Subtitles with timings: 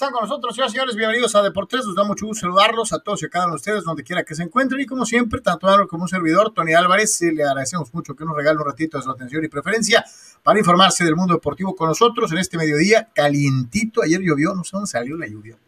[0.00, 3.00] están con nosotros, señoras y señores, bienvenidos a Deportes, nos da mucho gusto saludarlos a
[3.00, 5.42] todos y a cada uno de ustedes, donde quiera que se encuentren, y como siempre,
[5.42, 8.96] tanto a como un servidor, Tony Álvarez, le agradecemos mucho que nos regale un ratito
[8.96, 10.02] de su atención y preferencia
[10.42, 14.70] para informarse del mundo deportivo con nosotros en este mediodía calientito, ayer llovió, no sé
[14.72, 15.58] dónde salió la lluvia,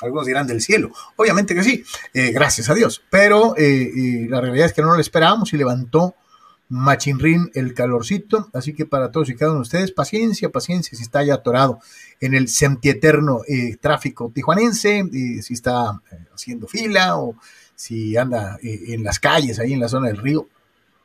[0.00, 1.82] algunos dirán del cielo, obviamente que sí,
[2.14, 5.56] eh, gracias a Dios, pero eh, eh, la realidad es que no lo esperábamos y
[5.56, 6.14] levantó
[6.68, 11.02] machinrín el calorcito, así que para todos y cada uno de ustedes, paciencia, paciencia, si
[11.02, 11.80] está ya atorado
[12.20, 17.34] en el sempieterno eh, tráfico tijuanense, eh, si está eh, haciendo fila o
[17.74, 20.46] si anda en las calles, ahí en la zona del río,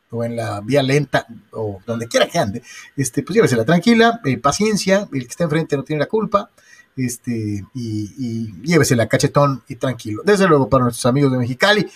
[0.10, 2.62] o en la vía lenta, o donde quiera que ande,
[2.98, 6.50] este, pues llévesela tranquila, paciencia, el que está enfrente no tiene la culpa,
[6.98, 10.22] este, y, y llévesela cachetón y tranquilo.
[10.26, 11.88] Desde luego para nuestros amigos de Mexicali,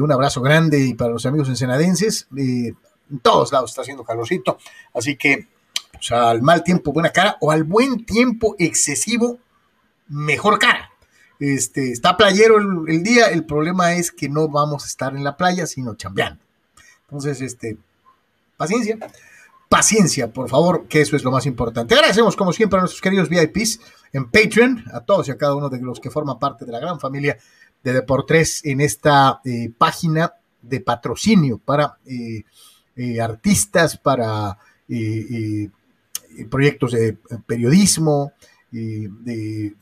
[0.00, 4.56] un abrazo grande y para los amigos ensenadenses, en todos lados está haciendo calorcito,
[4.94, 5.48] así que
[5.98, 9.38] pues, al mal tiempo buena cara o al buen tiempo excesivo
[10.08, 10.90] mejor cara.
[11.38, 15.36] Este, está playero el, día, el problema es que no vamos a estar en la
[15.36, 16.42] playa, sino chambeando.
[17.02, 17.78] Entonces, este,
[18.56, 18.98] paciencia,
[19.68, 21.94] paciencia, por favor, que eso es lo más importante.
[21.94, 23.80] Agradecemos, como siempre, a nuestros queridos VIPs
[24.12, 26.80] en Patreon, a todos y a cada uno de los que forman parte de la
[26.80, 27.38] gran familia
[27.82, 32.42] de Deportes en esta eh, página de patrocinio para eh,
[32.96, 34.58] eh, artistas, para
[36.44, 37.16] proyectos de
[37.46, 38.32] periodismo,
[38.70, 39.74] de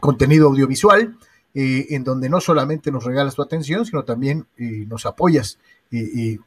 [0.00, 1.16] contenido audiovisual,
[1.54, 5.58] en donde no solamente nos regalas tu atención, sino también nos apoyas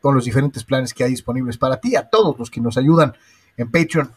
[0.01, 3.13] con los diferentes planes que hay disponibles para ti, a todos los que nos ayudan
[3.57, 4.11] en Patreon.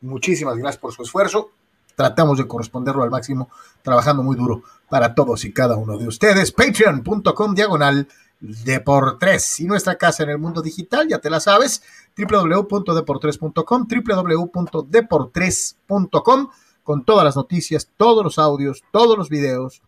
[0.00, 1.50] Muchísimas gracias por su esfuerzo.
[1.96, 3.48] Tratamos de corresponderlo al máximo,
[3.82, 6.50] trabajando muy duro para todos y cada uno de ustedes.
[6.50, 8.08] Patreon.com diagonal
[8.64, 11.82] Deportes y nuestra casa en el mundo digital, ya te la sabes,
[12.14, 16.48] www.deportres.com, www.deportres.com,
[16.82, 19.80] con todas las noticias, todos los audios, todos los videos,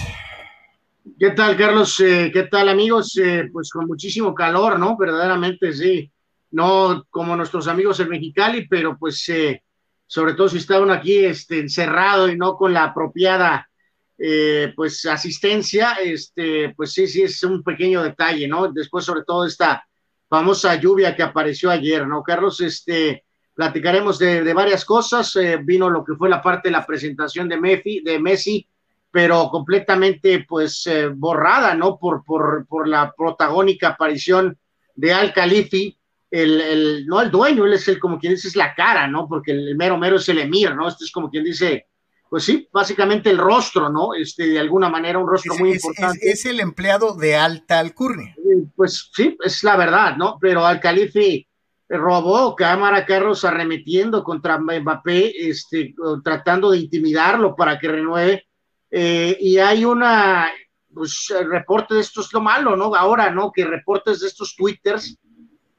[1.18, 1.98] ¿Qué tal, Carlos?
[2.00, 3.16] Eh, ¿Qué tal, amigos?
[3.16, 4.96] Eh, pues con muchísimo calor, ¿no?
[4.96, 6.12] Verdaderamente, sí.
[6.50, 9.62] No como nuestros amigos en Mexicali, pero pues eh,
[10.10, 13.70] sobre todo si estaban aquí este, encerrado y no con la apropiada
[14.18, 18.72] eh, pues asistencia, este, pues sí, sí, es un pequeño detalle, ¿no?
[18.72, 19.86] Después, sobre todo, esta
[20.28, 22.24] famosa lluvia que apareció ayer, ¿no?
[22.24, 26.84] Carlos, este, platicaremos de, varias cosas, eh, vino lo que fue la parte de la
[26.84, 28.66] presentación de, Messi, de Messi
[29.12, 32.00] pero completamente, pues, eh, borrada, ¿no?
[32.00, 34.58] Por, por, por la protagónica aparición
[34.96, 35.99] de Al Khalifi,
[36.30, 39.26] el, el, no el dueño, él es el, como quien dice, es la cara, ¿no?
[39.28, 40.88] Porque el, mero mero es el emir, ¿no?
[40.88, 41.86] Este es como quien dice,
[42.28, 44.14] pues sí, básicamente el rostro, ¿no?
[44.14, 46.18] Este, de alguna manera, un rostro muy importante.
[46.22, 48.36] Es, el empleado de alta alcurnia.
[48.38, 50.38] Eh, pues sí, es la verdad, ¿no?
[50.40, 51.46] Pero al califi
[51.88, 55.92] robó cámara Carlos arremetiendo contra Mbappé, este,
[56.22, 58.44] tratando de intimidarlo para que renueve.
[58.92, 60.48] Eh, y hay una,
[60.94, 62.94] pues, reporte de esto es lo malo, ¿no?
[62.94, 63.50] Ahora, ¿no?
[63.50, 65.18] Que reportes de estos twitters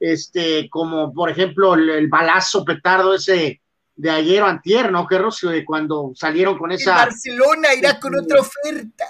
[0.01, 3.62] este, como por ejemplo el, balazo petardo ese
[3.95, 5.06] de ayer o antier, ¿no?
[5.06, 6.95] Que de cuando salieron con esa...
[6.95, 9.06] Barcelona irá con otra oferta.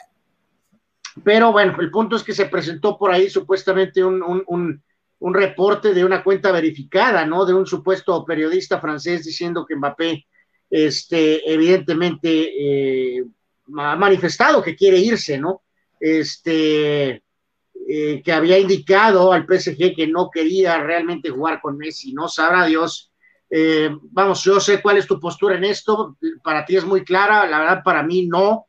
[1.24, 4.84] Pero bueno, el punto es que se presentó por ahí supuestamente un, un,
[5.20, 7.46] un, reporte de una cuenta verificada, ¿no?
[7.46, 10.26] De un supuesto periodista francés diciendo que Mbappé,
[10.70, 13.24] este, evidentemente, eh,
[13.78, 15.62] ha manifestado que quiere irse, ¿no?
[16.02, 17.24] Este,
[17.88, 22.28] eh, que había indicado al PSG que no quería realmente jugar con Messi, ¿no?
[22.28, 23.12] Sabrá Dios.
[23.50, 27.46] Eh, vamos, yo sé cuál es tu postura en esto, para ti es muy clara,
[27.48, 28.68] la verdad para mí no,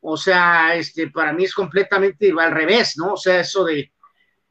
[0.00, 3.14] o sea, este, para mí es completamente al revés, ¿no?
[3.14, 3.90] O sea, eso de,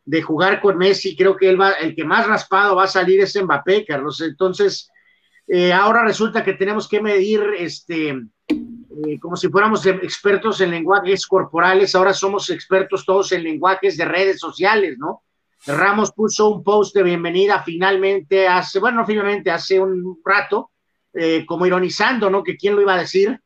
[0.06, 3.22] de jugar con Messi, creo que él va, el que más raspado va a salir
[3.22, 4.22] es Mbappé, Carlos.
[4.22, 4.90] Entonces,
[5.52, 8.14] Eh, ahora resulta que tenemos que medir, este,
[8.90, 14.06] eh, como si fuéramos expertos en lenguajes corporales, ahora somos expertos todos en lenguajes de
[14.06, 15.24] redes sociales, ¿no?
[15.68, 20.72] Ramos puso un post de bienvenida finalmente hace, bueno, finalmente hace un rato,
[21.14, 22.44] eh, como ironizando, ¿no?
[22.44, 23.40] Que quién lo iba a decir,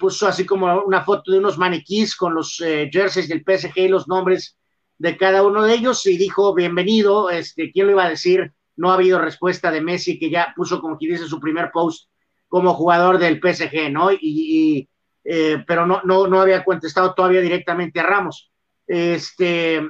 [0.00, 4.08] puso así como una foto de unos maniquís con los jerseys del PSG y los
[4.08, 4.56] nombres
[5.00, 8.52] de cada uno de ellos y dijo, bienvenido, este, ¿quién lo iba a decir?
[8.76, 12.09] No ha habido respuesta de Messi, que ya puso, como quien dice, su primer post
[12.50, 14.10] como jugador del PSG, ¿no?
[14.12, 14.88] Y,
[15.24, 18.50] eh, pero no, no, no había contestado todavía directamente a Ramos.
[18.86, 19.80] Este,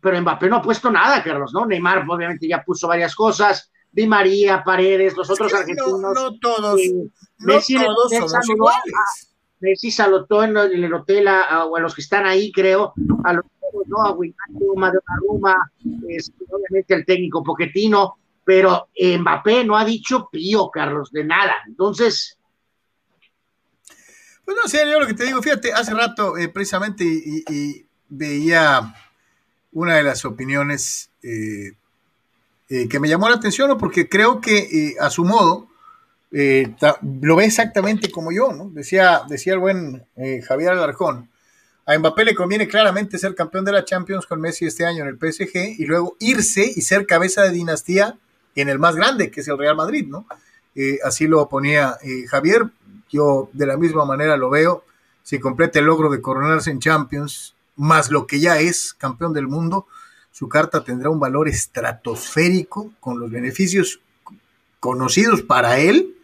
[0.00, 1.64] pero Mbappé no ha puesto nada, Carlos, ¿no?
[1.64, 5.98] Neymar obviamente ya puso varias cosas, Di María, Paredes, los otros argentinos.
[5.98, 6.92] No, todos, eh,
[7.38, 9.34] no Messi todos somos iguales.
[9.60, 12.92] Messi saludó en el hotel a, o a los que están ahí, creo,
[13.24, 13.44] a los
[13.86, 14.02] ¿no?
[14.04, 14.14] A
[15.20, 15.72] Ruma,
[16.08, 18.18] este, obviamente el técnico Poquetino,
[18.50, 21.54] pero Mbappé no ha dicho pío, Carlos, de nada.
[21.68, 22.36] Entonces.
[24.44, 28.92] Pues no sé, yo lo que te digo, fíjate, hace rato eh, precisamente y, veía
[29.70, 31.74] una de las opiniones eh,
[32.68, 35.68] eh, que me llamó la atención, porque creo que a su modo
[36.32, 38.68] lo ve exactamente como yo, ¿no?
[38.70, 40.04] Decía, decía el buen
[40.42, 41.30] Javier Alarcón,
[41.86, 45.08] a Mbappé le conviene claramente ser campeón de la Champions con Messi este año en
[45.08, 48.18] el PSG y luego irse y ser cabeza de dinastía
[48.54, 50.26] en el más grande, que es el Real Madrid, ¿no?
[50.74, 52.70] Eh, así lo ponía eh, Javier.
[53.10, 54.84] Yo de la misma manera lo veo.
[55.22, 59.48] Si completa el logro de coronarse en Champions, más lo que ya es campeón del
[59.48, 59.86] mundo,
[60.30, 64.00] su carta tendrá un valor estratosférico con los beneficios
[64.78, 66.16] conocidos para él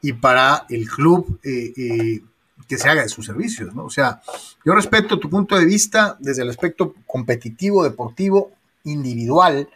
[0.00, 2.22] y para el club eh,
[2.68, 3.86] que se haga de sus servicios, ¿no?
[3.86, 4.20] O sea,
[4.64, 8.52] yo respeto tu punto de vista desde el aspecto competitivo, deportivo,
[8.84, 9.68] individual,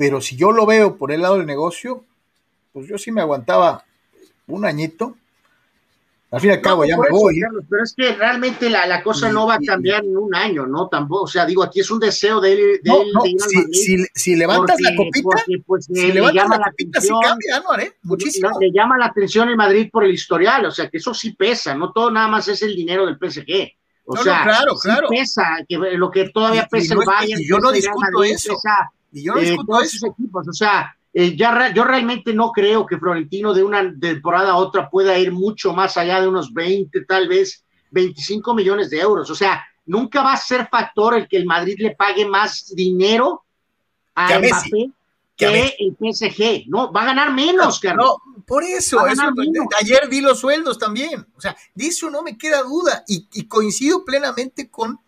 [0.00, 2.06] pero si yo lo veo por el lado del negocio,
[2.72, 3.84] pues yo sí me aguantaba
[4.46, 5.14] un añito
[6.30, 7.38] al fin y al cabo, ya me voy.
[7.68, 10.88] pero es que realmente la, la cosa no va a cambiar en un año, ¿no?
[10.88, 12.80] Tampoco, o sea, digo, aquí es un deseo de él.
[12.82, 16.98] De, no, ir si, si, si, levantas la copita, pues, si le llama la, copita,
[16.98, 17.92] atención, sí cambia, ¿no, haré?
[18.04, 18.48] Muchísimo.
[18.58, 21.74] Le, llama la atención el Madrid por el historial, o sea, que eso sí pesa,
[21.74, 23.70] no todo nada más es el dinero del PSG.
[24.06, 25.08] O sea, no, claro, sí claro.
[25.10, 27.40] pesa, que lo que todavía pesa el Bayern.
[27.42, 28.56] Y yo no discuto eso.
[29.12, 30.06] Y yo no discuto eso.
[30.06, 34.56] Equipos, o sea, eh, ya, yo realmente no creo que Florentino de una temporada a
[34.56, 39.28] otra pueda ir mucho más allá de unos 20, tal vez 25 millones de euros.
[39.30, 43.42] O sea, nunca va a ser factor el que el Madrid le pague más dinero
[44.14, 44.90] a, Mbappé
[45.36, 46.68] que, el PSG.
[46.68, 48.16] No, va a ganar menos, no,
[48.46, 51.26] por eso, ayer vi los sueldos también.
[51.36, 54.98] O sea, de eso no me queda duda y, y coincido plenamente con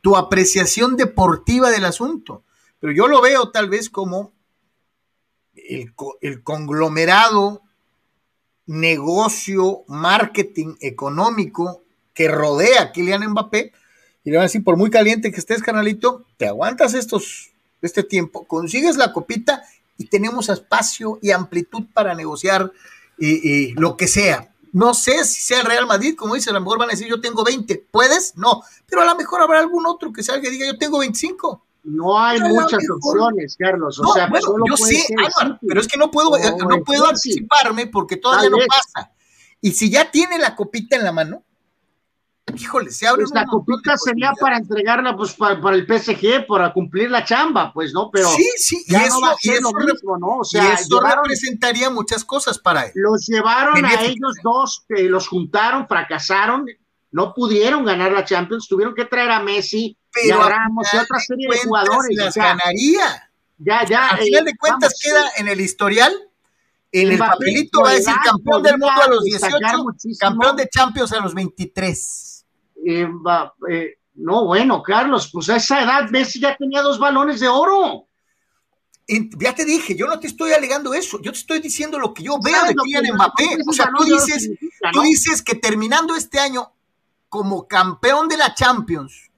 [0.00, 2.44] tu apreciación deportiva del asunto.
[2.80, 4.32] Pero yo lo veo tal vez como
[5.54, 5.94] el,
[6.42, 7.62] conglomerado
[8.66, 11.82] negocio, marketing económico
[12.14, 13.72] que rodea a Kylian Mbappé,
[14.24, 18.02] y le van a decir, por muy caliente que estés, canalito, te aguantas estos, este
[18.02, 19.62] tiempo, consigues la copita
[19.96, 22.72] y tenemos espacio y amplitud para negociar
[23.18, 24.54] y, lo que sea.
[24.72, 27.08] No sé si sea el Real Madrid, como dice, a lo mejor van a decir,
[27.08, 28.36] yo tengo 20, ¿puedes?
[28.36, 31.66] No, pero a lo mejor habrá algún otro que salga y diga, yo tengo 25.
[31.82, 33.98] No hay muchas opciones, Carlos.
[33.98, 35.06] O sea, bueno, yo sé,
[35.66, 36.30] pero es que no puedo,
[36.68, 39.12] no, puedo anticiparme porque todavía no pasa.
[39.60, 41.44] Y si ya tiene la copita en la mano,
[42.54, 43.22] híjole, se abre.
[43.22, 47.92] Pues la copita sería para entregarla pues para, el PSG, para cumplir la chamba, pues,
[47.92, 48.10] ¿no?
[48.10, 49.70] Pero sí, sí, y eso, y eso,
[50.18, 50.38] ¿no?
[50.38, 52.92] O sea, eso representaría muchas cosas para él.
[52.94, 56.66] Los llevaron a ellos dos, los juntaron, fracasaron,
[57.10, 61.18] no pudieron ganar la Champions, tuvieron que traer a Messi pero a Ramos y otra
[61.20, 62.16] serie de jugadores.
[62.16, 63.30] Las ganaría.
[63.58, 64.08] Ya, ya.
[64.08, 66.12] Al final de cuentas queda en el historial,
[66.92, 69.56] en el papelito va a decir campeón del mundo a los 18,
[70.18, 72.46] campeón de Champions a los 23.
[72.86, 73.08] Eh,
[73.70, 78.08] eh, no, bueno, Carlos, pues a esa edad Messi ya tenía dos balones de oro.
[79.06, 82.22] ya te dije, yo no te estoy alegando eso, yo te estoy diciendo lo que
[82.22, 83.58] yo veo de Kylian Mbappé.
[83.68, 84.50] O sea, tú dices,
[84.92, 86.72] tú dices que terminando este año
[87.28, 89.29] como campeón de la Champions,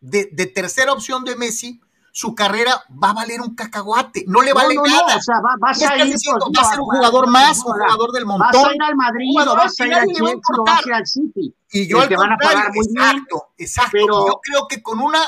[0.00, 1.80] de, tercera opción de Messi,
[2.12, 5.16] su carrera va a valer un cacahuate, no le vale nada.
[5.16, 8.62] O sea, va, a, ir, va, a ser un jugador más, un jugador del montón.
[8.62, 10.34] Vas a ir al Madrid, vas a ir al Chelsea,
[10.66, 11.54] vas a ir al City.
[11.72, 13.90] Y yo al te van a pagar muy exacto, bien, exacto.
[13.92, 14.26] Pero...
[14.26, 15.20] Yo creo que con una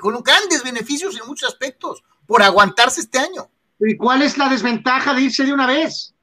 [0.00, 3.48] con grandes beneficios en muchos aspectos por aguantarse este año.
[3.80, 6.14] ¿Y cuál es la desventaja de irse de una vez?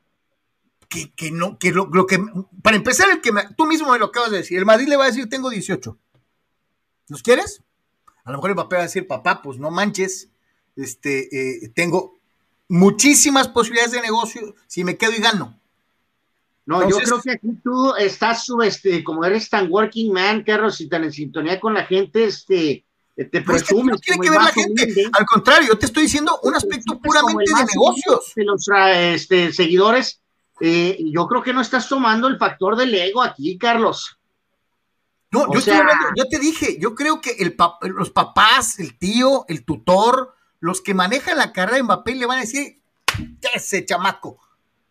[1.16, 2.24] que, no, que lo, que,
[2.62, 5.06] para empezar, el que tú mismo me lo acabas de decir, el Madrid le va
[5.06, 5.98] a decir, tengo 18.
[7.10, 7.64] ¿Los quieres?
[8.26, 10.30] A lo mejor el papá va a decir, papá, pues no manches,
[10.76, 12.18] este, eh, tengo
[12.68, 15.60] muchísimas posibilidades de negocio si me quedo y gano.
[16.66, 20.90] No, yo creo que aquí tú estás, este, como eres tan working man, Carlos, y
[20.90, 22.84] tan en sintonía con la gente, este,
[23.16, 24.02] te presumes.
[24.02, 25.10] tiene que ver la gente.
[25.14, 28.34] Al contrario, yo te estoy diciendo un aspecto puramente de negocios.
[28.36, 28.68] De los
[29.14, 30.22] este, seguidores,
[30.60, 34.18] eh, yo creo que no estás tomando el factor del ego aquí, Carlos.
[35.36, 35.60] No, yo,
[36.16, 37.56] yo, te dije, yo creo que el
[37.94, 42.38] los papás, el tío, el tutor, los que manejan la carrera de Mbappé le van
[42.38, 42.80] a decir,
[43.54, 44.40] ese chamaco,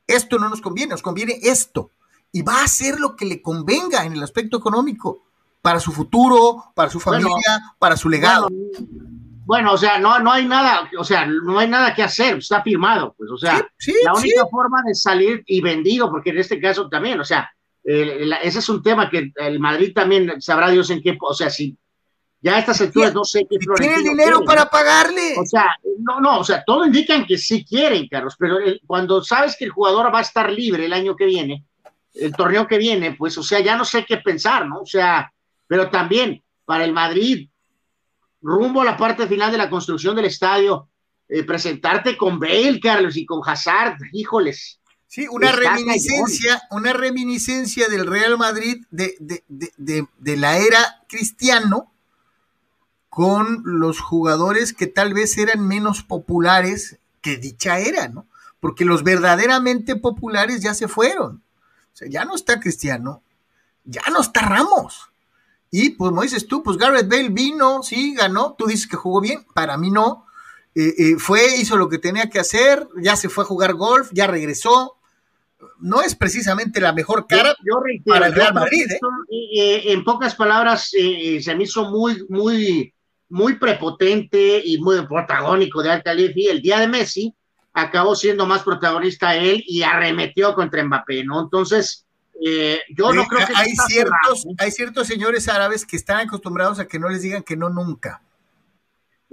[0.06, 1.90] esto no nos conviene, nos conviene esto.
[2.30, 5.24] Y va a hacer lo que le convenga en el aspecto económico,
[5.62, 8.48] para su futuro, para su familia, para su legado.
[9.46, 12.62] Bueno, o sea, no, no hay nada, o sea, no hay nada que hacer, está
[12.62, 13.66] firmado, pues, o sea,
[14.04, 17.53] la única forma de salir y vendido, porque en este caso también, o sea,
[17.84, 21.76] ese es un tema que el Madrid también sabrá Dios en qué, o sea, si
[22.40, 25.34] ya a estas alturas no sé qué Tiene dinero para pagarle.
[25.38, 25.66] O sea,
[26.00, 29.70] no, no, o sea, todo indican que sí quieren, Carlos, pero cuando sabes que el
[29.70, 31.64] jugador va a estar libre el año que viene,
[32.12, 34.80] el torneo que viene, pues, o sea, ya no sé qué pensar, ¿no?
[34.80, 35.32] O sea,
[35.66, 37.48] pero también para el Madrid,
[38.42, 40.90] rumbo a la parte final de la construcción del estadio,
[41.26, 44.80] eh, presentarte con Bale, Carlos, y con Hazard, híjoles.
[45.14, 51.92] Sí, una reminiscencia, una reminiscencia del Real Madrid de, de, de, de la era cristiano,
[53.08, 58.26] con los jugadores que tal vez eran menos populares que dicha era, ¿no?
[58.58, 61.44] Porque los verdaderamente populares ya se fueron.
[61.92, 63.22] O sea, ya no está Cristiano,
[63.84, 65.10] ya no está Ramos.
[65.70, 69.20] Y pues como dices tú, pues Garrett Bale vino, sí, ganó, tú dices que jugó
[69.20, 70.26] bien, para mí no.
[70.74, 74.10] Eh, eh, fue, hizo lo que tenía que hacer, ya se fue a jugar golf,
[74.12, 74.93] ya regresó.
[75.80, 78.86] No es precisamente la mejor cara yo, para el Real Madrid.
[79.30, 79.82] ¿eh?
[79.92, 82.94] en pocas palabras, se me hizo muy, muy
[83.34, 86.02] muy prepotente y muy protagónico de Al
[86.36, 87.34] y el día de Messi
[87.72, 91.40] acabó siendo más protagonista él y arremetió contra Mbappé, ¿no?
[91.40, 92.06] Entonces,
[92.40, 93.52] eh, yo no creo que...
[93.56, 97.56] Hay ciertos, hay ciertos señores árabes que están acostumbrados a que no les digan que
[97.56, 98.22] no nunca.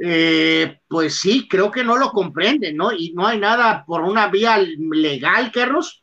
[0.03, 2.91] Eh, pues sí, creo que no lo comprenden, ¿no?
[2.91, 6.00] Y no hay nada por una vía legal, Carlos,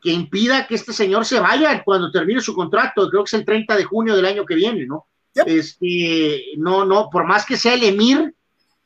[0.00, 3.08] que impida que este señor se vaya cuando termine su contrato.
[3.10, 5.06] Creo que es el 30 de junio del año que viene, ¿no?
[5.34, 8.34] Este, no, no, por más que sea el emir,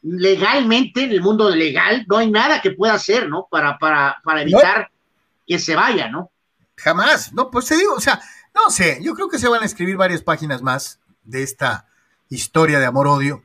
[0.03, 3.49] legalmente, en el mundo legal, no hay nada que pueda hacer, ¿no?
[3.51, 4.91] Para, para, para evitar
[5.47, 6.31] que se vaya, ¿no?
[6.77, 8.21] Jamás, no, pues te digo, o sea,
[8.55, 11.89] no sé, yo creo que se van a escribir varias páginas más de esta
[12.29, 13.45] historia de amor-odio.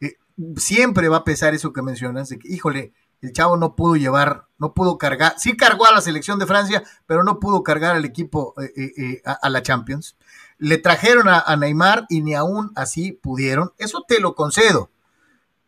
[0.00, 0.16] Eh,
[0.56, 4.46] siempre va a pesar eso que mencionas, de que, híjole, el chavo no pudo llevar,
[4.58, 8.04] no pudo cargar, sí cargó a la selección de Francia, pero no pudo cargar al
[8.04, 10.16] equipo eh, eh, a, la Champions.
[10.58, 13.72] Le trajeron a, Neymar y ni aún así pudieron.
[13.78, 14.90] Eso te lo concedo.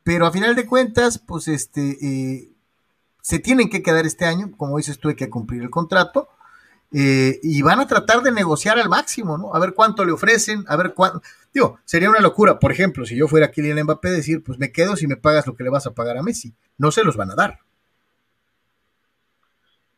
[0.02, 2.52] Pero a final de cuentas, pues este, eh,
[3.21, 4.50] se tienen que quedar este año.
[4.57, 6.28] Como dices tú, hay que cumplir el contrato.
[6.90, 9.54] Eh, y van a tratar de negociar al máximo, ¿no?
[9.54, 11.21] A ver cuánto le ofrecen, a ver cuánto.
[11.52, 14.97] Digo, sería una locura, por ejemplo, si yo fuera Kylian Mbappé, decir, pues me quedo
[14.97, 16.54] si me pagas lo que le vas a pagar a Messi.
[16.78, 17.59] No se los van a dar.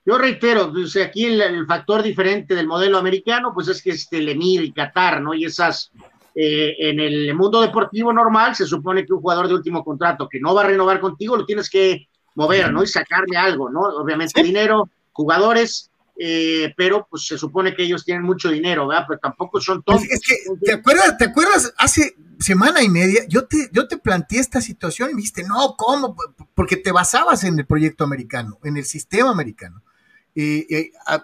[0.05, 4.29] Yo reitero, pues aquí el, factor diferente del modelo americano, pues es que es el
[4.29, 5.35] Emir y Qatar, ¿no?
[5.35, 5.93] Y esas,
[6.35, 10.41] eh, en el mundo deportivo normal, se supone que un jugador de último contrato que
[10.41, 12.83] no va a renovar contigo, lo tienes que mover, ¿no?
[12.83, 13.81] Y sacarle algo, ¿no?
[13.81, 15.90] Obviamente dinero, jugadores,
[16.23, 19.07] eh, pero pues se supone que ellos tienen mucho dinero, ¿verdad?
[19.09, 20.03] Pero tampoco son todos.
[20.05, 21.73] Es que, ¿te acuerdas, ¿te acuerdas?
[21.79, 25.77] Hace semana y media, yo te, yo te planteé esta situación y me dijiste, no,
[25.77, 26.17] ¿cómo?
[26.55, 29.83] Porque te basabas en el proyecto americano, en el sistema americano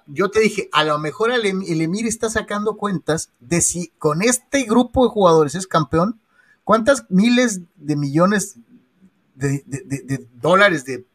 [0.07, 4.65] yo te dije, a lo mejor el, Emir está sacando cuentas de si con este
[4.65, 6.21] grupo de jugadores es campeón,
[6.65, 8.57] cuántas miles de millones
[9.35, 9.63] de,
[10.35, 11.07] dólares, de,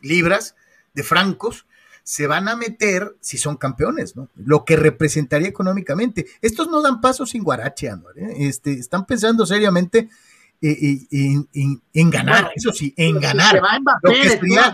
[0.00, 0.54] libras,
[0.94, 1.66] de francos,
[2.10, 4.28] se van a meter si son campeones, ¿no?
[4.34, 6.26] Lo que representaría económicamente.
[6.42, 8.34] Estos no dan paso sin guarache, ¿eh?
[8.38, 10.08] este, están pensando seriamente
[10.60, 13.62] en, ganar, eso sí, en ganar.
[14.02, 14.72] lo que sería,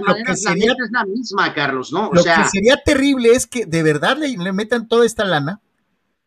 [0.72, 2.10] es la misma, Carlos, ¿no?
[2.10, 5.60] lo que sería terrible es que de verdad le, le, metan toda esta lana,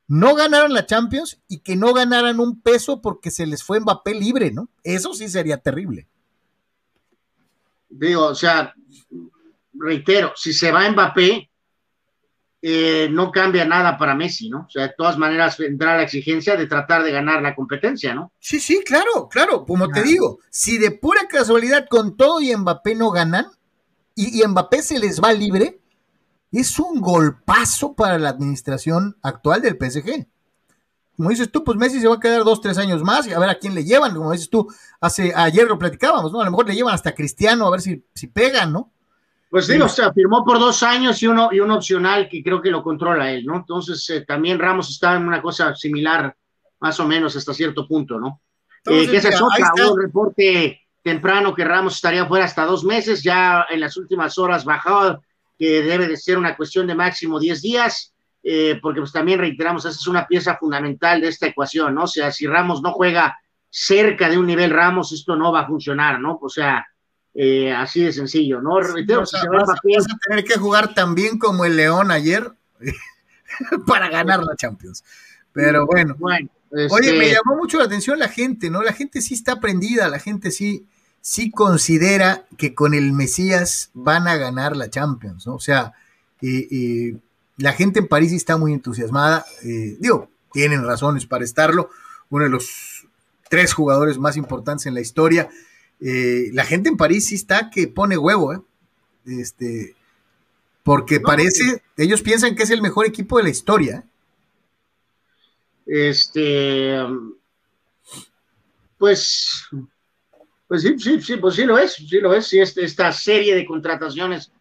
[0.08, 4.14] no ganaran la Champions y que no ganaran un peso porque se les fue Mbappé
[4.14, 4.70] libre, ¿no?
[4.84, 6.06] Eso sí sería terrible.
[7.90, 8.76] Digo, o sea,
[9.80, 11.50] reitero, si se va Mbappé,
[12.62, 14.66] eh, no cambia nada para Messi, ¿no?
[14.68, 18.34] O sea, de todas maneras vendrá la exigencia de tratar de ganar la competencia, ¿no?
[18.40, 22.96] Sí, sí, claro, claro, como te digo, si de pura casualidad con todo y Mbappé
[22.96, 23.48] no ganan,
[24.14, 25.80] y, Mbappé se les va libre,
[26.52, 30.28] es un golpazo para la administración actual del PSG.
[31.16, 33.40] Como dices tú, pues Messi se va a quedar dos, tres años más y a
[33.40, 34.14] ver a quién le llevan.
[34.14, 34.68] Como dices tú,
[35.00, 36.42] hace, ayer lo platicábamos, ¿no?
[36.42, 38.92] A lo mejor le llevan hasta Cristiano a ver si, si pegan, ¿no?
[39.50, 42.62] Pues digo, o sea, firmó por dos años y uno, y un opcional que creo
[42.62, 43.56] que lo controla él, ¿no?
[43.56, 46.36] Entonces, eh, también Ramos está en una cosa similar,
[46.80, 48.42] más o menos, hasta cierto punto, ¿no?
[48.86, 53.24] Eh, que esa es otra, un reporte temprano que Ramos estaría fuera hasta dos meses,
[53.24, 55.24] ya en las últimas horas bajado,
[55.58, 58.14] que debe de ser una cuestión de máximo 10 días,
[58.44, 62.04] eh, porque pues también reiteramos, esa es una pieza fundamental de esta ecuación, ¿no?
[62.04, 63.36] O sea, si Ramos no juega
[63.68, 66.38] cerca de un nivel Ramos, esto no va a funcionar, ¿no?
[66.42, 66.86] O sea,
[67.42, 68.82] eh, así de sencillo, ¿no?
[68.82, 72.52] Reitero, vas, a tener que jugar tan bien como el León ayer
[73.88, 75.06] para ganar la Champions.
[75.54, 76.18] Pero bueno.
[76.20, 76.50] bueno
[76.92, 78.82] Oye, me este llamó mucho la atención la gente, ¿no?
[78.82, 80.86] La gente sí está prendida, la gente sí,
[81.22, 85.56] sí considera que con el Mesías van a ganar la Champions, ¿no?
[85.56, 85.94] O sea,
[87.56, 89.46] la gente en París está muy entusiasmada.
[89.64, 91.90] Eh, digo, tienen razones para estarlo.
[92.30, 93.08] Uno de los
[93.50, 95.50] tres jugadores más importantes en la historia.
[96.02, 98.60] Eh, la gente en París sí está que pone huevo, ¿eh?
[99.26, 99.96] Este,
[100.84, 104.04] porque parece, ellos piensan que es el mejor equipo de la historia.
[105.86, 106.98] Este,
[108.98, 109.68] pues,
[110.68, 112.48] pues sí, sí, sí, pues sí lo es, sí lo es.
[112.48, 114.52] Sí, este, esta serie de contrataciones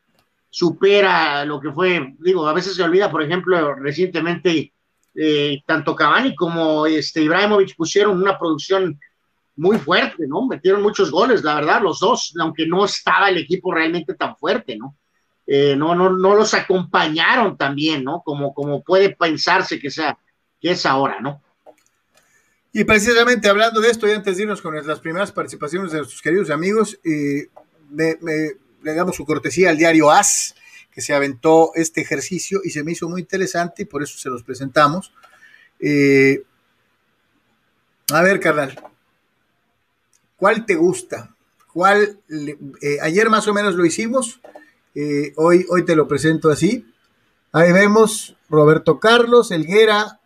[0.51, 4.73] supera lo que fue, digo, a veces se olvida, por ejemplo, recientemente
[5.15, 8.99] eh, tanto Cavani como este Ibrahimovic pusieron una producción
[9.59, 10.47] muy fuerte, ¿no?
[10.47, 14.77] Metieron muchos goles, la verdad, los dos, aunque no estaba el equipo realmente tan fuerte,
[14.77, 14.97] ¿no?
[15.47, 18.23] Eh, no, no, no los acompañaron también, ¿no?
[18.25, 20.17] Como, como puede pensarse que, sea,
[20.61, 21.43] que es ahora, ¿no?
[22.73, 26.23] Y precisamente hablando de esto, y antes de irnos con las primeras participaciones de nuestros
[26.23, 27.49] queridos amigos, eh,
[27.91, 30.55] le damos su cortesía al diario AS,
[30.93, 34.29] que se aventó este ejercicio y se me hizo muy interesante y por eso se
[34.29, 35.13] los presentamos.
[35.81, 36.43] Eh,
[38.13, 38.81] a ver, carnal,
[40.39, 41.35] ¿Cuál te gusta?
[41.73, 42.21] ¿Cuál?
[42.81, 44.41] Eh, ayer más o menos lo hicimos.
[44.95, 46.87] Eh, hoy, hoy te lo presento así.
[47.51, 50.21] Ahí vemos Roberto Carlos, Elguera,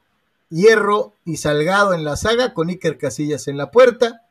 [0.51, 4.27] Hierro y Salgado en la saga, con Iker Casillas en la puerta.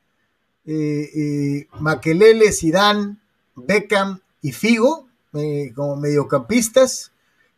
[0.68, 3.20] Eh, Maquelele, Sidán,
[3.56, 5.08] Beckham y Figo
[5.74, 7.12] como mediocampistas.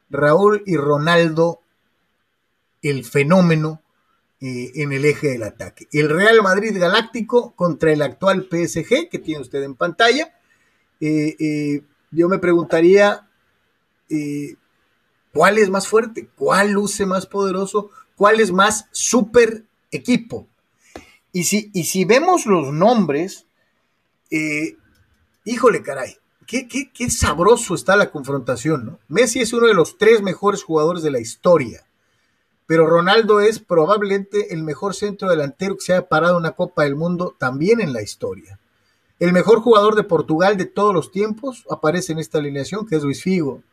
[0.10, 1.60] Raúl y Ronaldo,
[2.82, 3.83] el fenómeno
[4.46, 5.88] eh, en el eje del ataque.
[5.94, 10.38] El Real Madrid Galáctico contra el actual PSG que tiene usted en pantalla.
[11.00, 13.26] Eh, eh, yo me preguntaría,
[15.32, 16.28] ¿cuál es más fuerte?
[16.36, 17.90] ¿Cuál luce más poderoso?
[18.18, 20.46] ¿Cuál es más super equipo?
[21.32, 23.46] Y si, y si vemos los nombres,
[25.46, 29.00] híjole caray, qué, qué, qué sabroso está la confrontación, ¿no?
[29.08, 31.86] Messi es uno de los tres mejores jugadores de la historia
[32.66, 36.96] pero Ronaldo es probablemente el mejor centro delantero que se haya parado una Copa del
[36.96, 38.60] Mundo también en la historia.
[39.20, 43.04] El mejor jugador de Portugal de todos los tiempos aparece en esta alineación, que es
[43.04, 43.64] Luis Figo.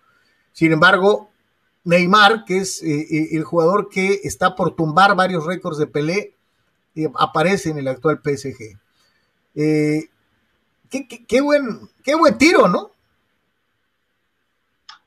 [0.53, 1.31] Sin embargo,
[1.85, 6.35] Neymar, que es eh, eh, el jugador que está por tumbar varios récords de Pelé,
[6.95, 8.79] eh, aparece en el actual PSG.
[9.57, 12.91] qué, buen, qué buen tiro, ¿no?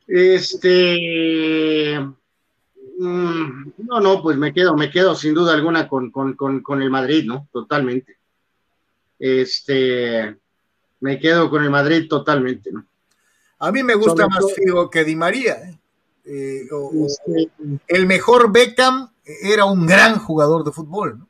[0.07, 1.99] Este
[3.03, 7.47] no, no, pues me quedo, me quedo sin duda alguna con, el Madrid, ¿no?
[7.51, 8.17] Totalmente.
[9.19, 10.37] Este,
[10.99, 12.85] me quedo con el Madrid totalmente, ¿no?
[13.59, 15.53] A mí me gusta más Figo que Di María.
[15.53, 15.79] ¿eh?
[16.25, 16.67] Eh,
[17.05, 17.49] este,
[17.87, 21.27] el mejor Beckham era un gran jugador de fútbol, ¿no?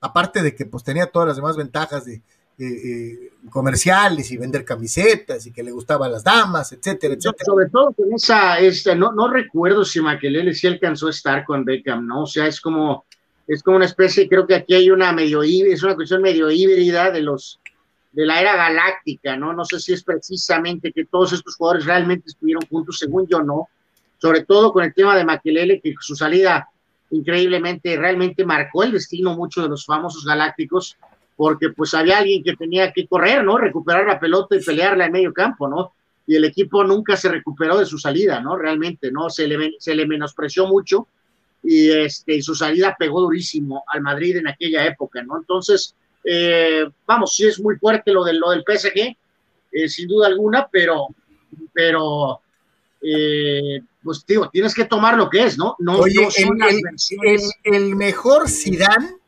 [0.00, 2.20] Aparte de que pues tenía todas las demás ventajas de,
[2.56, 7.44] eh, eh, comerciales y vender camisetas y que le gustaban las damas, etcétera, etcétera.
[7.44, 11.64] Sobre todo con esa, esta, no, no recuerdo si Maquelele sí alcanzó a estar con
[11.64, 12.22] Beckham, ¿no?
[12.22, 13.04] O sea, es como,
[13.46, 17.10] es como una especie, creo que aquí hay una medio es una cuestión medio híbrida
[17.10, 17.58] de los
[18.12, 19.52] de la era galáctica, ¿no?
[19.52, 23.68] No sé si es precisamente que todos estos jugadores realmente estuvieron juntos, según yo no,
[24.18, 26.68] sobre todo con el tema de Maquelele, que su salida
[27.10, 30.96] increíblemente, realmente marcó el destino mucho de los famosos galácticos,
[31.36, 33.58] porque pues había alguien que tenía que correr, ¿no?
[33.58, 35.92] Recuperar la pelota y pelearla en medio campo, ¿no?
[36.26, 38.56] Y el equipo nunca se recuperó de su salida, ¿no?
[38.56, 39.28] Realmente, ¿no?
[39.28, 41.08] Se le, se le menospreció mucho
[41.62, 45.38] y este, su salida pegó durísimo al Madrid en aquella época, ¿no?
[45.38, 49.16] Entonces, eh, vamos, sí es muy fuerte lo, de, lo del PSG,
[49.72, 51.08] eh, sin duda alguna, pero,
[51.72, 52.40] pero
[53.02, 55.74] eh, pues digo, tienes que tomar lo que es, ¿no?
[55.80, 56.80] No, Oye, son el,
[57.22, 59.23] el, el, mejor Zidane no,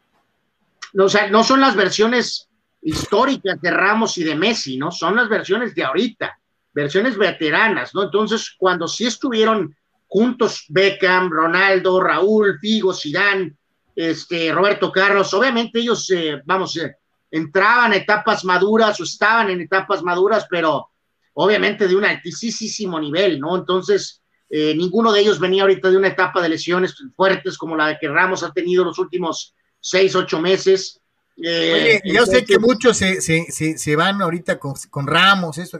[1.04, 2.48] o sea, no son las versiones
[2.82, 4.90] históricas de Ramos y de Messi, ¿no?
[4.90, 6.38] Son las versiones de ahorita,
[6.72, 8.04] versiones veteranas, ¿no?
[8.04, 9.74] Entonces, cuando sí estuvieron
[10.06, 13.54] juntos Beckham, Ronaldo, Raúl, Figo, Zidane,
[13.94, 16.96] este, Roberto Carlos, obviamente ellos, eh, vamos, eh,
[17.30, 20.90] entraban a etapas maduras o estaban en etapas maduras, pero
[21.34, 23.56] obviamente de un altísimo nivel, ¿no?
[23.56, 27.98] Entonces, eh, ninguno de ellos venía ahorita de una etapa de lesiones fuertes como la
[27.98, 29.54] que Ramos ha tenido los últimos
[29.86, 31.00] seis, ocho meses.
[31.36, 35.78] Eh, Oye, yo sé que muchos se, se, se, van ahorita con, con Ramos, eso.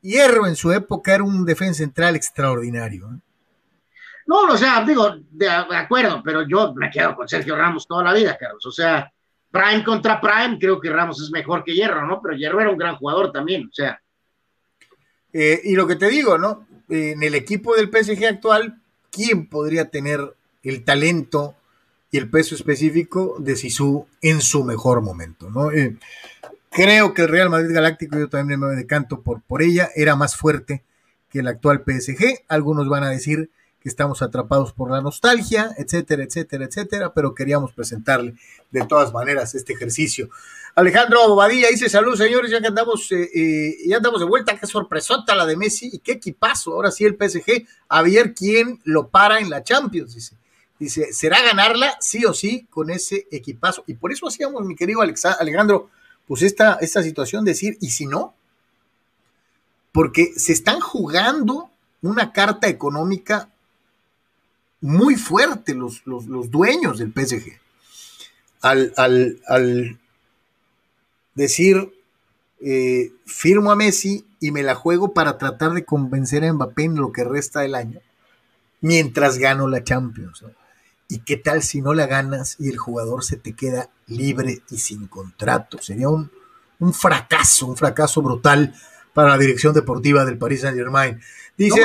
[0.00, 3.10] Hierro en su época era un defensa central extraordinario.
[3.12, 3.18] ¿eh?
[4.26, 8.14] No, o sea, digo, de, acuerdo, pero yo me quedo con Sergio Ramos toda la
[8.14, 8.64] vida, Carlos.
[8.64, 9.12] O sea,
[9.50, 12.20] Prime contra Prime, creo que Ramos es mejor que Hierro, ¿no?
[12.22, 14.00] Pero Hierro era un gran jugador también, o sea.
[15.32, 16.66] Eh, y lo que te digo, ¿no?
[16.88, 18.78] en el equipo del PSG actual,
[19.10, 20.20] ¿quién podría tener
[20.62, 21.54] el talento
[22.12, 25.72] y el peso específico de Sisu en su mejor momento, ¿no?
[25.72, 25.96] Eh,
[26.70, 30.36] creo que el Real Madrid Galáctico, yo también me decanto por, por ella, era más
[30.36, 30.84] fuerte
[31.30, 32.44] que el actual PSG.
[32.48, 37.72] Algunos van a decir que estamos atrapados por la nostalgia, etcétera, etcétera, etcétera, pero queríamos
[37.72, 38.34] presentarle
[38.70, 40.28] de todas maneras este ejercicio.
[40.74, 44.66] Alejandro Bobadilla dice, salud señores, ya que andamos, eh, eh, ya andamos de vuelta, qué
[44.66, 49.08] sorpresota la de Messi y qué equipazo, ahora sí el PSG, a ver quién lo
[49.08, 50.41] para en la Champions, dice.
[50.82, 53.84] Dice, será ganarla sí o sí con ese equipazo.
[53.86, 55.90] Y por eso hacíamos, mi querido Alejandro,
[56.26, 58.34] pues esta, esta situación de decir, ¿y si no?
[59.92, 63.48] Porque se están jugando una carta económica
[64.80, 67.60] muy fuerte los, los, dueños del PSG.
[68.60, 70.00] Al, al,
[71.36, 71.92] decir,
[72.60, 76.96] eh, firmo a Messi y me la juego para tratar de convencer a Mbappé en
[76.96, 78.00] lo que resta del año,
[78.80, 80.44] mientras gano la Champions.
[81.12, 84.78] ¿Y qué tal si no la ganas y el jugador se te queda libre y
[84.78, 85.76] sin contrato?
[85.76, 86.30] Sería un,
[86.78, 88.72] un fracaso, un fracaso brutal
[89.12, 91.20] para la dirección deportiva del Paris Saint Germain.
[91.54, 91.82] Dice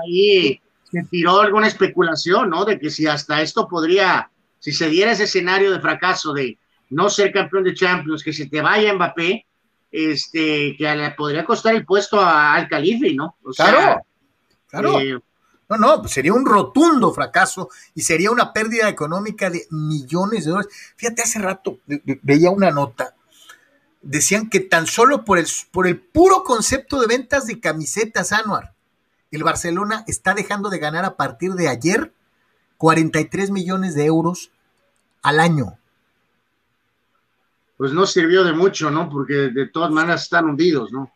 [0.00, 2.64] ahí se tiró alguna especulación, ¿no?
[2.64, 6.58] De que si hasta esto podría, si se diera ese escenario de fracaso de
[6.90, 9.46] no ser campeón de Champions, que se te vaya Mbappé,
[9.92, 13.36] este, que le podría costar el puesto al Calife, ¿no?
[13.44, 14.02] O claro,
[14.66, 14.98] claro.
[14.98, 15.20] Eh,
[15.68, 20.50] no, no, pues sería un rotundo fracaso y sería una pérdida económica de millones de
[20.52, 20.72] dólares.
[20.96, 21.78] Fíjate, hace rato
[22.22, 23.14] veía una nota.
[24.00, 28.72] Decían que tan solo por el, por el puro concepto de ventas de camisetas, Anuar,
[29.30, 32.14] el Barcelona está dejando de ganar a partir de ayer
[32.78, 34.50] 43 millones de euros
[35.20, 35.78] al año.
[37.76, 39.10] Pues no sirvió de mucho, ¿no?
[39.10, 41.12] Porque de todas maneras están hundidos, ¿no?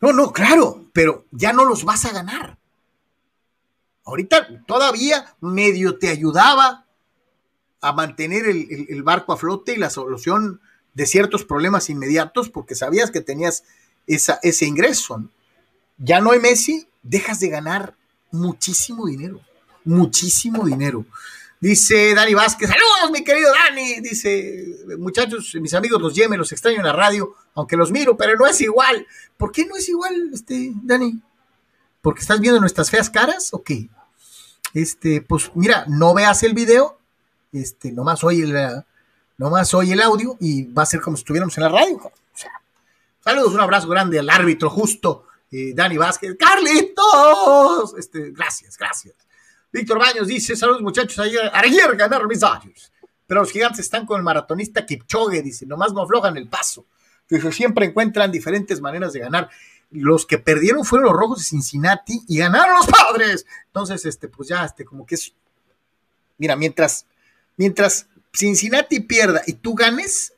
[0.00, 2.58] No, no, claro, pero ya no los vas a ganar.
[4.04, 6.86] Ahorita todavía medio te ayudaba
[7.80, 10.60] a mantener el, barco a flote y la solución
[10.94, 13.64] de ciertos problemas inmediatos porque sabías que tenías
[14.06, 15.28] ese ingreso.
[15.98, 17.96] Ya no hay Messi, dejas de ganar
[18.30, 19.40] muchísimo dinero,
[19.84, 21.04] muchísimo dinero.
[21.60, 26.78] Dice Dani Vázquez, saludos mi querido Dani, dice, muchachos, mis amigos los Yemen, los extraño
[26.78, 29.06] en la radio, aunque los miro, pero no es igual.
[29.36, 31.20] ¿Por qué no es igual, este, Dani?
[32.02, 33.88] ¿Porque estás viendo nuestras feas caras o qué?
[34.74, 36.98] Este, pues mira, no veas el video,
[37.52, 38.84] este, nomás oye el,
[39.38, 42.12] nomás oye el audio y va a ser como si estuviéramos en la radio.
[43.20, 45.26] saludos, un abrazo grande al árbitro justo
[45.74, 49.14] Dani Vázquez, Carlitos, este, gracias, gracias.
[49.70, 52.90] Víctor Baños dice, saludos muchachos, ayer, ayer ganaron mis años,
[53.26, 56.86] pero los gigantes están con el maratonista Kipchoge, dice, nomás no aflojan el paso,
[57.28, 59.50] que siempre encuentran diferentes maneras de ganar.
[59.92, 63.46] Los que perdieron fueron los rojos de Cincinnati y ganaron los padres.
[63.66, 65.32] Entonces, este, pues ya, este, como que es,
[66.38, 67.06] mira, mientras,
[67.56, 70.32] mientras Cincinnati pierda y tú ganes,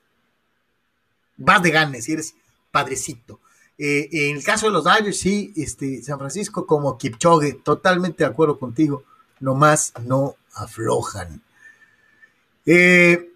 [1.36, 2.34] vas de ganes y eres
[2.70, 3.40] padrecito.
[3.78, 8.30] Eh, en el caso de los Dodgers, sí, este, San Francisco como Kipchoge, totalmente de
[8.30, 9.04] acuerdo contigo,
[9.40, 11.42] nomás no aflojan.
[12.66, 13.30] Eh,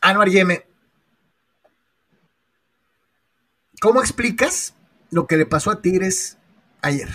[0.00, 0.66] Anuar Yeme,
[3.82, 4.74] ¿cómo explicas
[5.10, 6.38] lo que le pasó a Tigres
[6.82, 7.08] ayer?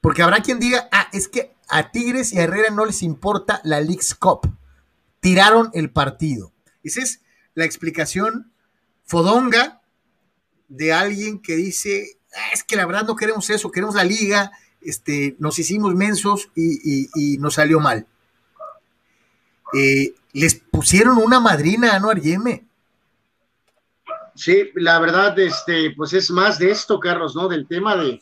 [0.00, 3.60] Porque habrá quien diga, ah, es que a Tigres y a Herrera no les importa
[3.62, 4.52] la League's Cup.
[5.20, 6.52] Tiraron el partido.
[6.82, 7.20] Esa es
[7.54, 8.50] la explicación
[9.04, 9.80] fodonga
[10.66, 14.50] de alguien que dice, ah, es que la verdad no queremos eso, queremos la liga,
[14.80, 18.08] este, nos hicimos mensos y, nos salió mal.
[19.72, 22.67] Eh, les pusieron una madrina a Noar Yeme.
[24.38, 27.48] Sí, la verdad, este, pues es más de esto, Carlos, ¿no?
[27.48, 28.20] Del tema de,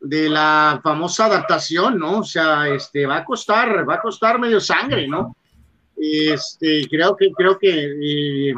[0.00, 2.20] de la famosa adaptación, ¿no?
[2.20, 5.36] O sea, este, va a costar, va a costar medio sangre, ¿no?
[5.94, 8.54] Este, creo que, creo que eh,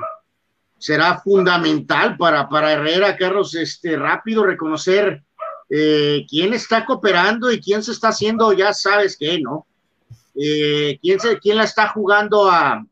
[0.79, 5.25] será fundamental para, para Herrera, Carlos, este, rápido reconocer
[5.69, 9.67] eh, quién está cooperando y quién se está haciendo, ya sabes qué, ¿no?
[10.41, 12.87] Eh, quién, se, quién la está jugando a,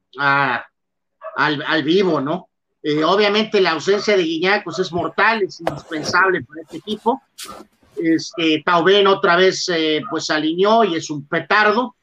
[1.37, 2.49] al, vivo, ¿no?
[2.88, 7.20] Eh, obviamente la ausencia de Guiñac pues es mortal, es indispensable para este equipo.
[7.96, 11.96] Este, Tauben otra vez eh, pues alineó y es un petardo.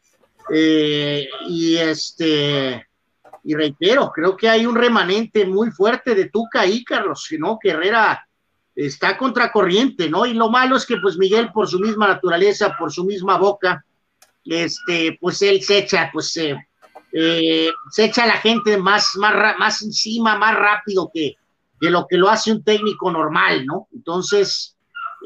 [0.53, 2.85] Eh, y este,
[3.45, 7.57] y reitero, creo que hay un remanente muy fuerte de Tuca ahí, Carlos, ¿no?
[7.63, 8.27] Que Herrera
[8.75, 10.25] está contracorriente, ¿no?
[10.25, 13.85] Y lo malo es que pues Miguel por su misma naturaleza, por su misma boca,
[14.43, 16.57] este, pues él se echa, pues eh,
[17.13, 21.35] se echa a la gente más, más, más encima, más rápido que,
[21.79, 23.87] que lo que lo hace un técnico normal, ¿no?
[23.93, 24.75] Entonces,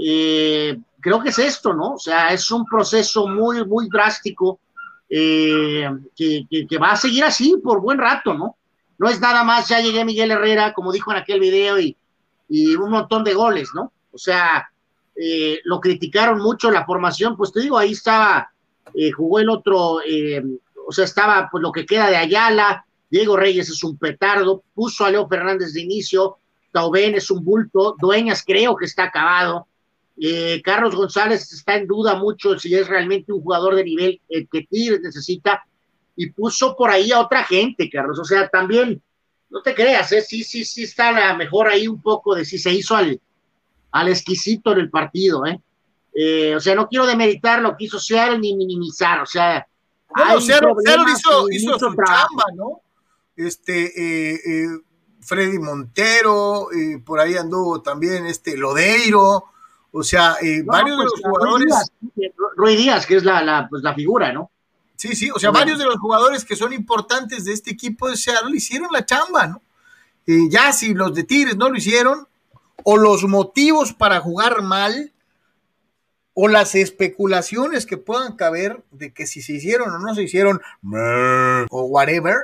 [0.03, 1.93] eh, creo que es esto, ¿no?
[1.93, 4.59] O sea, es un proceso muy, muy drástico
[5.09, 8.57] eh, que, que, va a seguir así por buen rato, ¿no?
[8.97, 11.95] No es nada más, ya llegué Miguel Herrera, como dijo en aquel video, y,
[12.49, 13.91] y un montón de goles, ¿no?
[14.11, 14.69] O sea,
[15.15, 18.51] eh, lo criticaron mucho la formación, pues te digo, ahí estaba,
[18.93, 19.99] eh, jugó el otro,
[20.87, 25.05] o sea, estaba pues lo que queda de Ayala, Diego Reyes es un petardo, puso
[25.05, 26.37] a Leo Fernández de inicio,
[26.71, 29.67] Tauben es un bulto, Dueñas creo que está acabado,
[30.19, 34.47] eh, Carlos González está en duda mucho si es realmente un jugador de nivel eh,
[34.51, 35.65] que Tigres necesita
[36.15, 38.17] y puso por ahí a otra gente, Carlos.
[38.19, 39.01] O sea, también,
[39.49, 40.21] no te creas, ¿eh?
[40.21, 43.19] sí, sí, sí está mejor ahí un poco de si se hizo al,
[43.91, 45.61] al exquisito en el partido, ¿eh?
[46.13, 46.55] ¿eh?
[46.55, 47.99] o sea, no quiero demeritar lo que hizo
[48.39, 49.67] ni minimizar, o sea.
[50.15, 50.73] Bueno, Seattle,
[51.13, 52.81] hizo, hizo su chamba, ¿no?
[53.35, 54.67] Este,
[55.21, 56.69] Freddy Montero,
[57.05, 59.51] por ahí anduvo también este Lodeiro,
[59.91, 61.91] o sea, eh, varios de pues, los jugadores.
[62.55, 64.51] Roy Díaz, que es la, pues, la, figura, ¿no?
[64.95, 68.17] Sí, sí, o sea, varios de los jugadores que son importantes de este equipo de
[68.17, 69.61] Seattle hicieron la chamba, ¿no?
[70.25, 72.27] Eh, ya si los de Tigres no lo hicieron,
[72.83, 75.11] o los motivos para jugar mal,
[76.39, 80.61] o las especulaciones que puedan caber de que si se hicieron o no se hicieron,
[81.71, 82.35] o whatever,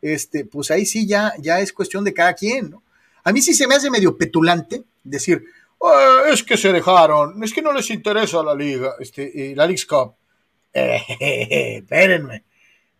[0.00, 2.82] este, pues ahí sí ya, ya es cuestión de cada quien, ¿no?
[3.24, 5.44] A mí sí se me hace medio petulante decir,
[5.82, 9.84] Ah, es que se dejaron, es que no les interesa la liga, este, la League's
[9.84, 10.14] Cup.
[10.72, 12.44] espérenme,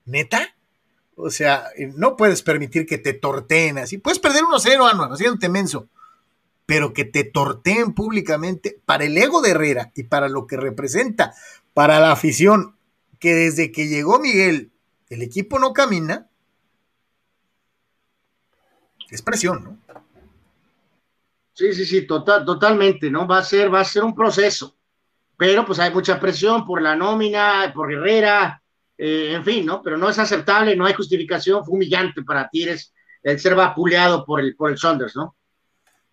[0.05, 0.55] ¿neta?
[1.15, 3.99] O sea, no puedes permitir que te torteen así.
[3.99, 5.89] Puedes perder 1-0, Anuar, haciéndote menso.
[6.73, 11.35] Pero que te torteen públicamente para el ego de Herrera y para lo que representa
[11.75, 12.77] para la afición,
[13.19, 14.71] que desde que llegó Miguel,
[15.11, 16.31] el equipo no camina,
[19.11, 19.79] es presión, ¿no?
[21.53, 23.29] Sí, sí, sí, total, totalmente, ¿no?
[23.29, 24.75] Va a ser, va a ser un proceso,
[25.37, 28.63] pero pues hay mucha presión por la nómina, por Herrera,
[28.97, 29.83] eh, en fin, ¿no?
[29.83, 34.41] Pero no es aceptable, no hay justificación, fue humillante para Tigres el ser vapuleado por
[34.41, 35.37] el, por el Saunders, ¿no?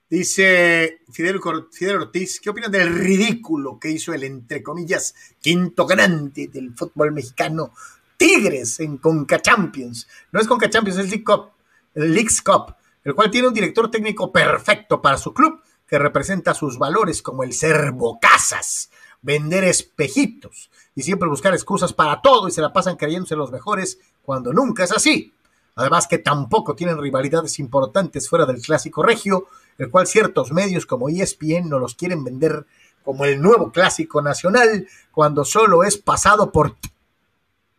[0.10, 1.40] Dice Fidel,
[1.72, 7.12] Fidel, Ortiz, ¿qué opinan del ridículo que hizo el, entre comillas, quinto grande del fútbol
[7.12, 7.74] mexicano,
[8.18, 10.08] Tigres en Conca Champions?
[10.32, 11.52] No es Conca Champions, es League Cup,
[11.94, 16.54] el League's Cup el cual tiene un director técnico perfecto para su club, que representa
[16.54, 18.92] sus valores como el ser bocazas,
[19.22, 24.00] vender espejitos y siempre buscar excusas para todo y se la pasan creyéndose los mejores
[24.22, 25.34] cuando nunca es así.
[25.76, 29.48] Además que tampoco tienen rivalidades importantes fuera del clásico regio,
[29.80, 32.68] el cual ciertos medios como ESPN no los quieren vender
[33.04, 36.76] como el nuevo clásico nacional, cuando solo es pasado por...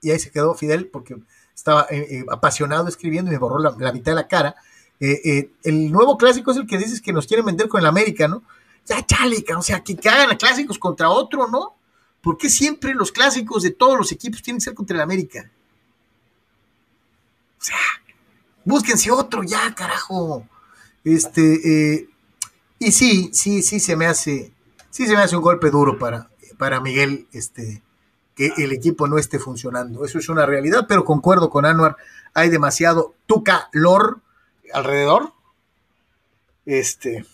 [0.03, 1.17] Y ahí se quedó Fidel porque
[1.55, 4.57] estaba eh, eh, apasionado escribiendo y me borró la mitad de la cara
[5.01, 8.29] eh, el nuevo clásico es el que dices que nos quieren vender con el América,
[8.29, 8.43] ¿no?
[8.85, 11.75] Ya, chale, o sea, que, hagan clásicos contra otro, ¿no?
[12.21, 15.51] ¿Por qué siempre los clásicos de todos los equipos tienen que ser contra el América?
[17.59, 17.79] O sea,
[18.65, 20.47] búsquense otro ya, carajo.
[21.05, 22.09] Este, eh,
[22.79, 24.53] y sí, sí, sí se me hace,
[24.91, 27.83] sí se me hace un golpe duro para, para Miguel, este,
[28.35, 30.05] que el equipo no esté funcionando.
[30.05, 31.97] Eso es una realidad, pero concuerdo con Anuar,
[32.35, 34.21] hay demasiado tu calor
[34.73, 35.33] alrededor.
[36.67, 37.25] Este.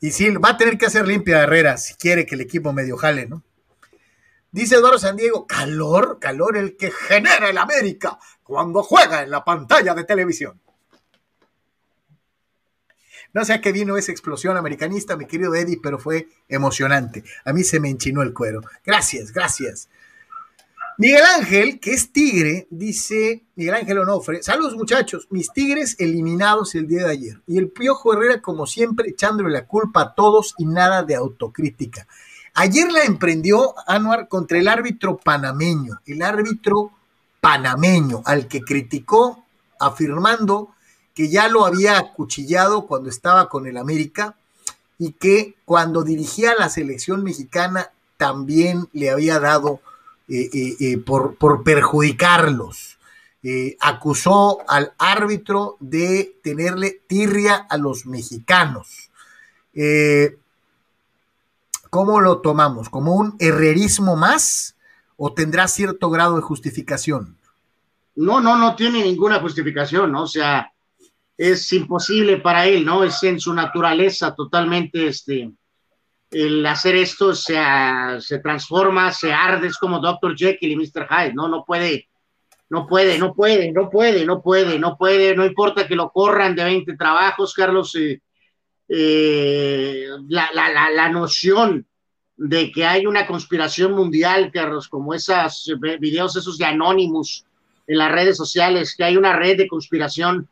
[0.00, 2.96] Y sí, va a tener que hacer limpia Herrera si quiere que el equipo medio
[2.96, 3.42] jale, ¿no?
[4.50, 9.44] Dice Eduardo San Diego, calor, calor el que genera el América cuando juega en la
[9.44, 10.58] pantalla de televisión.
[13.38, 17.22] No sé a qué vino esa explosión americanista, mi querido Eddie, pero fue emocionante.
[17.44, 18.62] A mí se me enchinó el cuero.
[18.84, 19.88] Gracias, gracias.
[20.96, 26.88] Miguel Ángel, que es tigre, dice Miguel Ángel Onofre, saludos muchachos, mis tigres eliminados el
[26.88, 27.40] día de ayer.
[27.46, 32.08] Y el Piojo Herrera, como siempre, echándole la culpa a todos y nada de autocrítica.
[32.54, 36.90] Ayer la emprendió Anuar contra el árbitro panameño, el árbitro
[37.40, 39.44] panameño, al que criticó
[39.78, 40.74] afirmando
[41.18, 44.36] que ya lo había acuchillado cuando estaba con el América
[45.00, 49.80] y que cuando dirigía la selección mexicana también le había dado
[50.28, 52.98] eh, eh, eh, por, por, perjudicarlos.
[53.80, 59.10] acusó al árbitro de tenerle tirria a los mexicanos.
[61.90, 62.90] ¿Cómo lo tomamos?
[62.90, 64.76] ¿Como un herrerismo más
[65.16, 67.36] o tendrá cierto grado de justificación?
[68.14, 70.22] No, no, no tiene ninguna justificación, ¿no?
[70.22, 70.72] O sea,
[71.38, 73.04] es imposible para él, ¿no?
[73.04, 75.52] Es en su naturaleza totalmente, este,
[76.32, 77.56] el hacer esto se,
[78.18, 80.36] se transforma, se arde, es como Dr.
[80.36, 81.06] Jekyll y Mr.
[81.08, 81.48] Hyde, ¿no?
[81.48, 82.08] No puede,
[82.68, 86.56] no puede, no puede, no puede, no puede, no puede, no importa que lo corran
[86.56, 88.20] de 20 trabajos, Carlos, eh,
[88.88, 91.86] eh, la, la, la, noción
[92.36, 97.44] de que hay una conspiración mundial, Carlos, como esos videos esos de Anonymous
[97.86, 100.48] en las redes sociales, que hay una red de conspiración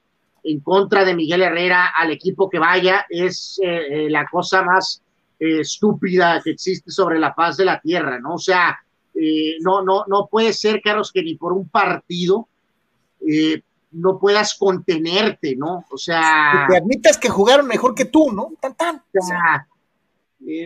[0.47, 5.03] en contra de Miguel Herrera al equipo que vaya, es eh, la cosa más
[5.39, 8.35] eh, estúpida que existe sobre la faz de la tierra, ¿no?
[8.35, 8.79] O sea,
[9.15, 12.49] eh, no, no, no puede ser, Carlos, que ni por un partido
[13.29, 13.61] eh,
[13.93, 15.85] no puedas contenerte, ¿no?
[15.91, 16.67] O sea...
[16.69, 18.53] Que te admitas que jugaron mejor que tú, ¿no?
[18.59, 18.97] Tan, tan.
[18.97, 19.69] O sea,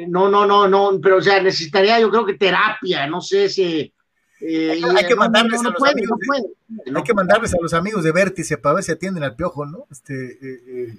[0.09, 3.93] no, no, no, no, pero o sea, necesitaría yo creo que terapia, no sé si...
[4.41, 8.57] hay que mandarles a los amigos de, hay que mandarles a los amigos de Vértice
[8.59, 9.87] para ver si atienden al piojo, ¿no?
[9.91, 10.99] Este,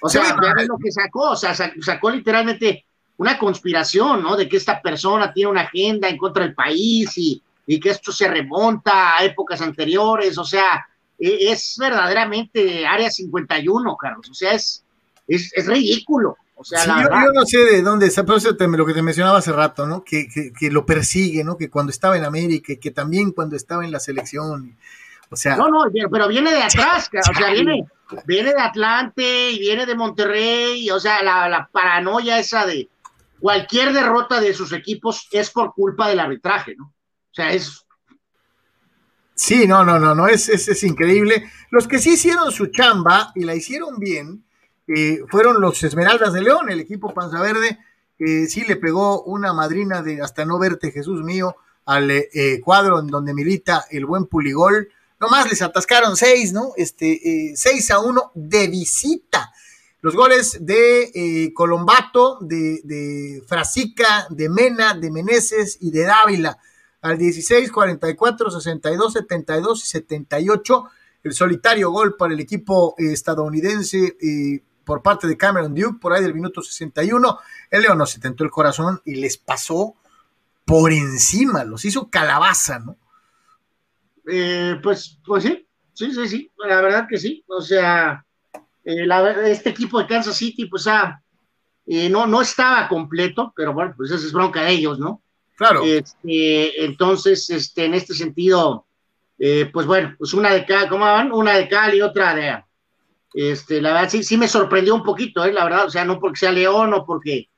[0.00, 2.84] o sea, ya lo que sacó, o sea, sacó literalmente
[3.16, 4.36] una conspiración, ¿no?
[4.36, 7.42] De que esta persona tiene una agenda en contra del país y,
[7.80, 10.86] que esto se remonta a épocas anteriores, o sea,
[11.18, 14.82] e, es verdaderamente Área 51, Carlos, o sea, es,
[15.26, 16.36] es, ridículo.
[16.60, 19.02] O sea, la yo, yo, no sé de dónde está, pero eso lo que te
[19.02, 20.02] mencionaba hace rato, ¿no?
[20.02, 21.56] Que, que, lo persigue, ¿no?
[21.56, 24.76] Que cuando estaba en América, que también cuando estaba en la selección,
[25.30, 25.56] o sea.
[25.56, 27.86] No, no, pero viene de atrás, o sea, viene,
[28.26, 32.88] viene de Atlante y viene de Monterrey, o sea, la, la paranoia esa de,
[33.38, 36.86] cualquier derrota de sus equipos es por culpa del arbitraje, ¿no?
[36.86, 37.84] O sea, es...
[39.34, 41.48] Sí, no, no, no, no, es, es, increíble.
[41.70, 44.44] Los que sí hicieron su chamba y la hicieron bien
[44.88, 47.78] eh, fueron los Esmeraldas de León, el equipo Panza Verde,
[48.18, 53.06] sí le pegó una madrina de hasta no verte, Jesús mío, al eh, cuadro en
[53.06, 54.88] donde milita el buen Puligol.
[55.20, 56.72] Nomás les atascaron seis, ¿no?
[56.76, 59.52] Este, eh, seis a uno de visita.
[60.00, 66.58] Los goles de eh, Colombato, de, de Frasica, de Mena, de Meneses y de Dávila.
[67.00, 70.84] Al 16, 44, 62, 72 y 78.
[71.24, 76.14] El solitario gol para el equipo eh, estadounidense eh, por parte de Cameron Duke, por
[76.14, 77.38] ahí del minuto 61.
[77.70, 79.94] El León no se tentó el corazón y les pasó
[80.64, 82.96] por encima, los hizo calabaza, ¿no?
[84.82, 87.44] pues, pues sí, sí, sí, sí, la verdad que sí.
[87.48, 88.24] O sea,
[88.82, 89.06] eh,
[89.44, 91.22] este equipo de Kansas City, pues ah,
[91.86, 95.20] eh, no, no estaba completo, pero bueno, pues esa es bronca de ellos, ¿no?
[95.54, 95.82] Claro.
[95.84, 98.86] Este, entonces, este, en este sentido,
[99.38, 101.30] eh, pues bueno, pues una de cada, ¿cómo van?
[101.30, 102.64] Una de cal y otra de,
[103.38, 105.52] este, la verdad sí, sí me sorprendió un poquito, ¿eh?
[105.52, 107.48] la verdad, o sea, no porque sea León o porque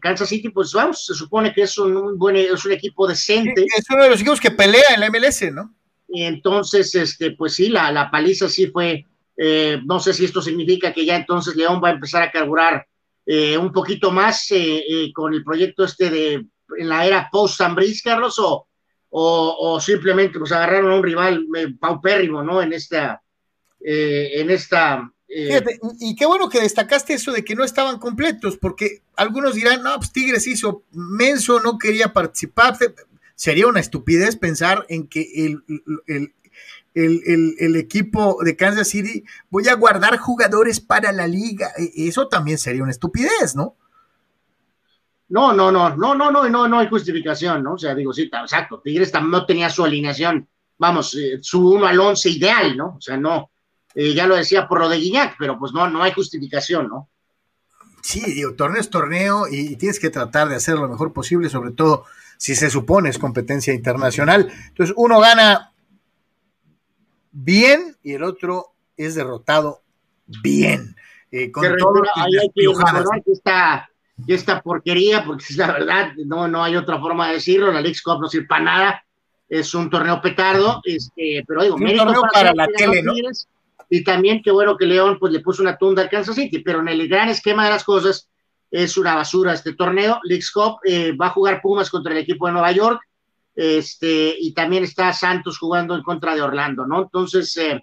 [0.00, 3.64] Kansas City, pues vamos, se supone que es un, buen, es un equipo decente.
[3.76, 5.72] es uno de los equipos que pelea en la MLS, ¿no?
[6.08, 9.04] Entonces, este, pues sí, la, la paliza sí fue,
[9.36, 12.86] eh, no sé si esto significa que ya entonces León va a empezar a carburar
[13.26, 16.46] eh, un poquito más eh, con el proyecto este de
[16.78, 18.66] en la era post Zambris, Carlos, o,
[19.10, 21.46] o, simplemente pues agarraron a un rival
[21.78, 22.60] paupérrimo, ¿no?
[22.62, 23.22] En esta,
[23.86, 25.12] en esta
[25.98, 29.96] y qué bueno que destacaste eso de que no estaban completos, porque algunos dirán, no,
[29.96, 32.76] pues Tigres hizo menso, no quería participar.
[33.34, 35.64] Sería una estupidez pensar en que el,
[36.94, 41.72] el, equipo de Kansas City, voy a guardar jugadores para la liga.
[41.76, 43.76] E, eso también sería una estupidez, ¿no?
[45.28, 47.74] No, no, no, no, no, no, no, no hay justificación, ¿no?
[47.74, 50.46] O sea, digo, sí, exacto, Tigres no tenía su alineación,
[50.78, 52.94] vamos, eh, su 1 al 11 ideal, ¿no?
[52.98, 53.50] O sea, no,
[53.94, 57.08] eh, ya lo decía por lo de Guiñac, pero pues no, no hay justificación, ¿no?
[58.02, 61.72] Sí, digo, torneo es torneo y, tienes que tratar de hacer lo mejor posible, sobre
[61.72, 62.04] todo
[62.36, 64.52] si se supone es competencia internacional.
[64.68, 65.72] Entonces, uno gana
[67.32, 69.82] bien y el otro es derrotado
[70.26, 70.94] bien.
[71.30, 72.66] Eh, con todo hay que
[73.24, 73.88] que esta,
[74.26, 77.98] esta porquería, porque es la verdad, no, no hay otra forma de decirlo, la League
[78.04, 79.04] Cup no sirve para nada,
[79.48, 83.14] es un torneo petardo, este, pero digo, un torneo para, la tele, ¿no?
[83.94, 86.80] Y también qué bueno que León pues le puso una tunda al Kansas City, pero
[86.80, 88.28] en el gran esquema de las cosas
[88.68, 90.18] es una basura este torneo.
[90.24, 93.00] League Cup eh, va a jugar Pumas contra el equipo de Nueva York,
[93.54, 97.02] este, y también está Santos jugando en contra de Orlando, ¿no?
[97.02, 97.80] Entonces, eh,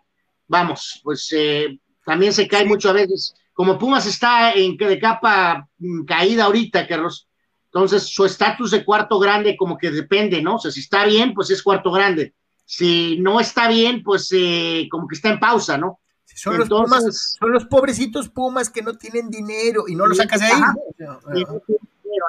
[0.49, 5.65] vamos, pues eh, también se cae mucho a veces, como Pumas está en de capa
[5.77, 7.29] mm, caída ahorita, Carlos,
[7.67, 10.55] entonces su estatus de cuarto grande como que depende, ¿no?
[10.55, 12.33] O sea, si está bien, pues es cuarto grande.
[12.65, 16.00] si no está bien, pues eh, como que está en pausa, ¿no?
[16.41, 20.39] Son los, Pumas, son los pobrecitos Pumas que no tienen dinero y no lo sacas
[20.39, 21.43] de ahí.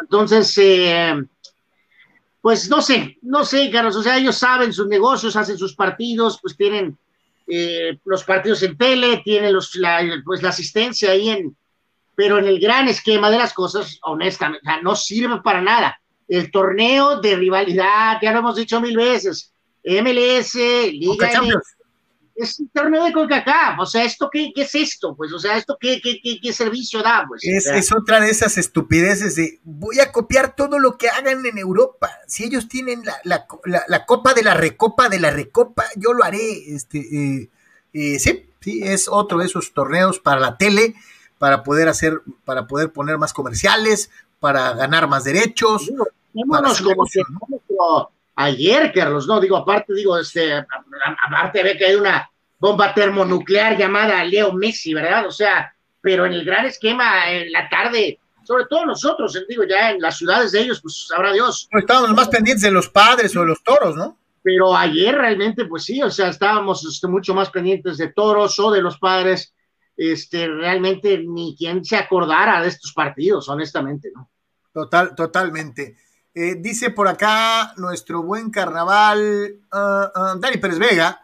[0.03, 1.15] Entonces, eh,
[2.43, 6.39] pues no sé, no sé, Carlos, o sea, ellos saben sus negocios, hacen sus partidos,
[6.43, 6.99] pues tienen
[7.47, 11.57] eh, los partidos en tele, tienen los, la, pues la asistencia ahí en,
[12.15, 15.99] pero en el gran esquema de las cosas, honestamente, no sirve para nada.
[16.29, 21.31] El torneo de rivalidad, ya lo hemos dicho mil veces, MLS, Liga
[22.35, 25.15] es un torneo de CONCACAF, o sea, ¿esto qué, qué, es esto?
[25.15, 27.25] Pues, o sea, ¿esto qué, qué, qué, servicio da?
[27.29, 31.59] Pues, es, otra de esas estupideces de voy a copiar todo lo que hagan en
[31.59, 32.11] Europa.
[32.27, 36.25] Si ellos tienen la, la, la, copa de la recopa de la recopa, yo lo
[36.25, 36.75] haré.
[36.75, 37.49] Este, eh,
[37.93, 40.95] eh, sí, sí, es otro de esos torneos para la tele,
[41.39, 44.11] para poder hacer, para poder poner más comerciales,
[44.41, 45.91] para ganar más derechos.
[46.33, 48.11] como
[48.45, 54.25] ayer, Carlos, no, digo, aparte, digo, este, aparte ve que hay una bomba termonuclear llamada
[54.25, 55.27] Leo Messi, ¿verdad?
[55.27, 59.91] O sea, pero en el gran esquema, en la tarde, sobre todo nosotros, digo, ya
[59.91, 61.69] en las ciudades de ellos, pues sabrá Dios.
[61.73, 64.19] estábamos más pendientes de los padres o de los toros, ¿no?
[64.43, 68.73] Pero ayer realmente, pues sí, o sea, estábamos este, mucho más pendientes de toros o
[68.73, 69.55] de los padres,
[69.97, 74.29] este, realmente ni quien se acordara de estos partidos, honestamente, ¿no?
[74.73, 75.97] Total, totalmente.
[76.35, 81.23] Eh, dice por acá nuestro buen carnaval, uh, Dani Pérez Vega.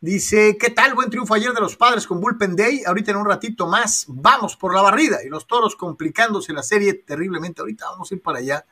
[0.00, 0.94] Dice, ¿qué tal?
[0.94, 2.82] Buen triunfo ayer de los padres con Bullpen Day.
[2.86, 5.18] Ahorita en un ratito más vamos por la barrida.
[5.24, 7.60] Y los toros complicándose la serie terriblemente.
[7.60, 8.64] Ahorita vamos a ir para allá.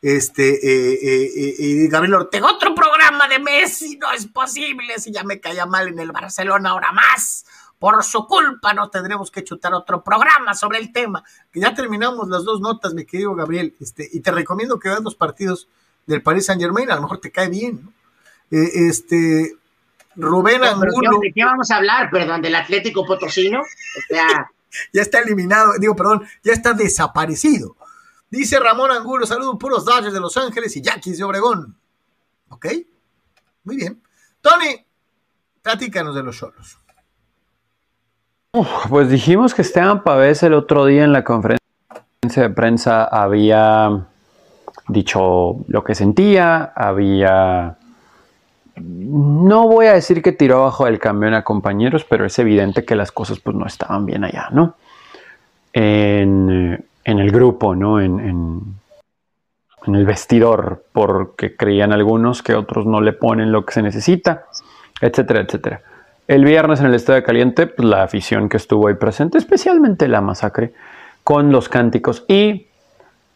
[0.00, 4.98] Este, eh, eh, y Gabriel Ortega, otro programa de Messi, no es posible.
[4.98, 7.44] Si ya me caía mal en el Barcelona, ahora más.
[7.78, 11.22] Por su culpa no tendremos que chutar otro programa sobre el tema.
[11.52, 13.74] Que ya terminamos las dos notas, mi querido Gabriel.
[13.80, 15.68] Este, y te recomiendo que veas los partidos
[16.06, 17.80] del Paris Saint Germain, a lo mejor te cae bien.
[17.84, 17.92] ¿no?
[18.50, 19.54] Eh, este,
[20.16, 21.20] Rubén Angulo.
[21.22, 22.10] ¿De qué vamos a hablar?
[22.10, 23.60] Perdón, del Atlético Potosino.
[23.60, 24.50] O sea.
[24.92, 27.76] ya está eliminado, digo, perdón, ya está desaparecido.
[28.28, 31.76] Dice Ramón Angulo, saludos puros Dodgers de Los Ángeles y Yaquis de Obregón.
[32.48, 32.66] ¿Ok?
[33.64, 34.02] Muy bien.
[34.40, 34.84] Tony,
[35.62, 36.78] platícanos de los solos
[38.88, 41.58] pues dijimos que Esteban Pavés el otro día en la conferencia
[42.22, 44.06] de prensa había
[44.88, 47.76] dicho lo que sentía, había...
[48.76, 52.94] No voy a decir que tiró abajo del camión a compañeros, pero es evidente que
[52.94, 54.76] las cosas pues no estaban bien allá, ¿no?
[55.72, 58.00] En, el grupo, ¿no?
[58.00, 63.82] En, en el vestidor, porque creían algunos que otros no le ponen lo que se
[63.82, 64.44] necesita,
[65.00, 65.82] etcétera, etcétera.
[66.28, 70.20] El viernes en el Estadio Caliente, pues, la afición que estuvo ahí presente, especialmente la
[70.20, 70.74] masacre,
[71.24, 72.66] con los cánticos y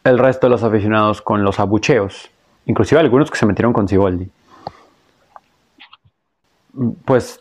[0.03, 2.29] el resto de los aficionados con los abucheos,
[2.67, 4.29] inclusive algunos que se metieron con Ciboldi.
[7.03, 7.39] Pues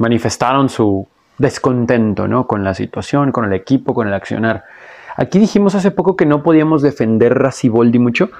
[0.00, 1.06] manifestaron su
[1.38, 2.48] descontento ¿no?
[2.48, 4.64] con la situación, con el equipo, con el accionar.
[5.16, 8.30] Aquí dijimos hace poco que no podíamos defender a Ciboldi mucho,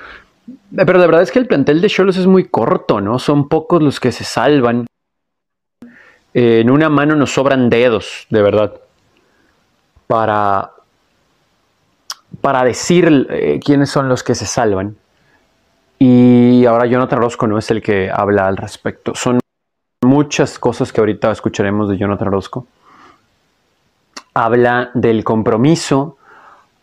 [0.74, 3.20] pero la verdad es que el plantel de Cholos es muy corto, ¿no?
[3.20, 4.86] Son pocos los que se salvan
[6.34, 8.74] en una mano nos sobran dedos, de verdad,
[10.06, 10.72] para,
[12.40, 14.96] para decir eh, quiénes son los que se salvan.
[15.98, 19.14] Y ahora Jonathan Orozco no es el que habla al respecto.
[19.14, 19.40] Son
[20.02, 22.66] muchas cosas que ahorita escucharemos de Jonathan Orozco.
[24.34, 26.18] Habla del compromiso,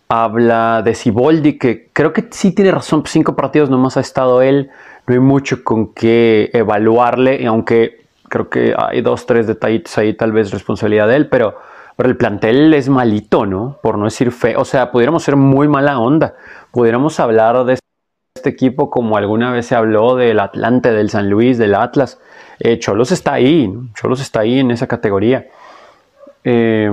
[0.10, 4.70] habla de Siboldi, que creo que sí tiene razón, cinco partidos nomás ha estado él,
[5.08, 10.32] no hay mucho con qué evaluarle, aunque creo que hay dos, tres detallitos ahí, tal
[10.32, 11.58] vez responsabilidad de él, pero,
[11.96, 13.78] pero el plantel es malito, ¿no?
[13.82, 14.62] Por no decir feo.
[14.62, 16.36] O sea, pudiéramos ser muy mala onda.
[16.72, 17.78] Pudiéramos hablar de
[18.36, 22.20] este equipo como alguna vez se habló del Atlante, del San Luis, del Atlas.
[22.60, 23.88] Eh, Cholos está ahí, ¿no?
[23.94, 25.48] Cholos está ahí en esa categoría.
[26.44, 26.92] Eh,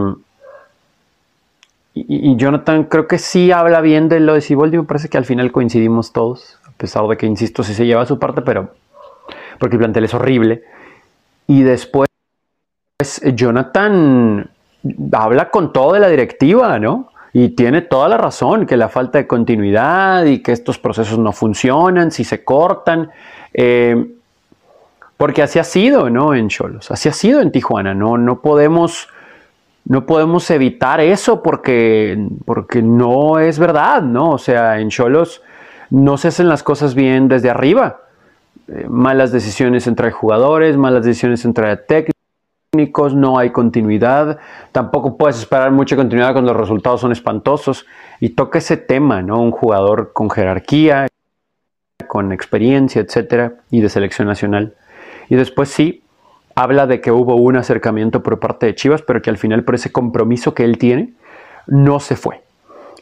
[1.95, 5.27] y, Jonathan creo que sí habla bien de lo de Siboldi, me parece que al
[5.27, 8.71] final coincidimos todos, a pesar de que, insisto, sí se lleva su parte, pero
[9.59, 10.65] porque el plantel es horrible.
[11.53, 12.09] Y después
[13.35, 14.49] Jonathan
[15.13, 17.11] habla con todo de la directiva, ¿no?
[17.35, 21.31] Y tiene toda la razón, que la falta de continuidad y que estos procesos no
[21.33, 23.11] funcionan, si se cortan.
[23.53, 24.15] Eh,
[25.19, 26.35] porque así ha sido, ¿no?
[26.35, 28.17] En Cholos, así ha sido en Tijuana, ¿no?
[28.17, 29.09] No podemos,
[29.85, 34.31] no podemos evitar eso porque, porque no es verdad, ¿no?
[34.31, 35.43] O sea, en Cholos
[35.91, 38.02] no se hacen las cosas bien desde arriba.
[38.75, 44.39] Eh, malas decisiones entre jugadores, malas decisiones entre técnicos, no hay continuidad,
[44.73, 47.85] tampoco puedes esperar mucha continuidad cuando los resultados son espantosos
[48.19, 49.41] y toca ese tema, ¿no?
[49.43, 51.07] Un jugador con jerarquía,
[52.09, 54.75] con experiencia, etcétera, y de selección nacional.
[55.29, 56.03] Y después sí,
[56.55, 59.75] habla de que hubo un acercamiento por parte de Chivas, pero que al final por
[59.75, 61.13] ese compromiso que él tiene,
[61.67, 62.43] no se fue.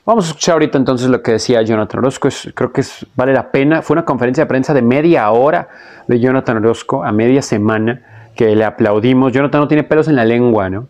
[0.06, 2.28] Vamos a escuchar ahorita entonces lo que decía Jonathan Orozco.
[2.54, 2.82] creo que
[3.14, 3.82] vale la pena.
[3.82, 5.68] Fue una conferencia de prensa de media hora
[6.08, 9.32] de Jonathan Orozco a media semana que le aplaudimos.
[9.32, 10.88] Jonathan no tiene pelos en la lengua, ¿no?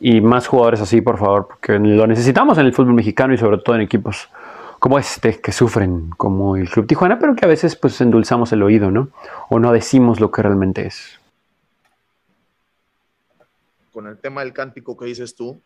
[0.00, 3.58] Y más jugadores así, por favor, porque lo necesitamos en el fútbol mexicano y sobre
[3.58, 4.28] todo en equipos
[4.78, 8.62] como este, que sufren como el Club Tijuana, pero que a veces pues endulzamos el
[8.62, 9.08] oído, ¿no?
[9.48, 11.18] O no decimos lo que realmente es.
[13.92, 15.60] Con el tema del cántico que dices tú,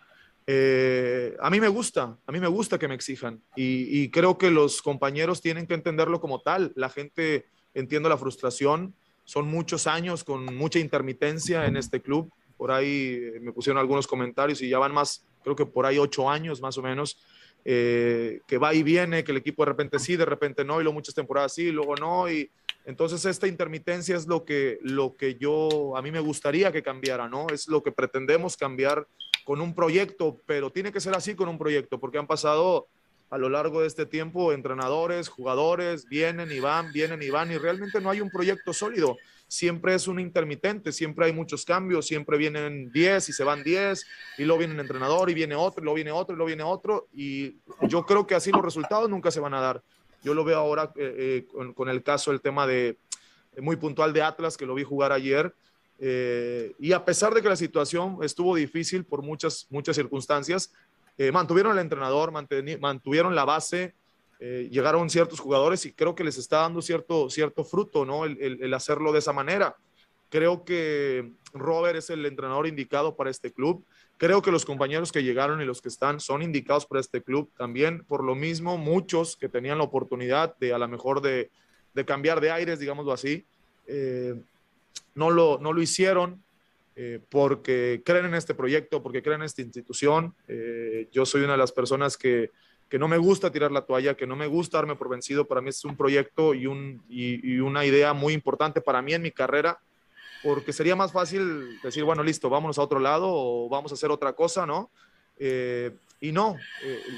[0.47, 4.51] eh, a mí me gusta, a mí me gusta que me exijan y, creo que
[4.51, 6.73] los compañeros tienen que entenderlo como tal.
[6.75, 12.33] La gente entiende la frustración, son muchos años con mucha intermitencia en este club.
[12.57, 15.99] Por ahí eh, me pusieron algunos comentarios y ya van más, creo que por ahí
[15.99, 17.23] ocho años más o menos,
[17.65, 20.83] eh, que va y viene, que el equipo de repente sí, de repente no, y
[20.83, 22.51] luego muchas temporadas sí, luego no, y
[22.85, 27.29] entonces esta intermitencia es lo que, lo que yo, a mí me gustaría que cambiara,
[27.29, 27.47] ¿no?
[27.53, 29.07] Es lo que pretendemos cambiar
[29.45, 32.87] con un proyecto, pero tiene que ser así con un proyecto, porque han pasado
[33.33, 37.57] a lo largo de este tiempo entrenadores, jugadores, vienen y van, vienen y van, y
[37.57, 39.17] realmente no hay un proyecto sólido.
[39.49, 44.07] Siempre es un intermitente, siempre hay muchos cambios, siempre vienen 10 y se van 10,
[44.37, 47.09] y luego viene un entrenador y viene otro, y luego viene otro, y viene otro,
[47.15, 47.57] y
[47.89, 49.83] yo creo que así los resultados nunca se van a dar.
[50.23, 52.99] Yo lo veo ahora eh, eh, con, el caso, el tema de
[53.59, 55.55] muy puntual de Atlas, que lo vi jugar ayer,
[55.99, 60.73] eh, y a pesar de que la situación estuvo difícil por muchas, muchas circunstancias,
[61.19, 63.95] eh, mantuvieron el entrenador, mantuvieron la base,
[64.41, 68.25] eh, llegaron ciertos jugadores y creo que les está dando cierto, cierto fruto, ¿no?
[68.25, 69.77] El, hacerlo de esa manera.
[70.31, 73.85] Creo que Robert es el entrenador indicado para este club.
[74.17, 77.51] Creo que los compañeros que llegaron y los que están son indicados para este club.
[77.57, 81.51] También, por lo mismo, muchos que tenían la oportunidad de a lo mejor de,
[81.95, 83.45] de cambiar de aires, digámoslo así,
[85.15, 86.43] no lo, no lo hicieron
[86.95, 90.35] eh, porque creen en este proyecto, porque creen en esta institución.
[90.47, 92.51] Eh, yo soy una de las personas que,
[92.91, 95.47] que, no me gusta tirar la toalla, que no me gusta darme por vencido.
[95.47, 99.23] Para mí es un proyecto y, un, y, una idea muy importante para mí en
[99.23, 99.79] mi carrera,
[100.43, 104.11] porque sería más fácil decir, bueno, listo, vámonos a otro lado o vamos a hacer
[104.11, 104.91] otra cosa, ¿no?
[105.39, 106.57] Eh, y no,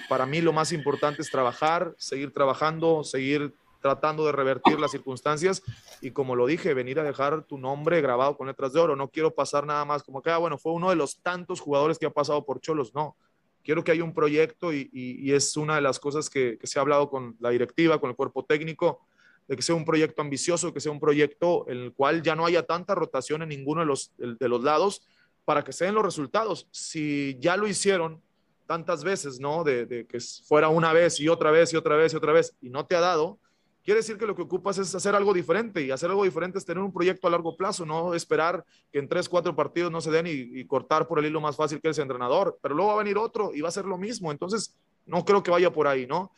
[0.08, 3.52] para mí lo más importante es trabajar, seguir trabajando, seguir
[3.84, 5.62] tratando de revertir las circunstancias
[6.00, 8.96] y como lo dije, venir a dejar tu nombre grabado con letras de oro.
[8.96, 11.98] No quiero pasar nada más como que, ah, bueno, fue uno de los tantos jugadores
[11.98, 12.94] que ha pasado por Cholos.
[12.94, 13.14] No,
[13.62, 17.10] quiero que haya un proyecto y, es una de las cosas que, se ha hablado
[17.10, 19.02] con la directiva, con el cuerpo técnico,
[19.48, 22.46] de que sea un proyecto ambicioso, que sea un proyecto en el cual ya no
[22.46, 25.06] haya tanta rotación en ninguno de los, de los lados
[25.44, 26.68] para que se den los resultados.
[26.70, 28.22] Si ya lo hicieron
[28.64, 29.62] tantas veces, ¿no?
[29.62, 32.70] De, que fuera una vez y otra vez y otra vez y otra vez y
[32.70, 33.38] no te ha dado,
[33.84, 36.64] Quiere decir que lo que ocupas es hacer algo diferente y hacer algo diferente es
[36.64, 40.10] tener un proyecto a largo plazo, no esperar que en tres, cuatro partidos no se
[40.10, 43.00] den y, cortar por el hilo más fácil que es el entrenador, pero luego va
[43.00, 44.32] a venir otro y va a ser lo mismo.
[44.32, 44.74] Entonces,
[45.04, 46.32] no creo que vaya por ahí, ¿no?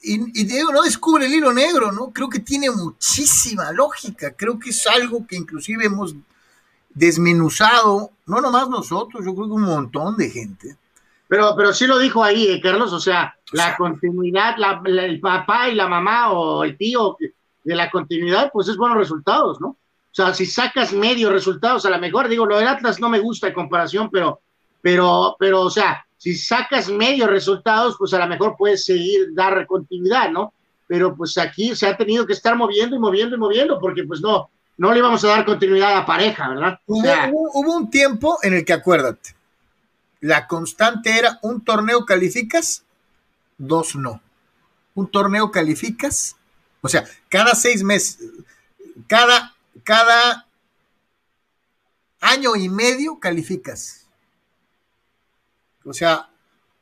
[0.00, 2.10] Y, Diego no descubre el hilo negro, ¿no?
[2.14, 4.32] Creo que tiene muchísima lógica.
[4.34, 6.14] Creo que es algo que inclusive hemos
[6.98, 10.76] desmenuzado, no nomás nosotros, yo creo que un montón de gente.
[11.28, 15.74] Pero, pero sí lo dijo ahí, eh, Carlos, o sea, la continuidad, el papá y
[15.74, 17.16] la mamá o el tío
[17.62, 19.68] de la continuidad, pues es buenos resultados, ¿no?
[19.68, 23.20] O sea, si sacas medio resultados, a lo mejor, digo, lo del Atlas no me
[23.20, 24.40] gusta en comparación, pero,
[24.80, 29.66] pero, pero, o sea, si sacas medio resultados, pues a lo mejor puedes seguir, dar
[29.66, 30.52] continuidad, ¿no?
[30.88, 34.20] Pero pues aquí se ha tenido que estar moviendo y moviendo y moviendo, porque pues
[34.20, 36.80] no, no le íbamos a dar continuidad a pareja, ¿verdad?
[36.86, 39.34] Hubo, un tiempo en el que, acuérdate,
[40.20, 42.84] la constante era un torneo calificas,
[43.58, 44.22] dos no.
[44.94, 46.36] Un torneo calificas,
[46.80, 48.20] o sea, cada seis meses,
[49.08, 50.46] cada, cada
[52.20, 54.06] año y medio calificas.
[55.84, 56.30] O sea,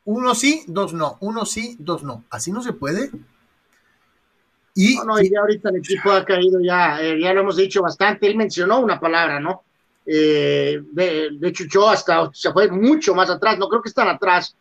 [0.05, 2.25] uno sí, dos no, uno sí, dos no.
[2.29, 3.11] Así no se puede.
[4.77, 8.27] Y, no, ya ahorita el equipo ha caído, ya, eh, ya lo hemos dicho bastante.
[8.27, 9.63] Él mencionó una palabra, ¿no?
[10.05, 13.59] Eh, de, de, hecho, yo hasta se fue mucho más atrás.
[13.59, 14.55] No creo que están atrás.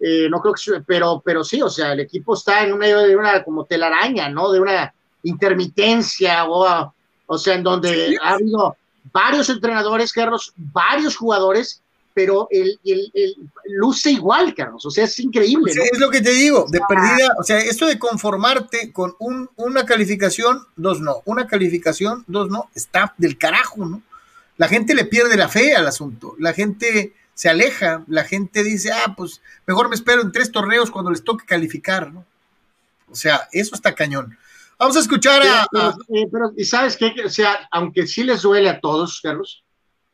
[0.00, 3.14] Eh, no creo que, pero, pero sí, o sea, el equipo está en medio de
[3.14, 4.50] una como telaraña, ¿no?
[4.50, 4.92] De una
[5.22, 6.94] intermitencia, o,
[7.26, 8.74] o sea, en donde ha habido
[9.12, 11.82] varios entrenadores, Carlos, varios jugadores
[12.14, 12.78] pero el,
[13.66, 14.84] luce igual, Carlos.
[14.86, 15.72] O sea, es increíble.
[15.72, 17.28] Es lo que te digo, de perdida.
[17.38, 21.22] O sea, esto de conformarte con un, una calificación, dos no.
[21.24, 22.70] Una calificación, dos no.
[22.74, 24.02] Está del carajo, ¿no?
[24.56, 26.34] La gente le pierde la fe al asunto.
[26.38, 28.04] La gente se aleja.
[28.06, 32.12] La gente dice, ah, pues mejor me espero en tres torneos cuando les toque calificar,
[32.12, 32.24] ¿no?
[33.10, 34.36] O sea, eso está cañón.
[34.78, 35.66] Vamos a escuchar a.
[36.30, 37.14] Pero, ¿y sabes qué?
[37.24, 39.62] O sea, aunque sí les duele a todos, Carlos,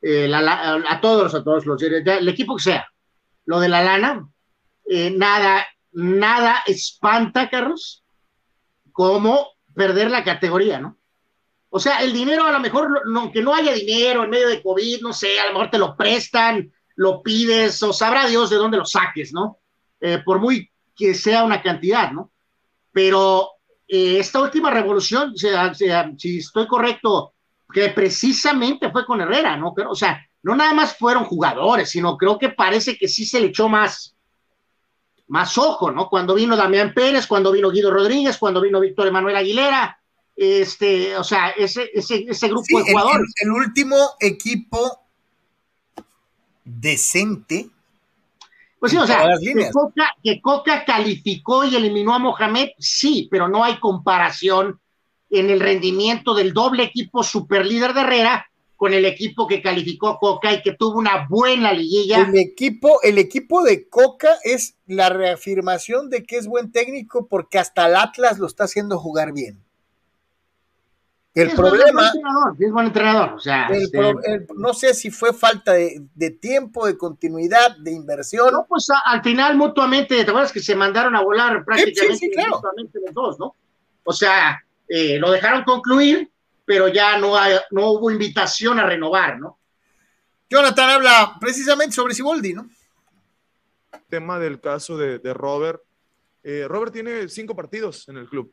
[0.03, 2.89] a todos, a todos los, el equipo que sea,
[3.47, 4.29] lo de la lana,
[5.17, 8.05] nada, nada espanta, Carlos,
[8.93, 10.99] como perder la categoría, ¿no?
[11.71, 15.03] O sea, el dinero a lo mejor, aunque no haya dinero en medio de COVID,
[15.03, 18.79] no sé, a lo mejor te lo prestan, lo pides, o sabrá Dios de dónde
[18.79, 19.59] lo saques, ¿no?
[20.01, 22.33] Eh, por muy que sea una cantidad, ¿no?
[22.91, 23.51] Pero
[23.87, 27.35] eh, esta última revolución, si estoy correcto,
[27.73, 29.75] que precisamente fue con Herrera, ¿no?
[29.89, 33.49] O sea, no nada más fueron jugadores, sino creo que parece que sí se le
[33.49, 34.17] echó más,
[35.27, 36.09] más ojo, ¿no?
[36.09, 39.99] Cuando vino Damián Pérez, cuando vino Guido Rodríguez, cuando vino Víctor Emanuel Aguilera,
[40.35, 43.33] este, o sea, ese, ese, ese grupo de jugadores.
[43.41, 45.01] El, último equipo
[46.65, 47.69] decente.
[48.79, 53.49] Pues sí, o sea, que Coca, que Coca, calificó y eliminó a Mohamed, sí, pero
[53.49, 54.81] no hay comparación
[55.31, 58.47] en el rendimiento del doble equipo superlíder de Herrera
[58.79, 62.23] con el equipo que calificó Coca y que tuvo una buena liguilla.
[62.23, 67.59] El equipo, el equipo de Coca es la reafirmación de que es buen técnico porque
[67.59, 69.61] hasta el Atlas lo está haciendo jugar bien.
[71.35, 72.13] El problema.
[72.59, 73.33] es buen entrenador.
[73.35, 78.53] O sea, este, no sé si fue falta de, tiempo, de continuidad, de inversión.
[78.53, 83.15] No, pues al final mutuamente, ¿te acuerdas que se mandaron a volar prácticamente mutuamente los
[83.15, 83.55] dos, ¿no?
[84.05, 86.31] O sea, eh, lo dejaron concluir
[86.69, 87.33] pero ya no,
[87.71, 89.59] no hubo invitación a renovar, ¿no?
[90.51, 92.69] Jonathan habla precisamente sobre Siboldi, ¿no?
[94.11, 95.81] Tema del caso de, Robert.
[96.43, 98.53] Eh, Robert tiene cinco partidos en el club,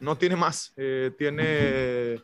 [0.00, 0.72] no tiene más.
[0.78, 2.22] Eh, tiene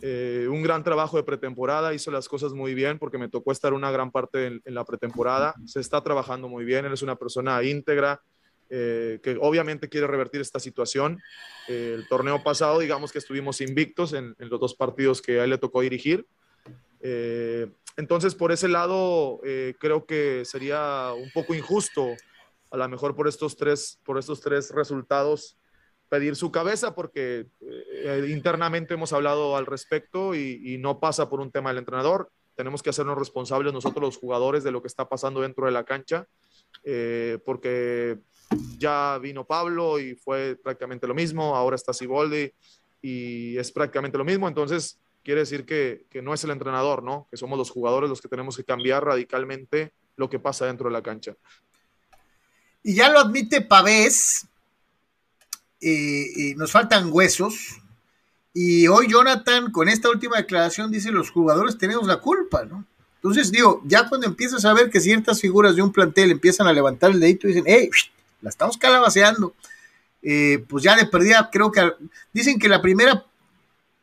[0.00, 3.74] eh, un gran trabajo de pretemporada, hizo las cosas muy bien porque me tocó estar
[3.74, 5.54] una gran parte en, en la pretemporada.
[5.66, 8.22] Se está trabajando muy bien, él es una persona íntegra,
[8.72, 11.20] eh, que obviamente quiere revertir esta situación.
[11.66, 15.50] Eh, el torneo pasado, digamos que estuvimos invictos en, los dos partidos que a él
[15.50, 16.24] le tocó dirigir.
[17.00, 19.40] Eh, entonces, por ese lado,
[19.80, 22.14] creo que sería un poco injusto,
[22.70, 25.58] a lo mejor por estos tres, por estos tres resultados,
[26.08, 27.48] pedir su cabeza, porque
[28.28, 32.30] internamente hemos hablado al respecto y, y no pasa por un tema del entrenador.
[32.54, 35.84] Tenemos que hacernos responsables nosotros los jugadores de lo que está pasando dentro de la
[35.84, 36.28] cancha.
[37.44, 38.20] porque
[38.78, 42.52] ya vino Pablo y fue prácticamente lo mismo, ahora está Siboldi
[43.02, 47.28] y es prácticamente lo mismo, entonces quiere decir que, no es el entrenador, ¿no?
[47.30, 50.92] Que somos los jugadores los que tenemos que cambiar radicalmente lo que pasa dentro de
[50.92, 51.36] la cancha.
[52.82, 54.46] Y ya lo admite Pavés,
[55.80, 57.80] eh, nos faltan huesos,
[58.52, 62.84] y hoy Jonathan con esta última declaración dice los jugadores tenemos la culpa, ¿no?
[63.16, 66.72] Entonces digo, ya cuando empiezas a ver que ciertas figuras de un plantel empiezan a
[66.72, 67.64] levantar el dedito y dicen,
[68.42, 69.54] la estamos calabaceando.
[70.22, 71.92] Eh, pues ya de perdida, creo que
[72.32, 73.24] dicen que la primera,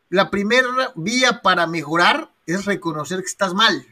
[0.09, 3.85] la primera vía para mejorar es reconocer que estás mal.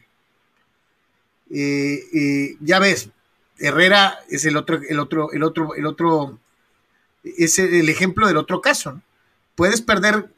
[1.50, 3.10] Eh, eh, ya ves,
[3.58, 6.38] Herrera es el otro, el otro, el otro, el otro,
[7.22, 9.00] es el ejemplo del otro caso.
[9.54, 10.28] Puedes perder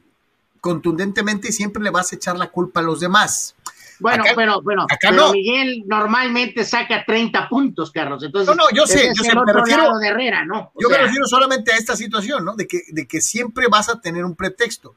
[0.61, 3.55] contundentemente y siempre le vas a echar la culpa a los demás.
[4.01, 8.23] Bueno, pero, bueno, pero Miguel normalmente saca 30 puntos, Carlos.
[8.23, 10.73] Entonces, no, no, yo sé, yo sé, me refiero, de Herrera, ¿no?
[10.79, 12.55] yo me refiero solamente a esta situación, ¿no?
[12.55, 14.95] De que, de que siempre vas a tener un pretexto.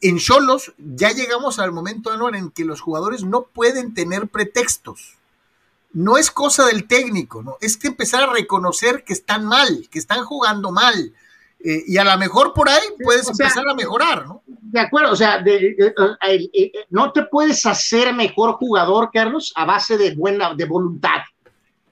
[0.00, 5.16] En Cholos ya llegamos al momento, Anuar, en que los jugadores no pueden tener pretextos.
[5.92, 7.56] No es cosa del técnico, ¿no?
[7.60, 11.14] Es que empezar a reconocer que están mal, que están jugando mal,
[11.66, 14.42] eh, y a lo mejor por ahí puedes empezar a mejorar, ¿no?
[14.46, 20.14] De acuerdo, o sea, eh, no te puedes hacer mejor jugador, Carlos, a base de
[20.14, 21.22] buena, de voluntad,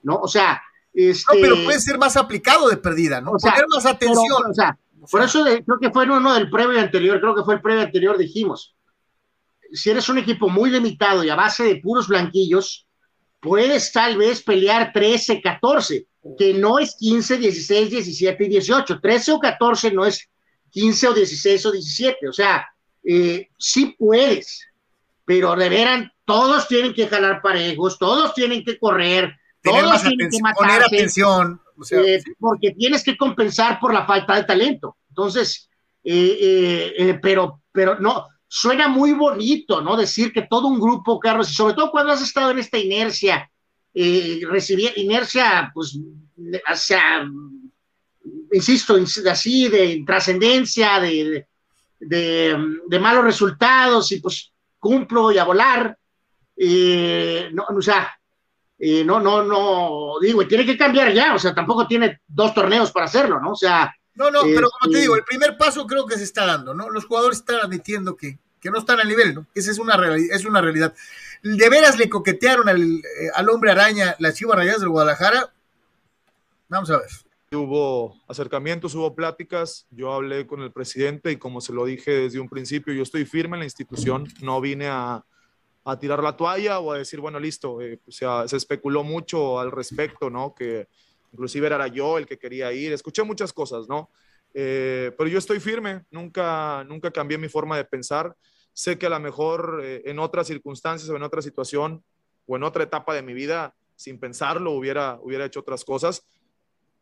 [0.02, 0.16] ¿no?
[0.16, 0.60] O sea,
[0.92, 1.24] este...
[1.34, 3.30] No, pero puede ser más aplicado de perdida, ¿no?
[3.30, 4.50] O Poner más atención.
[4.50, 4.78] o sea,
[5.10, 8.18] por eso creo que fue uno del previo anterior, creo que fue el previo anterior,
[8.18, 8.76] dijimos,
[9.72, 12.86] si eres un equipo muy limitado y a base de puros blanquillos,
[13.40, 16.06] puedes tal vez pelear 13, 14,
[16.38, 19.00] que no es 15, 16, 17 y 18.
[19.00, 20.28] 13 o 14 no es
[20.70, 22.28] 15 o 16 o 17.
[22.28, 22.66] O sea,
[23.04, 24.64] eh, sí puedes,
[25.24, 30.40] pero de veras, todos tienen que jalar parejos, todos tienen que correr, todos tienen que
[30.40, 31.60] matarse, poner atención.
[31.90, 34.96] Eh, porque tienes que compensar por la falta de talento.
[35.08, 35.68] Entonces,
[36.04, 39.96] eh, pero, pero no, suena muy bonito, ¿no?
[39.96, 43.50] Decir que todo un grupo, Carlos, y sobre todo cuando has estado en esta inercia
[43.94, 47.26] eh, recibía inercia, pues, o sea,
[48.52, 48.96] insisto,
[49.30, 51.46] así de trascendencia, de,
[51.98, 55.96] de, malos resultados, y pues cumplo y a volar.
[56.56, 58.12] Eh, no, o sea,
[58.78, 62.54] eh, no, no, no, digo, y tiene que cambiar ya, o sea, tampoco tiene dos
[62.54, 63.52] torneos para hacerlo, ¿no?
[63.52, 66.44] O sea, No, no, pero como te digo, el primer paso creo que se está
[66.46, 66.90] dando, ¿no?
[66.90, 69.46] Los jugadores están admitiendo que, que no están al nivel, ¿no?
[69.54, 70.94] Esa es una, es una realidad.
[71.42, 75.52] ¿De veras le coquetearon al, eh, al hombre araña las chivas rayadas del Guadalajara?
[76.68, 77.08] Vamos a ver.
[77.50, 82.38] Hubo acercamientos, hubo pláticas, yo hablé con el presidente y como se lo dije desde
[82.38, 85.22] un principio, yo estoy firme en la institución, no vine a,
[85.84, 89.58] a tirar la toalla o a decir, bueno, listo, eh, o sea, se especuló mucho
[89.58, 90.54] al respecto, ¿no?
[90.54, 90.86] Que
[91.32, 94.08] inclusive era yo el que quería ir, escuché muchas cosas, ¿no?
[94.54, 98.34] Eh, pero yo estoy firme, nunca, nunca cambié mi forma de pensar.
[98.72, 102.02] Sé que a lo mejor eh, en otras circunstancias o en otra situación
[102.46, 106.26] o en otra etapa de mi vida, sin pensarlo, hubiera, hubiera hecho otras cosas,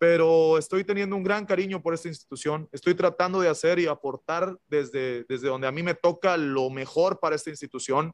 [0.00, 2.66] pero estoy teniendo un gran cariño por esta institución.
[2.72, 7.20] Estoy tratando de hacer y aportar desde, desde donde a mí me toca lo mejor
[7.20, 8.12] para esta institución.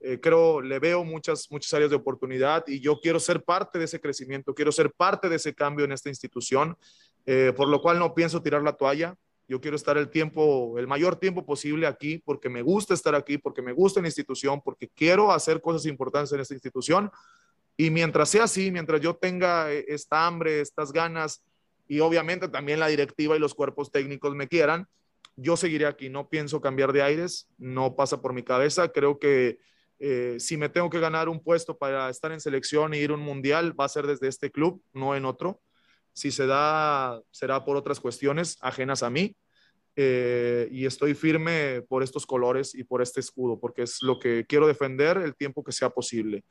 [0.00, 3.84] Eh, creo, le veo muchas, muchas áreas de oportunidad y yo quiero ser parte de
[3.84, 6.76] ese crecimiento, quiero ser parte de ese cambio en esta institución,
[7.24, 9.16] eh, por lo cual no pienso tirar la toalla.
[9.48, 13.38] Yo quiero estar el tiempo, el mayor tiempo posible aquí, porque me gusta estar aquí,
[13.38, 17.10] porque me gusta la institución, porque quiero hacer cosas importantes en esta institución.
[17.76, 21.42] Y mientras sea así, mientras yo tenga eh, esta hambre, estas ganas,
[21.88, 24.86] y obviamente también la directiva y los cuerpos técnicos me quieran,
[25.36, 26.10] yo seguiré aquí.
[26.10, 28.88] No pienso cambiar de aires, no pasa por mi cabeza.
[28.88, 29.58] Creo que
[29.98, 33.14] eh, si me tengo que ganar un puesto para estar en selección e ir a
[33.14, 35.60] un mundial, va a ser desde este club, no en otro.
[36.12, 39.36] Si se da, será por otras cuestiones ajenas a mí.
[40.00, 44.46] Eh, y estoy firme por estos colores y por este escudo, porque es lo que
[44.46, 46.44] quiero defender el tiempo que sea posible.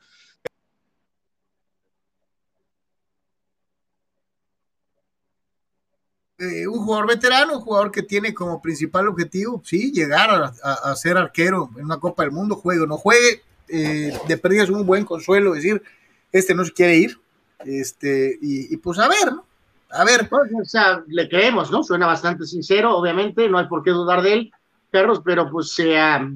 [6.40, 11.16] Eh, un jugador veterano, un jugador que tiene como principal objetivo, sí, llegar a, ser
[11.16, 14.86] arquero en una Copa del Mundo, juegue o no juegue, eh, de pérdida es un
[14.86, 15.82] buen consuelo decir,
[16.30, 17.18] este no se quiere ir,
[17.64, 19.47] este, y, pues a ver, ¿no?
[19.90, 20.28] A ver.
[20.28, 21.82] Pues, o sea, le creemos, ¿no?
[21.82, 24.52] Suena bastante sincero, obviamente, no hay por qué dudar de él,
[24.90, 26.28] Carlos, pero pues sea,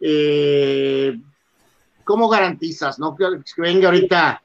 [0.00, 1.18] eh,
[2.04, 3.16] ¿cómo garantizas, no?
[3.16, 3.24] Que,
[3.56, 4.42] venga ahorita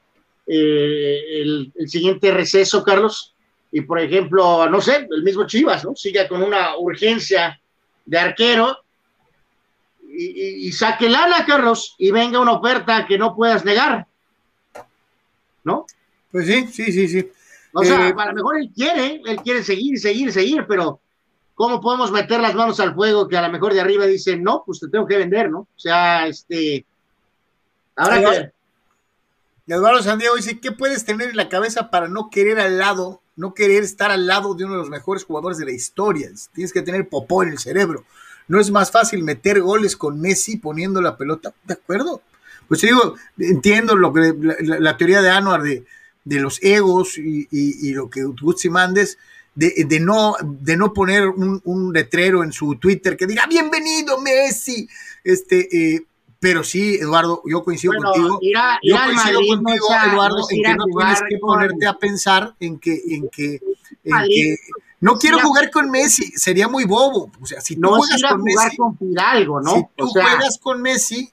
[0.49, 3.35] el siguiente receso, Carlos
[3.71, 5.95] y por ejemplo, no sé, el mismo Chivas, ¿no?
[5.95, 7.59] Siga con una urgencia
[8.05, 8.77] de arquero
[10.09, 14.07] y, saque lana, Carlos, y venga una oferta que no puedas negar,
[15.63, 15.85] ¿no?
[16.31, 17.29] Pues sí, sí, sí, sí.
[17.73, 20.99] O sea, eh, a lo mejor él quiere, él quiere seguir, seguir, seguir, pero
[21.53, 24.63] ¿cómo podemos meter las manos al fuego que a lo mejor de arriba dicen, no,
[24.65, 25.59] pues te tengo que vender, ¿no?
[25.59, 26.85] O sea, este...
[27.95, 28.51] Habrá que...
[29.67, 33.53] Eduardo Sandiego dice, ¿qué puedes tener en la cabeza para no querer al lado no
[33.53, 36.29] querer estar al lado de uno de los mejores jugadores de la historia.
[36.53, 38.03] Tienes que tener popó en el cerebro.
[38.47, 41.53] No es más fácil meter goles con Messi poniendo la pelota.
[41.63, 42.21] ¿De acuerdo?
[42.67, 45.85] Pues yo digo, entiendo lo que, la, teoría de Anuar de,
[46.27, 49.17] de los egos y, lo que Guzzi Mandes,
[49.55, 54.19] de, de, no, de no poner un, un, letrero en su Twitter que diga bienvenido
[54.19, 54.87] Messi.
[55.23, 56.05] Este, eh,
[56.39, 58.39] pero sí, Eduardo, yo coincido contigo.
[58.83, 63.29] yo coincido contigo, Eduardo, en que no tienes que ponerte a pensar en que, en
[63.29, 63.59] que,
[64.03, 64.55] en que
[64.99, 67.31] no quiero jugar con Messi, sería muy bobo.
[67.41, 69.71] O sea, si tú juegas con Messi, con Fidalgo, ¿no?
[69.75, 71.31] Si tú juegas con Messi,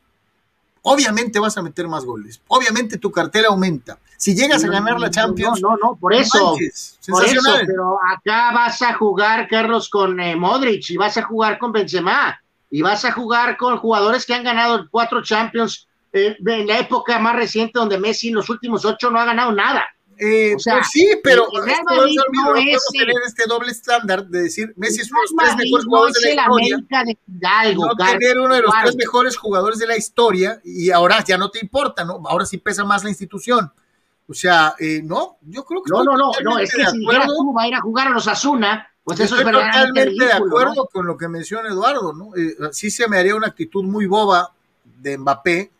[0.82, 2.40] obviamente vas a meter más goles.
[2.46, 3.98] Obviamente tu cartera aumenta.
[4.16, 5.60] Si llegas a ganar la Champions.
[5.60, 6.56] No, no, no, por eso.
[7.08, 11.58] por eso, pero acá vas a jugar, Carlos, con eh, Modric y vas a jugar
[11.58, 12.40] con Benzema
[12.70, 17.18] y vas a jugar con jugadores que han ganado cuatro Champions eh, en la época
[17.18, 19.84] más reciente donde Messi en los últimos ocho no ha ganado nada.
[20.18, 21.62] Eh, o sea, pues sí, pero no,
[21.96, 26.22] podemos tener este doble estándar de decir Messi es uno de los tres mejores jugadores
[26.22, 26.76] de la historia.
[27.64, 31.36] De no tener uno de los tres mejores jugadores de la historia y ahora ya
[31.36, 32.22] no te importa, ¿no?
[32.26, 33.72] Ahora sí pesa más la institución.
[34.26, 35.90] O sea, eh, no, yo creo que.
[35.90, 38.26] No, no, no, no, es que si tú va a ir a jugar a los
[38.26, 42.34] Asuna pues eso Estoy totalmente de acuerdo con lo que menciona Eduardo, ¿no?
[42.34, 44.50] Eh, sí se me haría una actitud muy boba
[44.82, 45.70] de Mbappé.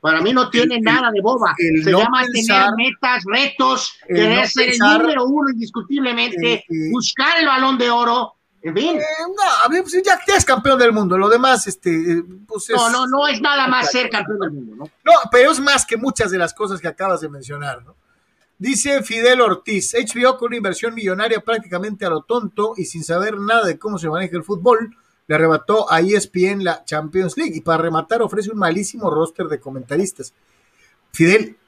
[0.00, 1.54] Para mí no tiene nada de boba.
[1.56, 7.90] se llama tener metas, retos, querer ser el número uno indiscutiblemente, buscar el balón de
[7.90, 8.34] oro.
[8.64, 8.96] En fin.
[8.96, 11.18] Eh, no, pues ya, es campeón del mundo.
[11.18, 14.74] Lo demás, este, eh, pues No, no, no es nada más ser campeón del mundo,
[14.76, 14.84] ¿no?
[15.04, 17.94] No, pero es más que muchas de las cosas que acabas de mencionar, ¿no?
[18.58, 23.38] Dice Fidel Ortiz, HBO con una inversión millonaria prácticamente a lo tonto y sin saber
[23.38, 24.96] nada de cómo se maneja el fútbol,
[25.26, 29.60] le arrebató a ESPN la Champions League y para rematar ofrece un malísimo roster de
[29.60, 30.32] comentaristas.
[31.12, 31.58] Fidel,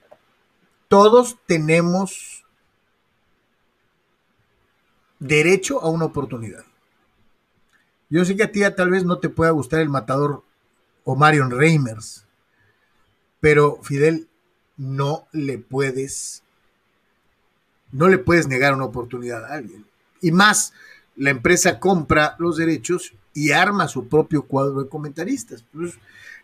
[0.89, 2.47] todos tenemos
[5.19, 6.65] derecho a una oportunidad.
[8.09, 10.45] Yo sé que a ti tal vez no te pueda gustar el matador
[11.05, 12.25] o Marion Reimers,
[13.41, 14.29] pero Fidel,
[14.77, 16.43] no le puedes
[17.93, 19.87] no le puedes negar una oportunidad a alguien.
[20.21, 20.73] Y más
[21.17, 25.65] la empresa compra los derechos y arma su propio cuadro de comentaristas.
[25.73, 25.95] Pues,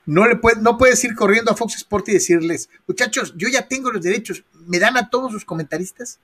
[0.07, 3.69] no, le puede, no puedes ir corriendo a Fox Sport y decirles, muchachos, yo ya
[3.69, 6.19] tengo los derechos, ¿me dan a todos sus comentaristas?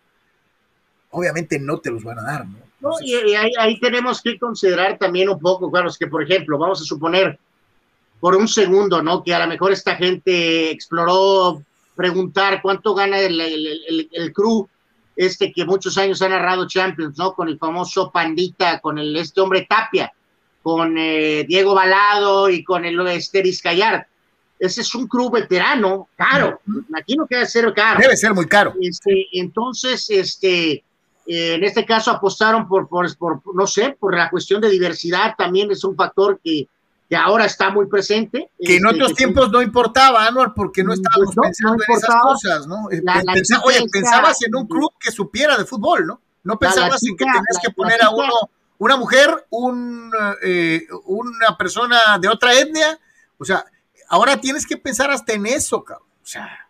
[1.11, 2.59] Obviamente no te los van a dar, ¿no?
[2.81, 6.59] No y, ahí, ahí, tenemos que considerar también un poco, claro, es que por ejemplo,
[6.59, 7.39] vamos a suponer
[8.21, 9.23] por un segundo, ¿no?
[9.23, 11.63] Que a lo mejor esta gente exploró
[11.95, 14.69] preguntar cuánto gana el, el, el, crew
[15.17, 17.33] este que muchos años ha narrado Champions, ¿no?
[17.33, 20.13] Con el famoso Pandita, con el, este hombre Tapia
[20.69, 24.07] con eh, Diego Balado y con el este Vizcayar.
[24.59, 26.61] Ese es un club veterano, caro.
[26.95, 28.01] Aquí no queda ser caro.
[28.01, 28.75] Debe ser muy caro.
[28.79, 30.85] Este, entonces, este,
[31.29, 35.35] eh, en este caso apostaron por, por, por, no sé, por la cuestión de diversidad
[35.37, 36.67] también es un factor que,
[37.07, 38.51] que ahora está muy presente.
[38.59, 42.23] Que en este, otros tiempos no importaba, Anuar, porque no pues estábamos pensando en esas
[42.23, 42.91] cosas, ¿no?
[42.91, 43.03] Eh,
[43.63, 46.19] oye, pensabas en un club que supiera de fútbol, ¿no?
[46.45, 48.33] No pensabas en que tenías que poner a uno
[48.79, 50.11] una mujer, un,
[50.43, 52.99] eh, una persona de otra etnia.
[53.37, 53.67] O sea,
[54.09, 56.09] ahora tienes que pensar hasta en eso, cabrón.
[56.23, 56.68] O sea.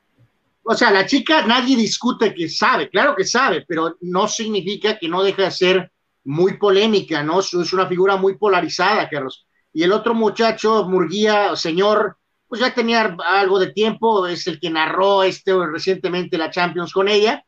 [0.71, 5.09] O sea, la chica nadie discute que sabe, claro que sabe, pero no significa que
[5.09, 5.93] no deje de ser
[6.25, 7.41] muy polémica, ¿no?
[7.41, 9.47] Es una figura muy polarizada, Carlos.
[9.73, 14.69] Y el otro muchacho, Murguía, señor, pues ya tenía algo de tiempo, es el que
[14.69, 17.43] narró este recientemente la Champions con ella,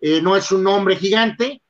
[0.00, 1.60] eh, no es un nombre gigante,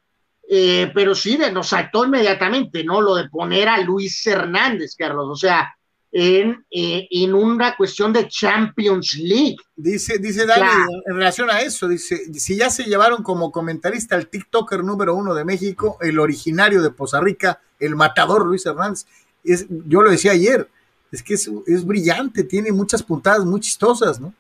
[0.49, 3.01] eh, pero sí nos saltó inmediatamente, ¿no?
[3.01, 5.75] Lo de poner a Luis Hernández, Carlos, o sea,
[6.13, 9.57] en, eh, en una cuestión de Champions League.
[9.75, 10.69] Dice, dice Dani,
[11.07, 15.35] en relación a eso, dice, si ya se llevaron como comentarista al TikToker número uno
[15.35, 19.07] de México, el originario de Poza Rica, el matador Luis Hernández,
[19.43, 20.69] es, yo lo decía ayer,
[21.11, 24.35] es que es, es brillante, tiene muchas puntadas muy chistosas, ¿no?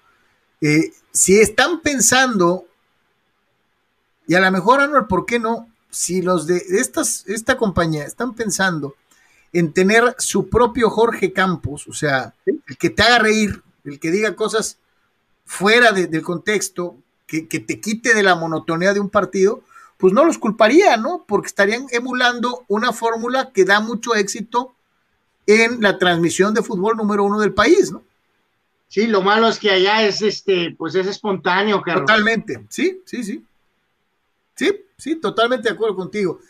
[0.60, 2.66] Eh, si están pensando,
[4.28, 5.68] y a lo mejor, Anuel, ¿por qué no?
[5.92, 8.96] si los de estas, esta compañía están pensando
[9.52, 14.10] en tener su propio Jorge Campos, o sea, el que te haga reír, el que
[14.10, 14.78] diga cosas
[15.44, 16.96] fuera del contexto,
[17.26, 19.62] que, te quite de la monotonía de un partido,
[19.96, 21.24] pues no los culparía, ¿no?
[21.26, 24.74] Porque estarían emulando una fórmula que da mucho éxito
[25.46, 28.02] en la transmisión de fútbol número uno del país, ¿no?
[28.88, 32.04] Sí, lo malo es que allá es este, pues es espontáneo, Carlos.
[32.04, 33.44] Totalmente, sí, sí, sí.
[34.54, 36.40] Sí, sí, totalmente de acuerdo contigo.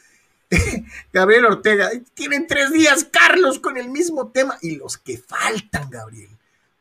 [1.12, 6.30] Gabriel Ortega, tienen tres días, Carlos, con el mismo tema y los que faltan, Gabriel.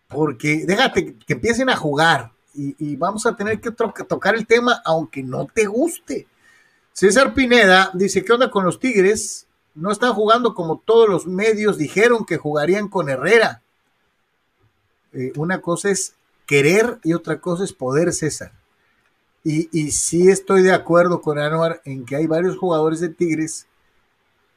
[0.07, 5.23] Porque déjate que empiecen a jugar y, vamos a tener que tocar el tema aunque
[5.23, 6.27] no te guste.
[6.91, 9.47] César Pineda dice, ¿qué onda con los Tigres?
[9.73, 13.61] No están jugando como todos los medios dijeron que jugarían con Herrera.
[15.13, 16.15] Eh, una cosa es
[16.45, 18.51] querer y otra cosa es poder, César.
[19.43, 23.67] Y, y sí estoy de acuerdo con Anuar en que hay varios jugadores de Tigres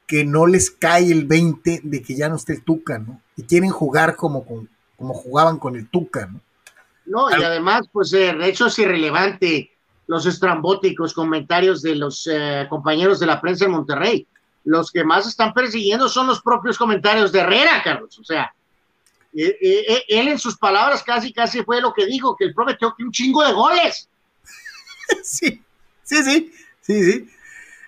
[0.07, 3.21] que no les cae el 20 de que ya no esté el Tuca, ¿no?
[3.37, 6.41] Y quieren jugar como, como jugaban con el Tuca, ¿no?
[7.07, 9.71] No, y además, pues eh, de hecho es irrelevante
[10.07, 14.27] los estrambóticos comentarios de los eh, compañeros de la prensa en Monterrey.
[14.65, 18.19] Los que más están persiguiendo son los propios comentarios de Herrera, Carlos.
[18.19, 18.55] O sea,
[19.37, 23.05] eh, él en sus palabras casi, casi fue lo que dijo, que el prometió que
[23.05, 24.09] un chingo de goles.
[25.23, 25.63] sí,
[26.03, 27.31] sí, sí, sí, sí.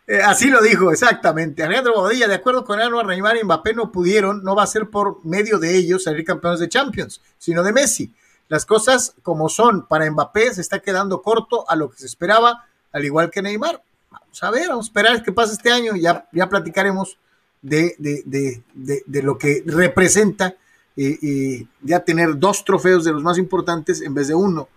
[0.09, 1.65] Eh, así lo dijo, exactamente.
[1.65, 4.89] Alejandro Bobadilla, de acuerdo con Anuar Neymar y Mbappé no pudieron, no va a ser
[4.89, 8.15] por medio de ellos salir campeones de Champions, sino de Messi.
[8.49, 12.67] Las cosas como son para Mbappé se está quedando corto a lo que se esperaba,
[12.93, 13.83] al igual que Neymar.
[14.11, 17.19] Vamos a ver, vamos a esperar que pase este año ya, ya platicaremos
[17.61, 20.55] de, de, lo que representa
[20.97, 24.69] eh, ya tener dos trofeos de los más importantes en vez de uno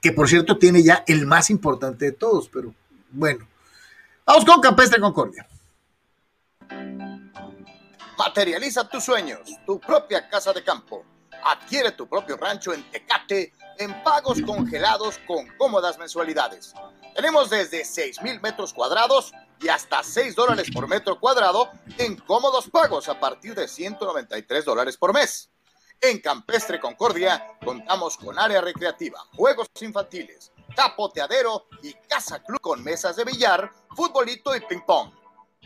[0.00, 2.74] que por cierto tiene ya el más importante de todos, pero
[3.10, 3.46] bueno.
[4.24, 5.46] Vamos con Campestre Concordia.
[8.18, 11.04] Materializa tus sueños, tu propia casa de campo.
[11.44, 16.72] Adquiere tu propio rancho en Tecate en pagos congelados con cómodas mensualidades.
[17.14, 22.68] Tenemos desde 6 mil metros cuadrados y hasta 6 dólares por metro cuadrado en cómodos
[22.70, 25.50] pagos a partir de 193 dólares por mes.
[26.00, 33.16] En Campestre Concordia contamos con área recreativa, juegos infantiles, capoteadero y casa club con mesas
[33.16, 35.10] de billar, futbolito y ping pong.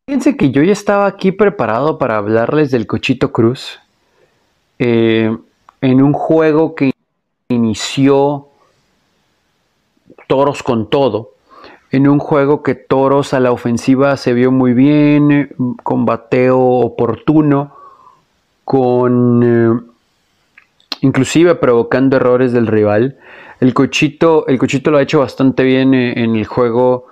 [0.06, 3.80] Fíjense que yo ya estaba aquí preparado para hablarles del Cochito Cruz
[4.78, 5.36] eh,
[5.80, 6.92] en un juego que
[7.54, 8.48] inició
[10.26, 11.30] Toros con todo.
[11.90, 15.50] En un juego que Toros a la ofensiva se vio muy bien,
[15.82, 17.74] con bateo oportuno,
[18.64, 19.80] con eh,
[21.00, 23.18] inclusive provocando errores del rival.
[23.58, 27.06] El Cochito, el Cochito lo ha hecho bastante bien eh, en el juego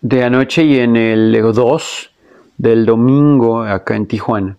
[0.00, 2.10] de anoche y en el 2
[2.58, 4.56] del domingo acá en Tijuana.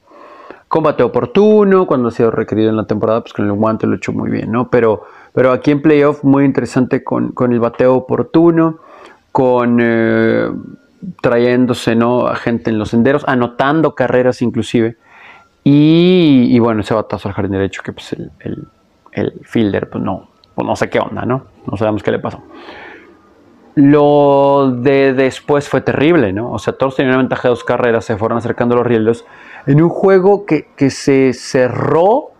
[0.73, 3.97] Combate oportuno, cuando ha sido requerido en la temporada, pues con el guante lo ha
[3.97, 4.71] hecho muy bien, ¿no?
[4.71, 8.79] Pero, pero aquí en playoff muy interesante con, el bateo oportuno,
[9.31, 10.49] con eh,
[11.21, 12.25] trayéndose ¿no?
[12.25, 14.97] a gente en los senderos, anotando carreras inclusive.
[15.63, 18.31] Y, bueno, ese batazo al jardín derecho que pues el,
[19.11, 21.43] el, fielder, pues no, pues no sé qué onda, ¿no?
[21.69, 22.41] No sabemos qué le pasó.
[23.75, 26.51] Lo de después fue terrible, ¿no?
[26.51, 29.23] O sea, todos tenían una ventaja de dos carreras, se fueron acercando los rielos
[29.65, 32.31] en un juego que, se cerró,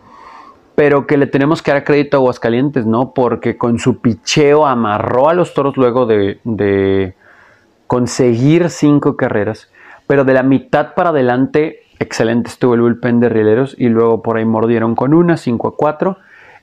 [0.76, 3.14] pero que le tenemos que dar crédito a Aguascalientes, ¿no?
[3.14, 7.16] Porque con su picheo amarró a los toros luego de, de
[7.88, 9.72] conseguir cinco carreras,
[10.08, 14.38] pero de la mitad para adelante, excelente estuvo el bullpen de rieleros y luego por
[14.38, 16.18] ahí mordieron con una, 5 a 4,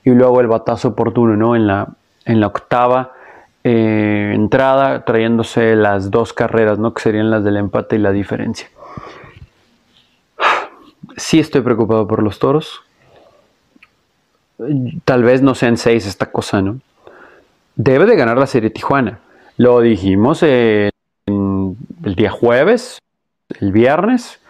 [0.05, 1.57] y luego el batazo oportuno, ¿no?
[1.57, 1.89] En la,
[2.25, 3.13] en la octava
[3.63, 6.95] eh, entrada, trayéndose las dos carreras, ¿no?
[6.95, 8.69] Que serían las del empate y la diferencia.
[11.17, 12.83] Sí estoy preocupado por los toros.
[15.05, 16.81] Tal vez no sean seis esta cosa, ¿no?
[17.77, 19.21] Debe de ganar la serie Tijuana.
[19.57, 20.91] Lo dijimos el
[22.17, 22.99] día jueves,
[23.61, 24.41] el viernes,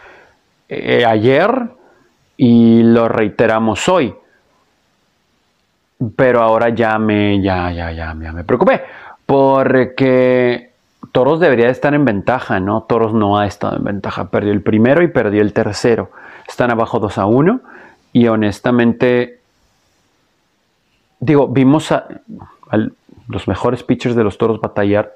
[0.69, 1.71] eh, ayer
[2.37, 4.15] y lo reiteramos hoy
[6.17, 8.83] pero ahora ya me, ya, ya, ya, ya me preocupé,
[9.27, 10.71] porque
[11.13, 12.83] Toros debería estar en ventaja, ¿no?
[12.83, 16.11] Toros no ha estado en ventaja, perdió el primero y perdió el tercero,
[16.51, 17.61] están abajo 2 a 1
[18.13, 19.41] y honestamente,
[21.21, 22.07] digo, vimos a,
[23.29, 25.15] los mejores pitchers de los Toros batallar,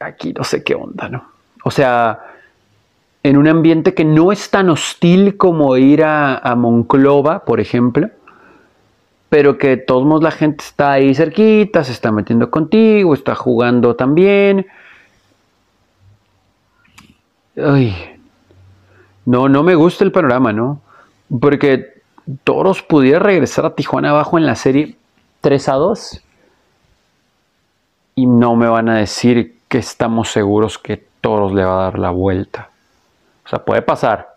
[0.00, 1.24] aquí no sé qué onda, ¿no?
[1.64, 2.20] O sea,
[3.22, 8.10] en un ambiente que no es tan hostil como ir a Monclova, por ejemplo,
[9.30, 13.94] pero que de todos la gente está ahí cerquita, se está metiendo contigo, está jugando
[13.94, 14.66] también.
[17.56, 18.19] Ay,
[19.30, 20.80] no, no me gusta el panorama, ¿no?
[21.40, 22.02] Porque
[22.42, 24.96] Toros pudiera regresar a Tijuana abajo en la serie
[25.40, 26.20] 3 a 2
[28.16, 31.98] y no me van a decir que estamos seguros que Toros le va a dar
[32.00, 32.70] la vuelta.
[33.46, 34.34] O sea, puede pasar.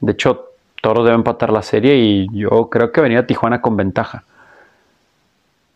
[0.00, 0.46] De hecho,
[0.82, 4.24] Toros debe empatar la serie y yo creo que venía Tijuana con ventaja.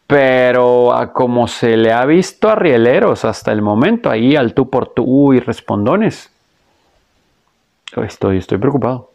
[0.09, 4.69] Pero a como se le ha visto a Rieleros hasta el momento, ahí al tú
[4.69, 6.33] por tú y respondones,
[7.97, 9.15] estoy, estoy preocupado.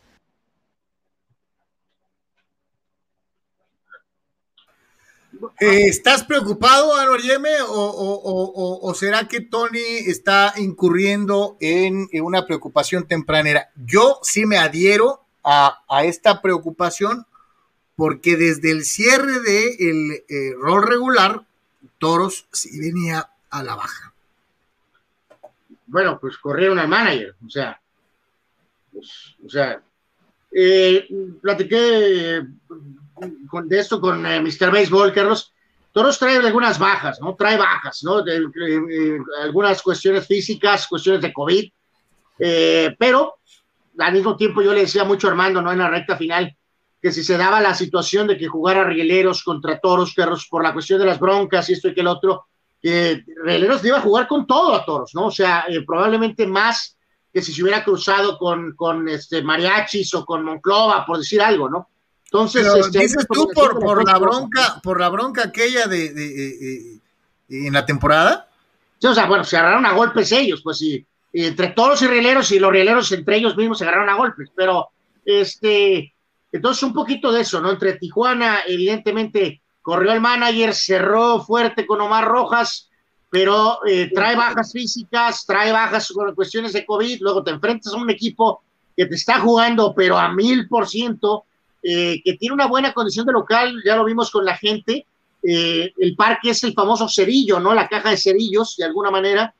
[5.59, 13.69] ¿Estás preocupado, Álvaro Yeme, o, será que Tony está incurriendo en, una preocupación tempranera?
[13.75, 17.25] Yo sí me adhiero a, esta preocupación
[17.95, 21.45] porque desde el cierre del de eh, rol regular,
[21.99, 24.13] Toros sí venía a la baja.
[25.85, 27.79] Bueno, pues corrieron al manager, o sea,
[28.93, 29.81] pues, o sea,
[30.51, 31.07] eh,
[31.41, 32.45] platiqué
[33.49, 34.71] con, de esto con eh, Mr.
[34.71, 35.51] Baseball, Carlos.
[35.91, 37.35] Toros trae algunas bajas, ¿no?
[37.35, 38.23] Trae bajas, ¿no?
[39.43, 41.71] algunas cuestiones físicas, cuestiones de COVID,
[42.97, 43.35] pero
[43.99, 45.71] al mismo tiempo yo le decía mucho a Armando, ¿no?
[45.71, 46.55] En la recta final,
[47.01, 50.73] que si se daba la situación de que jugara Rieleros contra Toros, Perros, por la
[50.73, 52.47] cuestión de las broncas y esto y que el otro,
[52.81, 55.27] que Rieleros iba a jugar con todo a Toros, ¿no?
[55.27, 56.97] O sea, eh, probablemente más
[57.33, 61.69] que si se hubiera cruzado con, con este Mariachis o con Monclova, por decir algo,
[61.69, 61.89] ¿no?
[62.25, 66.99] Entonces, este, dices tú por, por la bronca, por la bronca aquella de, de,
[67.49, 68.47] en la temporada.
[68.99, 72.51] Sí, o sea, bueno, se agarraron a golpes ellos, pues sí entre toros y rieleros
[72.51, 74.89] y los rieleros entre ellos mismos se agarraron a golpes, pero
[75.25, 76.13] este,
[76.51, 77.71] entonces un poquito de eso, ¿no?
[77.71, 82.89] Entre Tijuana, evidentemente, corrió el manager, cerró fuerte con Omar Rojas,
[83.33, 87.97] pero eh, trae bajas físicas, trae bajas con cuestiones de COVID, luego te enfrentas a
[87.97, 88.61] un equipo
[88.95, 91.45] que te está jugando, pero a mil por ciento,
[91.81, 95.07] eh, que tiene una buena condición de local, ya lo vimos con la gente,
[95.41, 97.73] eh, el parque es el famoso cerillo, ¿no?
[97.73, 99.55] La caja de cerillos, de alguna manera.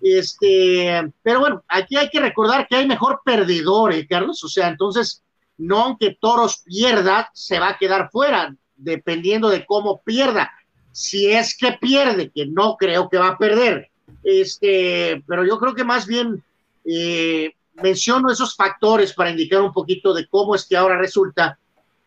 [0.00, 4.42] Este, pero bueno, aquí hay que recordar que hay mejor perdedor, ¿eh, Carlos?
[4.44, 5.22] O sea, entonces,
[5.58, 10.50] no aunque Toros pierda, se va a quedar fuera, dependiendo de cómo pierda.
[10.92, 13.90] Si es que pierde, que no creo que va a perder.
[14.22, 16.42] Este, pero yo creo que más bien
[16.84, 21.58] eh, menciono esos factores para indicar un poquito de cómo es que ahora resulta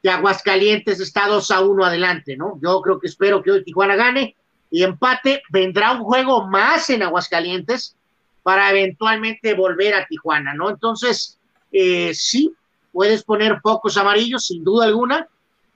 [0.02, 2.60] que Aguascalientes está 2 a 1 adelante, ¿no?
[2.62, 4.36] Yo creo que espero que hoy Tijuana gane
[4.70, 5.42] y empate.
[5.50, 7.96] Vendrá un juego más en Aguascalientes
[8.44, 10.70] para eventualmente volver a Tijuana, ¿no?
[10.70, 11.40] Entonces,
[11.72, 12.54] eh, sí,
[12.92, 15.28] puedes poner focos amarillos, sin duda alguna,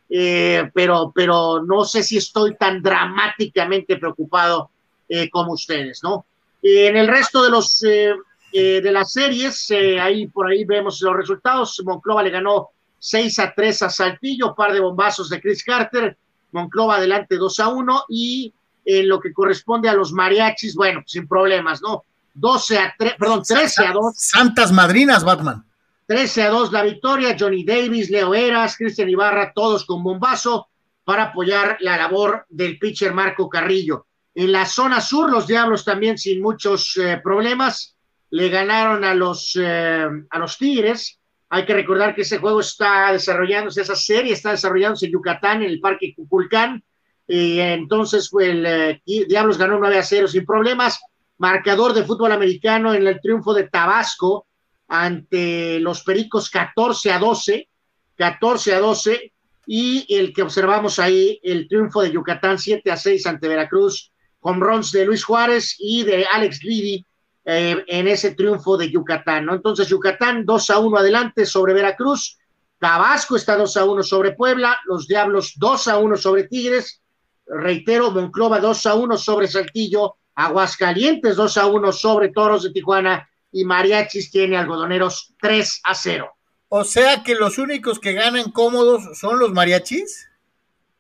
[0.10, 4.70] eh, pero, pero no sé si estoy tan dramáticamente preocupado
[5.10, 6.26] eh, como ustedes, ¿no?
[6.62, 11.82] en el resto de los de las series, ahí por ahí vemos los resultados.
[11.86, 16.18] Monclova le ganó 6 a 3 a Saltillo, par de bombazos de Chris Carter,
[16.52, 18.54] Monclova adelante 2 a 1 y
[18.86, 22.04] en lo que corresponde a los mariachis, bueno, sin problemas, ¿no?
[22.34, 24.14] 12 a 3, perdón, 13 a 2.
[24.16, 25.64] Santas madrinas, Batman.
[26.08, 30.68] 13 a 2 la victoria, Johnny Davis, Leo Eras, Cristian Ibarra, todos con bombazo
[31.04, 34.08] para apoyar la labor del pitcher Marco Carrillo.
[34.34, 37.96] En la zona sur, los Diablos también sin muchos eh, problemas
[38.30, 43.12] le ganaron a los, eh, a los Tigres hay que recordar que ese juego está
[43.14, 46.84] desarrollándose, esa serie está desarrollándose en Yucatán, en el Parque Cuculcán.
[47.26, 51.00] Y entonces fue el eh, Diablos ganó 9 a 0 sin problemas.
[51.38, 54.48] Marcador de fútbol americano en el triunfo de Tabasco
[54.88, 57.70] ante los Pericos 14 a 12.
[58.16, 59.34] 14 a 12.
[59.66, 64.62] Y el que observamos ahí, el triunfo de Yucatán 7 a 6 ante Veracruz, con
[64.62, 67.06] runs de Luis Juárez y de Alex Liddy
[67.44, 69.54] eh, en ese triunfo de Yucatán, ¿no?
[69.54, 72.38] Entonces, Yucatán 2 a 1 adelante sobre Veracruz,
[72.80, 77.02] Tabasco está 2 a 1 sobre Puebla, los Diablos 2 a 1 sobre Tigres,
[77.46, 83.28] reitero, Monclova 2 a 1 sobre Saltillo, Aguascalientes 2 a 1 sobre Toros de Tijuana
[83.52, 86.30] y Mariachis tiene algodoneros 3 a 0.
[86.70, 90.28] O sea que los únicos que ganan cómodos son los mariachis.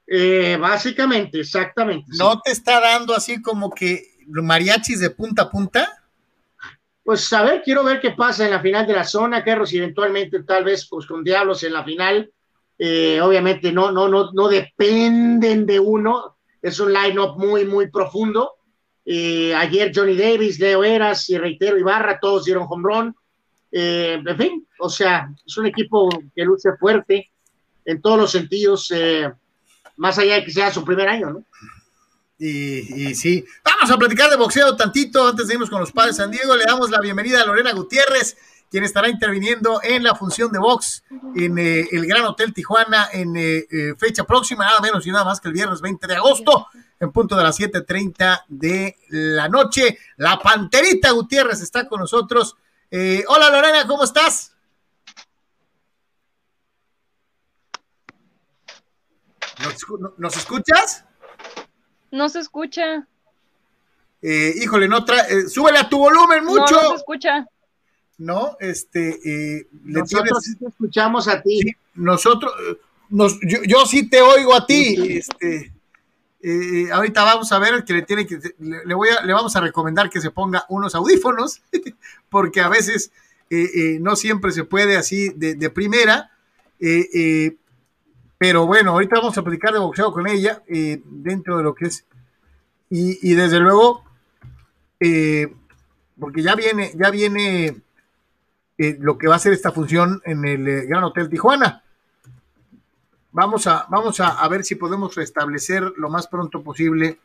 [0.07, 2.05] Eh, básicamente, exactamente.
[2.17, 5.97] ¿No te está dando así como que mariachis de punta a punta?
[7.07, 9.77] pues a ver, quiero ver qué pasa en la final de la zona, Carlos, y
[9.77, 12.29] eventualmente tal vez pues, con Diablos en la final.
[12.77, 18.56] Eh, obviamente no, no, no, no dependen de uno, es un line-up muy, muy profundo.
[19.09, 23.13] Eh, ayer Johnny Davis, Leo Eras y reitero Ibarra, todos dieron home.
[23.71, 27.31] Eh, en fin, o sea, es un equipo que luce fuerte
[27.85, 28.93] en todos los sentidos,
[29.95, 31.45] más allá de que sea su primer año, ¿no?
[32.39, 36.29] Y, sí, vamos a platicar de boxeo tantito antes de irnos con los padres San
[36.29, 36.55] Diego.
[36.55, 38.37] Le damos la bienvenida a Lorena Gutiérrez,
[38.69, 41.03] quien estará interviniendo en la función de box
[41.35, 45.23] en eh, el Gran Hotel Tijuana en eh, eh, fecha próxima, nada menos y nada
[45.23, 46.67] más que el viernes 20 de agosto,
[46.99, 49.97] en punto de las 7:30 de la noche.
[50.17, 52.55] La Panterita Gutiérrez está con nosotros.
[53.27, 54.53] hola Lorena, ¿cómo estás?
[60.17, 61.03] ¿Nos escuchas?
[62.11, 63.07] No se escucha.
[64.21, 66.81] Eh, híjole, no trae, súbele a tu volumen mucho.
[66.81, 67.47] No, se escucha.
[68.17, 69.19] No, este,
[69.59, 71.59] eh, nosotros sí te escuchamos a ti.
[71.93, 72.51] nosotros,
[73.09, 75.19] nos, yo, sí te oigo a ti.
[75.19, 75.71] Este,
[76.91, 80.09] ahorita vamos a ver que le tiene que, le, voy a, le vamos a recomendar
[80.09, 81.61] que se ponga unos audífonos,
[82.29, 83.11] porque a veces
[83.99, 86.31] no siempre se puede así de, de primera.
[88.37, 91.85] Pero bueno, ahorita vamos a platicar de boxeo con ella, eh, dentro de lo que
[91.85, 92.05] es.
[92.89, 94.03] Y, desde luego,
[94.99, 95.53] eh,
[96.17, 97.81] porque ya viene, ya viene
[98.77, 101.83] eh, lo que va a ser esta función en el Gran Hotel Tijuana.
[103.31, 107.19] Vamos a, vamos a, ver si podemos restablecer lo más pronto posible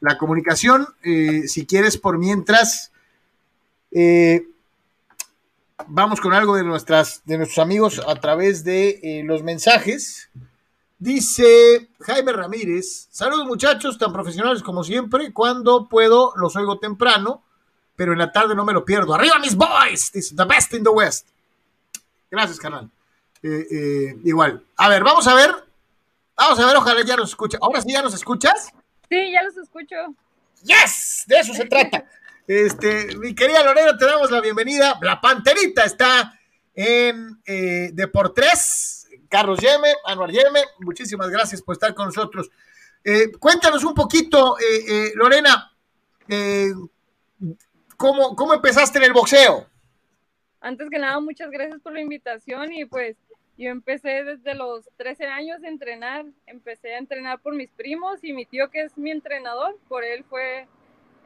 [0.00, 0.86] la comunicación.
[1.02, 2.92] si quieres, por mientras,
[5.86, 10.28] vamos con algo de, nuestras, de nuestros amigos a través de los mensajes.
[10.98, 17.43] Dice Jaime Ramírez, saludos muchachos, tan profesionales como siempre, cuando puedo los oigo temprano,
[17.96, 19.14] pero en la tarde no me lo pierdo.
[19.14, 21.28] Arriba mis boys, dice, the best in the west.
[22.30, 22.90] Gracias, canal.
[23.42, 24.64] Eh, eh, igual.
[24.76, 25.54] A ver, vamos a ver.
[26.36, 27.58] Vamos a ver, ojalá ya nos escucha.
[27.60, 28.70] ¿Ahora sí ya nos escuchas?
[29.08, 29.94] Sí, ya los escucho.
[30.62, 31.24] ¡Yes!
[31.26, 32.04] De eso se trata.
[32.46, 34.98] Este, mi querida Lorena, te damos la bienvenida.
[35.00, 36.38] La Panterita está
[36.74, 42.50] en eh, Deportes Carlos Yeme, Anuar Yeme, muchísimas gracias por estar con nosotros.
[43.04, 44.56] Eh, cuéntanos un poquito,
[45.14, 45.72] Lorena,
[47.96, 49.66] ¿cómo, ¿cómo empezaste en el boxeo?
[50.60, 53.16] Antes que nada, muchas gracias por la invitación y pues
[53.56, 58.32] yo empecé desde los 13 años a entrenar, empecé a entrenar por mis primos y
[58.32, 60.66] mi tío que es mi entrenador, por él fue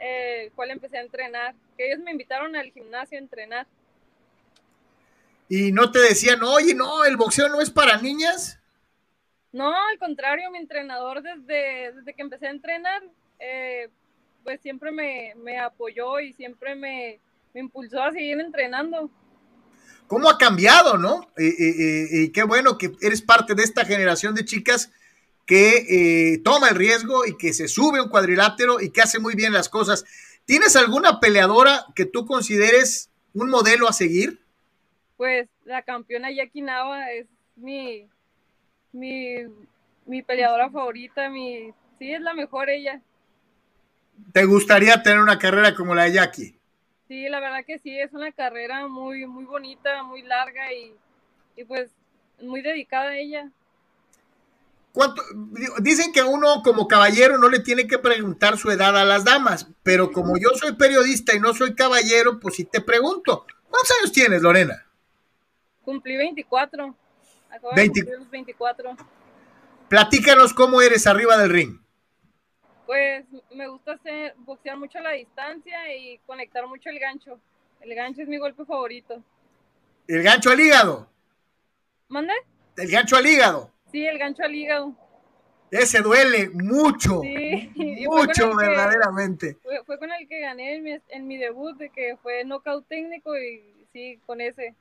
[0.00, 3.66] el cual empecé a entrenar, que ellos me invitaron al gimnasio a entrenar.
[5.48, 8.60] ¿Y no te decían, oye, no, el boxeo no es para niñas?
[9.50, 13.02] No, al contrario, mi entrenador desde, desde que empecé a entrenar,
[13.38, 13.88] eh,
[14.48, 17.20] pues siempre me, me, apoyó y siempre me,
[17.52, 19.10] me, impulsó a seguir entrenando.
[20.06, 21.30] ¿Cómo ha cambiado, no?
[21.36, 24.90] Y qué bueno que eres parte de esta generación de chicas
[25.44, 29.18] que eh, toma el riesgo y que se sube a un cuadrilátero y que hace
[29.18, 30.06] muy bien las cosas.
[30.46, 34.40] ¿Tienes alguna peleadora que tú consideres un modelo a seguir?
[35.18, 38.08] Pues la campeona Jackie Nava es mi,
[38.92, 39.42] mi,
[40.06, 43.02] mi peleadora favorita, mi, sí, es la mejor ella.
[44.32, 46.58] ¿Te gustaría tener una carrera como la de Jackie?
[47.08, 50.94] Sí, la verdad que sí, es una carrera muy, muy bonita, muy larga y,
[51.56, 51.90] y pues
[52.40, 53.50] muy dedicada a ella.
[54.92, 55.22] ¿Cuánto?
[55.80, 59.68] Dicen que uno como caballero no le tiene que preguntar su edad a las damas,
[59.82, 63.46] pero como yo soy periodista y no soy caballero, pues sí te pregunto.
[63.70, 64.86] ¿Cuántos años tienes, Lorena?
[65.84, 66.94] Cumplí 24.
[67.50, 68.00] Acabo de 20...
[68.00, 68.96] cumplir los 24.
[69.88, 71.78] Platícanos cómo eres arriba del ring.
[72.88, 77.38] Pues me gusta hacer, boxear mucho a la distancia y conectar mucho el gancho.
[77.82, 79.22] El gancho es mi golpe favorito.
[80.06, 81.06] ¿El gancho al hígado?
[82.08, 82.32] ¿Mande?
[82.78, 83.70] El gancho al hígado.
[83.92, 84.96] Sí, el gancho al hígado.
[85.70, 87.20] Ese duele mucho.
[87.20, 87.70] Sí,
[88.08, 89.58] mucho verdaderamente.
[89.62, 92.88] Fue, fue, con el que gané en mi, en mi debut, de que fue knockout
[92.88, 94.74] técnico y sí, con ese.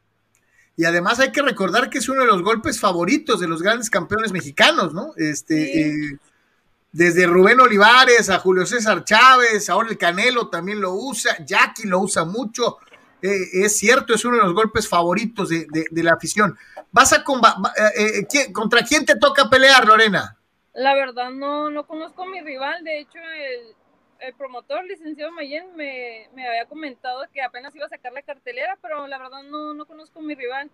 [0.78, 3.90] Y además hay que recordar que es uno de los golpes favoritos de los grandes
[3.90, 5.12] campeones mexicanos, ¿no?
[5.18, 5.82] Este, sí.
[5.82, 6.18] eh,
[6.98, 12.00] desde Rubén Olivares a Julio César Chávez, ahora el Canelo también lo usa, Jackie lo
[12.00, 12.80] usa mucho.
[13.22, 16.58] Eh, es cierto, es uno de los golpes favoritos de, de, de la afición.
[16.92, 20.40] ¿Vas a eh, eh, contra quién te toca pelear, Lorena?
[20.74, 23.76] La verdad no, no conozco mi rival, de hecho el,
[24.28, 28.76] el promotor, licenciado Mayen, me, me, había comentado que apenas iba a sacar la cartelera,
[28.82, 30.72] pero la verdad no, no conozco mi rival.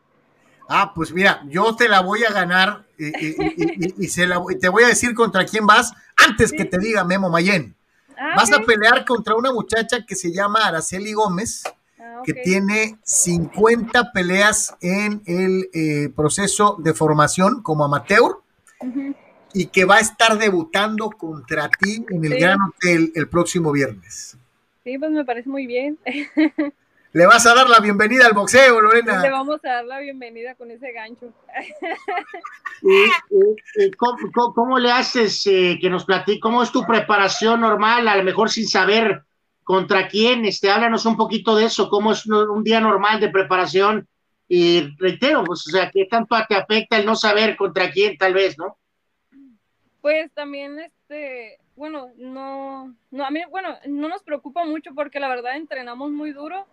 [0.70, 4.42] Ah, pues mira, yo te la voy a ganar y, y, y, y se la,
[4.60, 6.58] te voy a decir contra quién vas antes sí.
[6.58, 7.76] que te diga Memo Mayen.
[8.18, 8.64] Ah, vas okay.
[8.64, 11.64] a pelear contra una muchacha que se llama Araceli Gómez,
[12.00, 12.34] ah, okay.
[12.34, 18.40] que tiene 50 peleas en el eh, proceso de formación como amateur.
[18.80, 19.16] Uh -huh
[19.54, 22.40] y que va a estar debutando contra ti en el sí.
[22.40, 24.36] Gran Hotel el próximo viernes.
[24.84, 25.98] Sí, pues me parece muy bien.
[27.14, 29.22] Le vas a dar la bienvenida al boxeo, Lorena.
[29.22, 31.32] Le vamos a dar la bienvenida con ese gancho.
[32.82, 33.06] ¿Y,
[33.86, 36.40] y, cómo, cómo, cómo, le haces eh, que nos platique?
[36.40, 38.08] ¿Cómo es tu preparación normal?
[38.08, 39.22] A lo mejor sin saber
[39.64, 40.44] contra quién.
[40.46, 41.88] Este, háblanos un poquito de eso.
[41.88, 44.08] ¿Cómo es un día normal de preparación?
[44.48, 48.34] Y reitero, pues, o sea, ¿qué tanto te afecta el no saber contra quién, tal
[48.34, 48.76] vez, no?
[50.02, 55.30] Pues también, este, bueno, no, no, a mí, bueno, no nos preocupa mucho porque la
[55.30, 56.66] verdad entrenamos muy duro.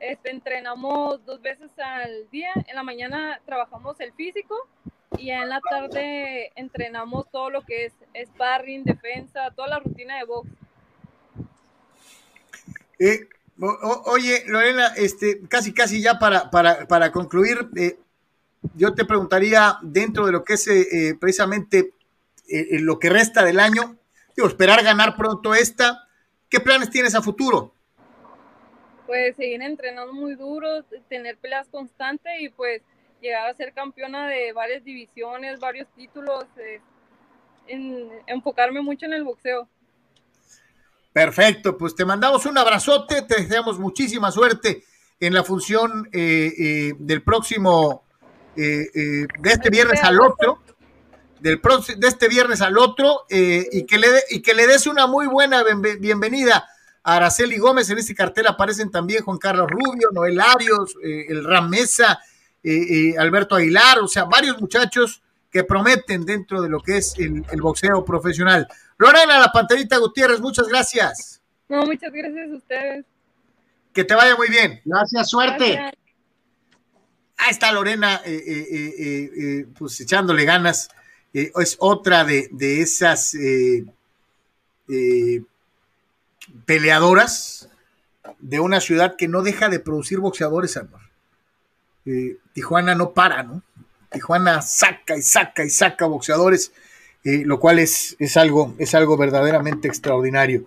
[0.00, 2.50] Este, entrenamos dos veces al día.
[2.66, 4.56] En la mañana trabajamos el físico
[5.18, 7.92] y en la tarde entrenamos todo lo que es
[8.28, 10.48] sparring, defensa, toda la rutina de box.
[12.98, 13.28] Eh,
[14.06, 17.98] oye, Lorena, este, casi, casi ya para, para, para concluir, eh,
[18.74, 21.92] yo te preguntaría, dentro de lo que es eh, precisamente
[22.48, 23.96] eh, lo que resta del año,
[24.36, 26.08] digo, esperar ganar pronto esta.
[26.48, 27.72] ¿Qué planes tienes a futuro?
[29.06, 32.82] Pues seguir entrenando muy duro, tener peleas constantes y pues
[33.20, 36.80] llegar a ser campeona de varias divisiones, varios títulos, eh,
[37.66, 39.68] en, enfocarme mucho en el boxeo.
[41.12, 44.84] Perfecto, pues te mandamos un abrazote, te deseamos muchísima suerte
[45.20, 48.02] en la función eh, eh, del próximo,
[48.56, 50.62] de este viernes al otro
[51.44, 51.60] del
[51.98, 55.06] de este viernes al otro eh, y, que le de, y que le des una
[55.06, 55.62] muy buena
[56.00, 56.66] bienvenida
[57.04, 57.88] Araceli Gómez.
[57.90, 62.18] En este cartel aparecen también Juan Carlos Rubio, Noel Arios, eh, el Ram Mesa,
[62.62, 67.44] eh, Alberto Aguilar, o sea, varios muchachos que prometen dentro de lo que es el,
[67.50, 68.66] el boxeo profesional.
[68.98, 71.40] Lorena, la panterita Gutiérrez, muchas gracias.
[71.68, 73.04] No, muchas gracias a ustedes.
[73.92, 74.80] Que te vaya muy bien.
[74.84, 75.72] Gracias, suerte.
[75.72, 75.94] Gracias.
[77.36, 78.20] Ahí está Lorena,
[79.76, 80.88] pues echándole ganas
[81.34, 83.84] eh, es otra de, de esas eh,
[84.88, 85.42] eh,
[86.66, 87.68] peleadoras
[88.38, 91.00] de una ciudad que no deja de producir boxeadores, amor.
[92.52, 93.62] Tijuana no para, ¿no?
[94.10, 96.72] Tijuana saca y saca y saca boxeadores
[97.24, 100.66] eh, lo cual es, es, algo, es algo verdaderamente extraordinario.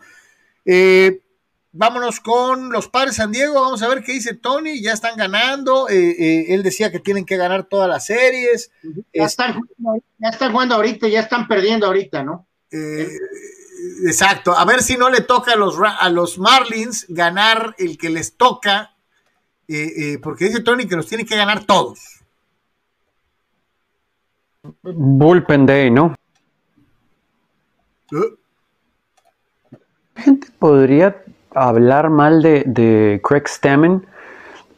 [0.66, 1.22] Eh,
[1.72, 5.88] vámonos con los padres San Diego, vamos a ver qué dice Tony, ya están ganando,
[5.88, 8.72] él decía que tienen que ganar todas las series.
[9.14, 9.62] Ya están,
[10.18, 12.48] ya están jugando ahorita, ya están perdiendo ahorita, ¿no?
[14.06, 18.10] Exacto, a ver si no le toca a los, a los Marlins ganar el que
[18.10, 18.96] les toca,
[20.22, 22.00] porque dice Tony que los tiene que ganar todos.
[24.84, 26.16] Bullpen Day, ¿no?
[30.16, 31.24] gente podría
[31.54, 34.06] hablar mal de, Craig Stammen,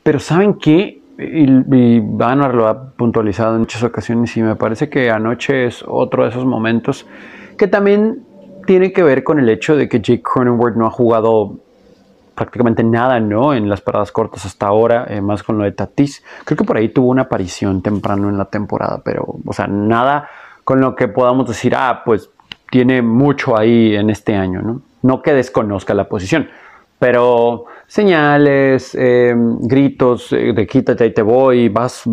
[0.04, 1.02] pero ¿saben qué?
[1.18, 5.84] Y, y Banner lo ha puntualizado en muchas ocasiones y me parece que anoche es
[5.86, 7.06] otro de esos momentos
[7.58, 8.26] que también
[8.70, 11.58] tiene que ver con el hecho de que Jake Cronenworth no ha jugado
[12.36, 13.56] prácticamente nada, ¿no?
[13.56, 16.24] En las paradas cortas hasta ahora, eh, más con lo de Tatis.
[16.46, 20.30] Creo que por ahí tuvo una aparición temprano en la temporada, pero, o sea, nada
[20.64, 22.30] con lo que podamos decir, ah, pues
[22.70, 24.84] tiene mucho ahí en este año, ¿no?
[25.02, 26.48] No que desconozca la posición,
[27.00, 32.04] pero señales, eh, gritos eh, de quítate y te voy, vas,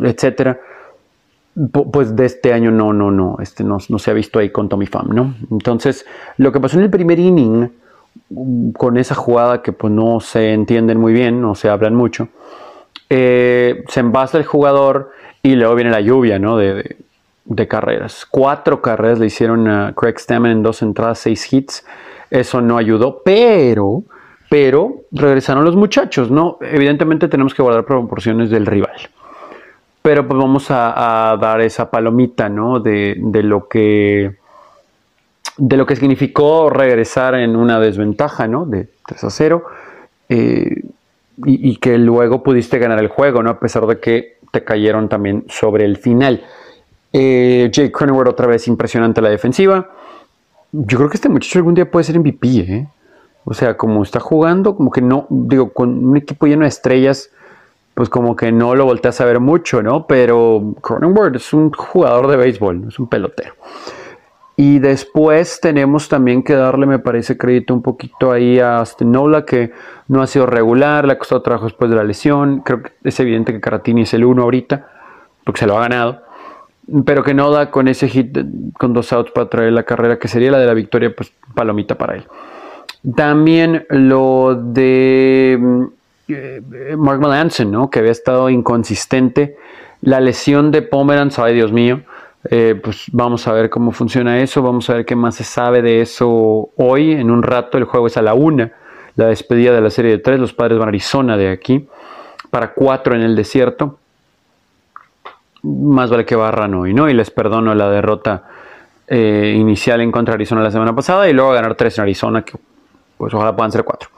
[0.00, 0.60] etcétera.
[1.92, 4.68] Pues de este año no, no, no, este no, no se ha visto ahí con
[4.68, 5.34] Tommy Pham, ¿no?
[5.50, 6.06] Entonces,
[6.38, 7.70] lo que pasó en el primer inning
[8.76, 12.28] con esa jugada que pues no se entienden muy bien, no se hablan mucho,
[13.10, 15.10] eh, se envasa el jugador
[15.42, 16.56] y luego viene la lluvia ¿no?
[16.56, 16.96] de,
[17.68, 18.26] carreras.
[18.28, 21.84] Cuatro carreras le hicieron a Craig Stammen en dos entradas, seis hits.
[22.30, 24.04] Eso no ayudó, pero,
[24.48, 26.56] pero regresaron los muchachos, ¿no?
[26.62, 28.96] Evidentemente tenemos que guardar proporciones del rival.
[30.02, 32.80] Pero pues vamos a, dar esa palomita, ¿no?
[32.80, 34.36] De, de lo que
[35.56, 38.64] de lo que significó regresar en una desventaja, ¿no?
[38.64, 39.64] De 3 a 0.
[40.28, 40.82] Eh,
[41.44, 43.50] y, que luego pudiste ganar el juego, ¿no?
[43.50, 46.44] A pesar de que te cayeron también sobre el final.
[47.12, 49.90] Eh, Jake Cronenworth otra vez impresionante la defensiva.
[50.72, 52.88] Yo creo que este muchacho algún día puede ser MVP, ¿eh?
[53.44, 57.30] O sea, como está jugando, como que no, digo, con un equipo lleno de estrellas,
[57.94, 60.06] pues como que no lo volteas a ver mucho, ¿no?
[60.06, 63.54] Pero Cronenworth es un jugador de béisbol, es un pelotero.
[64.56, 69.72] Y después tenemos también que darle, me parece, crédito un poquito ahí a Stenola, que
[70.08, 72.60] no ha sido regular, le ha costado trabajo después de la lesión.
[72.60, 74.86] Creo que es evidente que Caratini es el uno ahorita,
[75.44, 76.22] porque se lo ha ganado.
[77.04, 78.38] Pero que no da con ese hit
[78.78, 81.96] con dos outs para traer la carrera, que sería la de la victoria, pues palomita
[81.96, 82.24] para él.
[83.16, 85.88] También lo de
[86.96, 87.90] Mark Melanson, ¿no?
[87.90, 89.56] que había estado inconsistente.
[90.00, 92.02] La lesión de Pomeranz, ay Dios mío
[92.50, 95.80] eh, pues vamos a ver cómo funciona eso, vamos a ver qué más se sabe
[95.80, 97.12] de eso hoy.
[97.12, 98.72] En un rato el juego es a la una,
[99.16, 101.86] la despedida de la serie de tres, los padres van a Arizona de aquí,
[102.50, 103.98] para cuatro en el desierto.
[105.62, 107.08] Más vale que barran hoy, ¿no?
[107.08, 108.42] Y les perdono la derrota
[109.06, 112.42] eh, inicial en contra de Arizona la semana pasada y luego ganar tres en Arizona,
[112.42, 112.54] que
[113.16, 114.08] pues ojalá puedan ser cuatro.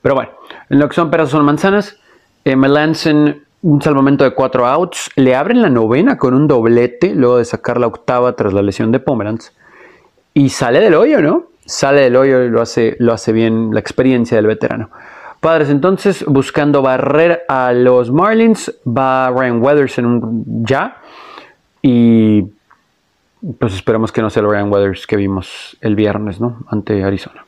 [0.00, 0.30] Pero bueno,
[0.70, 1.96] en lo que son peras son manzanas,
[2.44, 7.38] eh, Melanson un salvamento de cuatro outs, le abren la novena con un doblete, luego
[7.38, 9.52] de sacar la octava tras la lesión de Pomeranz,
[10.34, 11.44] y sale del hoyo, ¿no?
[11.64, 14.90] Sale del hoyo y lo hace, lo hace bien la experiencia del veterano.
[15.38, 20.96] Padres, entonces, buscando barrer a los Marlins, va Ryan Weathers en un ya,
[21.80, 22.42] y
[23.58, 26.64] pues esperamos que no sea el Ryan Weathers que vimos el viernes, ¿no?
[26.68, 27.44] Ante Arizona.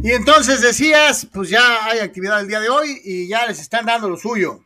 [0.00, 3.84] Y entonces decías, pues ya hay actividad el día de hoy y ya les están
[3.84, 4.60] dando lo suyo.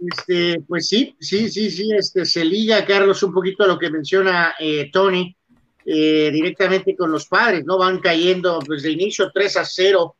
[0.00, 3.90] Este, pues sí, sí, sí, sí, este, se liga, Carlos, un poquito a lo que
[3.90, 5.36] menciona eh, Tony,
[5.84, 7.78] eh, directamente con los padres, ¿no?
[7.78, 10.16] Van cayendo pues de inicio 3 a 0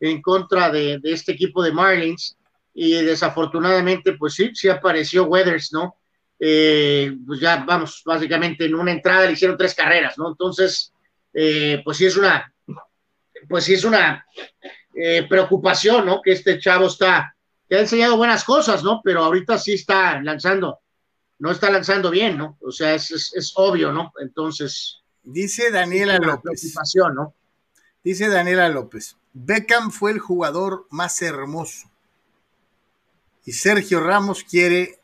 [0.00, 2.38] en contra de, este equipo de Marlins
[2.72, 5.96] y desafortunadamente, pues sí, sí apareció Weathers, ¿no?
[6.40, 10.28] Eh, pues ya vamos, básicamente en una entrada le hicieron tres carreras, ¿no?
[10.28, 10.92] Entonces,
[11.32, 12.53] pues sí es una,
[13.48, 14.26] pues sí es una
[14.94, 16.22] eh, preocupación, ¿no?
[16.22, 17.36] Que este chavo está,
[17.68, 19.00] que ha enseñado buenas cosas, ¿no?
[19.02, 20.80] Pero ahorita sí está lanzando,
[21.38, 22.56] no está lanzando bien, ¿no?
[22.60, 24.12] O sea, es, obvio, ¿no?
[24.20, 25.00] Entonces.
[25.22, 26.60] Dice Daniela López.
[26.60, 27.34] Preocupación, ¿no?
[28.02, 29.16] Dice Daniela López.
[29.32, 31.90] Beckham fue el jugador más hermoso.
[33.44, 35.00] Y Sergio Ramos quiere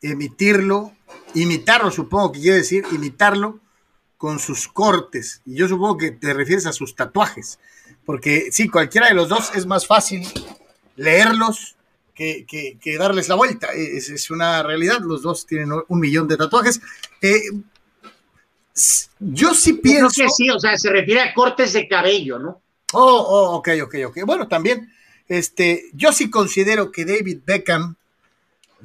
[0.00, 0.92] emitirlo,
[1.34, 3.60] imitarlo, supongo que quiere decir, imitarlo
[4.16, 5.42] con sus cortes.
[5.44, 7.58] Y yo supongo que te refieres a sus tatuajes.
[8.04, 10.26] Porque sí, cualquiera de los dos es más fácil
[10.96, 11.76] leerlos
[12.14, 13.68] que, darles la vuelta.
[13.72, 15.00] Es, es, una realidad.
[15.00, 16.80] Los dos tienen un millón de tatuajes.
[17.20, 17.40] Eh,
[19.20, 20.22] yo sí pienso.
[20.22, 22.60] que sí, o sea, se refiere a cortes de cabello, ¿no?
[22.92, 24.18] Oh, oh, ok, ok, ok.
[24.24, 24.92] Bueno, también,
[25.28, 27.96] este, yo sí considero que David Beckham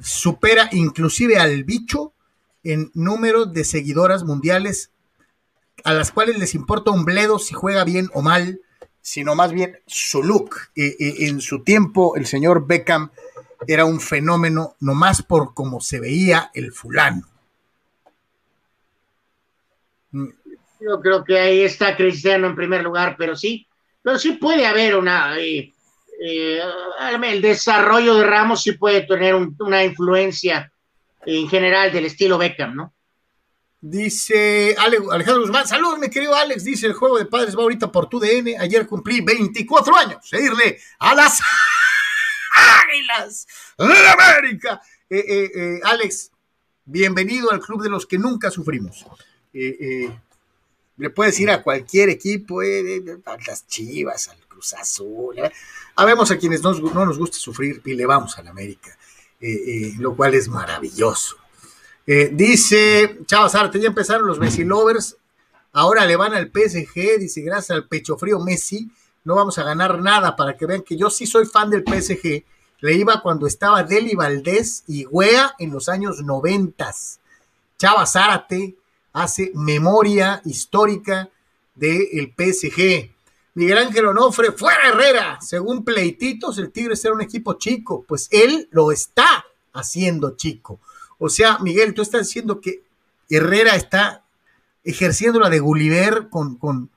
[0.02, 2.12] supera inclusive al bicho
[2.62, 4.90] en número de seguidoras mundiales
[5.84, 8.60] a las cuales les importa un bledo si juega bien o mal,
[9.00, 10.56] sino más bien su look.
[10.76, 13.10] en su tiempo, el señor Beckham
[13.66, 17.26] era un fenómeno nomás por cómo se veía el fulano.
[20.12, 23.66] Yo creo que ahí está Cristiano en primer lugar, pero sí,
[24.02, 25.72] pero sí puede haber una, eh,
[26.22, 26.60] eh,
[27.22, 30.72] el desarrollo de Ramos sí puede tener una influencia
[31.26, 32.94] en general del estilo Beckham, ¿no?
[33.82, 38.10] Dice Alejandro Guzmán, saludos mi querido Alex, dice el juego de padres va ahorita por
[38.10, 41.40] tu DN, ayer cumplí 24 años, seguirle a las
[42.84, 43.46] Águilas
[43.78, 44.82] de América.
[45.08, 46.30] Eh, eh, eh, Alex,
[46.84, 49.06] bienvenido al club de los que nunca sufrimos.
[49.52, 55.36] le puedes ir a cualquier equipo, a las Chivas, al Cruz Azul.
[55.96, 58.94] Habemos a quienes no nos gusta sufrir y le vamos a la América,
[59.98, 61.38] lo cual es maravilloso.
[62.12, 65.16] Eh, dice Chavas Arte, ya empezaron los Messi Lovers,
[65.70, 68.90] ahora le van al PSG, dice, gracias al pecho frío Messi,
[69.22, 72.42] no vamos a ganar nada para que vean que yo sí soy fan del PSG.
[72.80, 77.20] Le iba cuando estaba Deli Valdés y Wea en los años noventas.
[77.78, 78.74] Chava Zárate
[79.12, 81.30] hace memoria histórica
[81.76, 83.08] del PSG.
[83.54, 85.38] Miguel Ángel Onofre, fuera Herrera.
[85.40, 88.04] Según Pleititos, el Tigres era un equipo chico.
[88.08, 90.80] Pues él lo está haciendo chico.
[91.20, 92.82] O sea, Miguel, tú estás diciendo que
[93.28, 94.24] Herrera está
[94.82, 96.90] ejerciendo la de Gulliver con, con,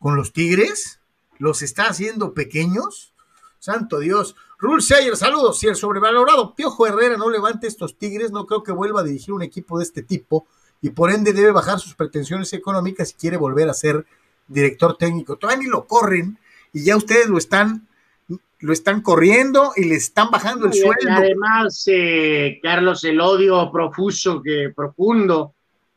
[0.00, 1.00] los Tigres,
[1.38, 3.12] los está haciendo pequeños.
[3.58, 4.36] Santo Dios.
[4.58, 5.58] Rule Sayer, saludos.
[5.58, 9.34] Si el sobrevalorado Piojo Herrera no levante estos Tigres, no creo que vuelva a dirigir
[9.34, 10.46] un equipo de este tipo
[10.80, 14.06] y por ende debe bajar sus pretensiones económicas si quiere volver a ser
[14.46, 15.36] director técnico.
[15.36, 16.38] Todavía ni lo corren
[16.72, 17.85] y ya ustedes lo están
[18.60, 21.10] lo están corriendo y le están bajando el sueldo.
[21.10, 25.54] Además, eh, Carlos, el odio profuso, que, profundo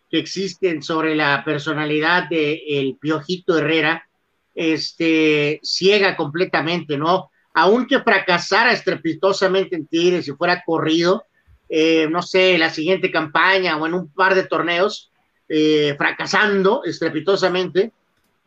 [0.10, 4.07] que existe sobre la personalidad de el Piojito Herrera,
[4.56, 7.31] este, ciega completamente, ¿no?
[7.53, 11.26] Aunque fracasara estrepitosamente en Tigres y fuera corrido,
[11.69, 15.11] eh, no sé, la siguiente campaña o en un par de torneos,
[15.48, 17.91] eh, fracasando estrepitosamente,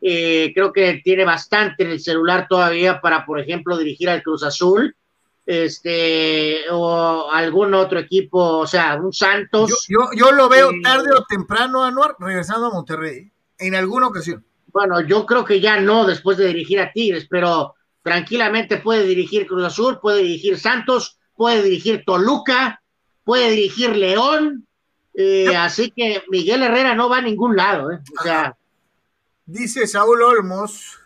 [0.04, 4.42] eh, creo que tiene bastante en el celular todavía para, por ejemplo, dirigir al Cruz
[4.42, 4.96] Azul,
[5.46, 9.86] este, o algún otro equipo, o sea, un Santos.
[9.88, 14.44] Yo, yo, lo veo eh, tarde o temprano, Anuar, regresando a Monterrey, en alguna ocasión.
[14.72, 19.46] Bueno, yo creo que ya no después de dirigir a Tigres, pero tranquilamente puede dirigir
[19.46, 22.82] Cruz Azul, puede dirigir Santos, puede dirigir Toluca,
[23.22, 24.66] puede dirigir León,
[25.14, 28.56] eh, así que Miguel Herrera no va a ningún lado, o sea.
[29.46, 31.00] Dice Saúl Olmos,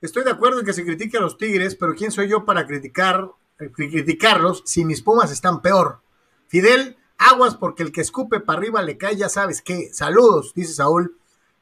[0.00, 2.66] estoy de acuerdo en que se critique a los Tigres, pero ¿quién soy yo para
[2.66, 3.28] criticar,
[3.58, 6.00] eh, criticarlos si mis Pumas están peor?
[6.48, 9.90] Fidel, aguas porque el que escupe para arriba le cae, ya sabes qué.
[9.92, 11.18] Saludos, dice Saúl.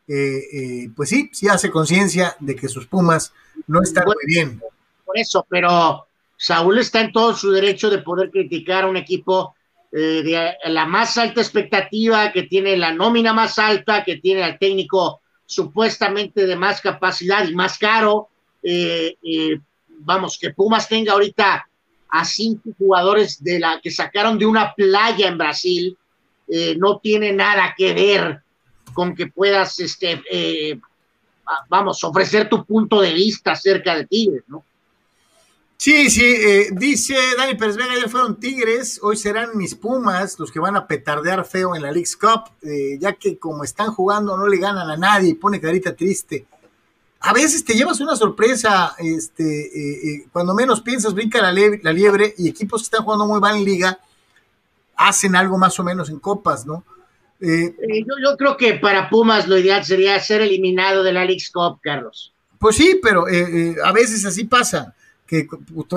[0.07, 3.33] Eh, eh, pues sí, sí hace conciencia de que sus Pumas
[3.67, 4.63] no están muy bien.
[5.05, 6.07] Por eso, pero
[6.37, 9.57] Saúl está en todo su derecho de poder criticar a un equipo
[9.91, 15.23] de la más alta expectativa, que tiene la nómina más alta, que tiene al técnico
[15.49, 18.29] supuestamente de más capacidad y más caro.
[18.63, 19.59] Eh, eh,
[20.01, 21.67] vamos, que Pumas tenga ahorita
[22.11, 25.97] a cinco jugadores de la que sacaron de una playa en Brasil,
[26.49, 28.43] eh, no tiene nada que ver
[28.93, 30.23] con que puedas, este,
[31.69, 34.65] vamos, ofrecer tu punto de vista acerca de Tigres, ¿no?
[35.81, 40.51] Sí, sí, eh, dice Dani Pérez Vega, ya fueron Tigres, hoy serán mis Pumas los
[40.51, 44.37] que van a petardear feo en la League's Cup, eh, ya que como están jugando
[44.37, 46.47] no le ganan a nadie y pone carita triste.
[47.21, 49.45] A veces te llevas una sorpresa, este,
[50.17, 51.53] eh, cuando menos piensas brinca la,
[51.93, 54.01] liebre y equipos que están jugando muy mal en liga
[54.97, 56.83] hacen algo más o menos en copas, ¿no?
[57.39, 61.79] yo, yo, creo que para Pumas lo ideal sería ser eliminado de la League's Cup,
[61.81, 62.35] Carlos.
[62.59, 63.27] Pues sí, pero
[63.85, 64.97] a veces así pasa
[65.29, 65.47] que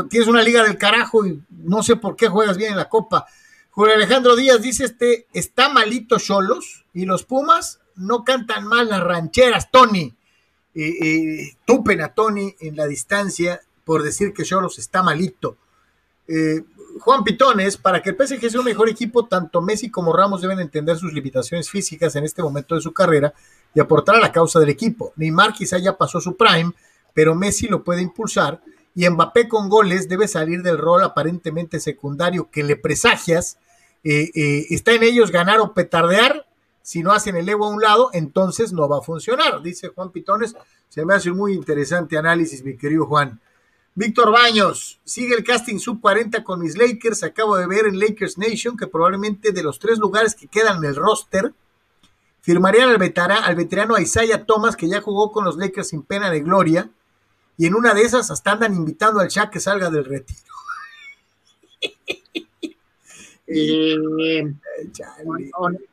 [0.09, 3.25] tienes una liga del carajo y no sé por qué juegas bien en la Copa.
[3.71, 9.01] Julio Alejandro Díaz dice este, está malito Cholos y los Pumas no cantan mal las
[9.01, 10.13] rancheras, Tony.
[10.75, 15.57] Eh, eh, tupen a Tony en la distancia por decir que Cholos está malito.
[16.27, 16.63] Eh,
[16.99, 20.59] Juan Pitones, para que el PSG sea un mejor equipo, tanto Messi como Ramos deben
[20.59, 23.33] entender sus limitaciones físicas en este momento de su carrera
[23.73, 25.13] y aportar a la causa del equipo.
[25.15, 26.73] Neymar quizá ya pasó su prime,
[27.13, 28.61] pero Messi lo puede impulsar
[28.93, 33.57] y Mbappé con goles debe salir del rol aparentemente secundario que le presagias.
[34.03, 36.45] Eh, eh, está en ellos ganar o petardear.
[36.81, 40.11] Si no hacen el ego a un lado, entonces no va a funcionar, dice Juan
[40.11, 40.55] Pitones.
[40.89, 43.39] Se me hace un muy interesante análisis, mi querido Juan.
[43.93, 47.23] Víctor Baños, sigue el casting sub 40 con mis Lakers.
[47.23, 50.85] Acabo de ver en Lakers Nation que probablemente de los tres lugares que quedan en
[50.85, 51.53] el roster,
[52.41, 56.31] firmarían al, veterano, al veterano Isaiah Thomas, que ya jugó con los Lakers sin pena
[56.31, 56.89] de gloria.
[57.57, 60.39] Y en una de esas hasta andan invitando al Shaq que salga del retiro.
[63.53, 63.97] Eh,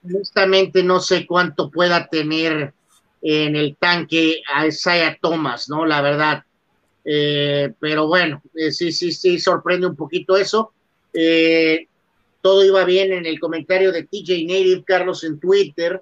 [0.04, 2.72] honestamente no sé cuánto pueda tener
[3.20, 5.84] en el tanque a Isaiah Thomas, ¿no?
[5.84, 6.44] La verdad.
[7.04, 10.72] Eh, pero bueno, eh, sí, sí, sí, sorprende un poquito eso.
[12.42, 16.00] todo iba bien en el comentario de TJ Native, Carlos, en Twitter,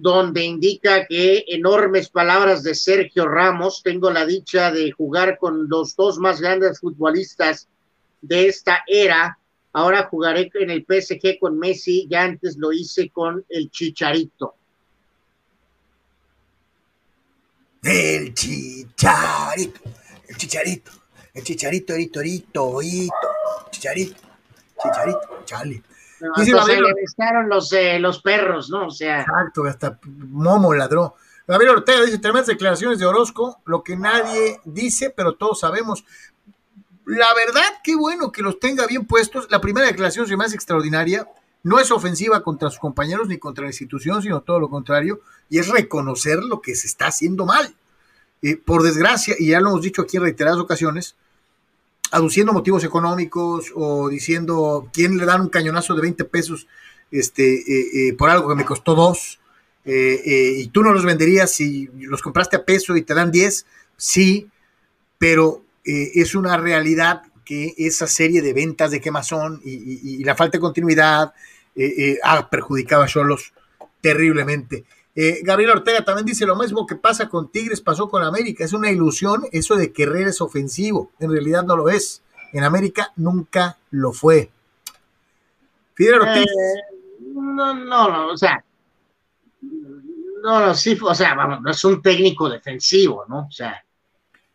[0.00, 3.82] donde indica que enormes palabras de Sergio Ramos.
[3.82, 7.68] Tengo la dicha de jugar con los dos más grandes futbolistas
[8.22, 9.38] de esta era
[9.72, 14.56] Ahora jugaré en el PSG con Messi, ya antes lo hice con el Chicharito.
[17.82, 19.80] El Chicharito,
[20.28, 20.90] el Chicharito,
[21.34, 22.80] el Chicharito, el Chicharito,
[24.82, 25.86] Chicharito,
[26.20, 28.86] No, le los, eh, los perros, ¿no?
[28.86, 29.20] O sea.
[29.20, 31.14] Exacto, hasta Momo ladró.
[31.46, 36.04] Gabriel Ortega dice, tremendas declaraciones de Orozco, lo que nadie dice, pero todos sabemos.
[37.06, 39.48] La verdad, qué bueno que los tenga bien puestos.
[39.50, 41.26] La primera declaración se más extraordinaria.
[41.62, 45.20] No es ofensiva contra sus compañeros ni contra la institución, sino todo lo contrario.
[45.48, 47.74] Y es reconocer lo que se está haciendo mal.
[48.42, 51.16] Eh, por desgracia, y ya lo hemos dicho aquí en reiteradas ocasiones,
[52.10, 56.66] aduciendo motivos económicos o diciendo quién le dan un cañonazo de 20 pesos
[57.10, 59.38] este, eh, eh, por algo que me costó dos,
[59.82, 63.66] y tú no los venderías si los compraste a peso y te dan 10,
[63.96, 64.48] sí,
[65.18, 70.36] pero eh, es una realidad que esa serie de ventas de quemazón y, y, la
[70.36, 71.32] falta de continuidad
[71.74, 73.52] eh, eh, ha perjudicado a Cholos
[74.00, 74.84] terriblemente.
[75.42, 78.64] Gabriel Ortega también dice lo mismo que pasa con Tigres, pasó con América.
[78.64, 81.10] Es una ilusión eso de que Herrera es ofensivo.
[81.18, 82.22] En realidad no lo es.
[82.52, 84.50] En América nunca lo fue.
[85.94, 86.46] Fidel Ortiz.
[87.34, 88.64] no, no, no, o sea.
[90.42, 93.40] No, no, sí, o sea, vamos, no es un técnico defensivo, ¿no?
[93.40, 93.84] O sea,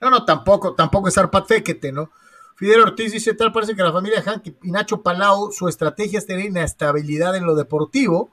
[0.02, 2.12] no, no, tampoco, tampoco es Arpat Féquete, ¿no?
[2.56, 6.26] Fidel Ortiz dice, tal parece que la familia Hank y Nacho Palau, su estrategia es
[6.26, 8.32] tener inestabilidad en lo deportivo,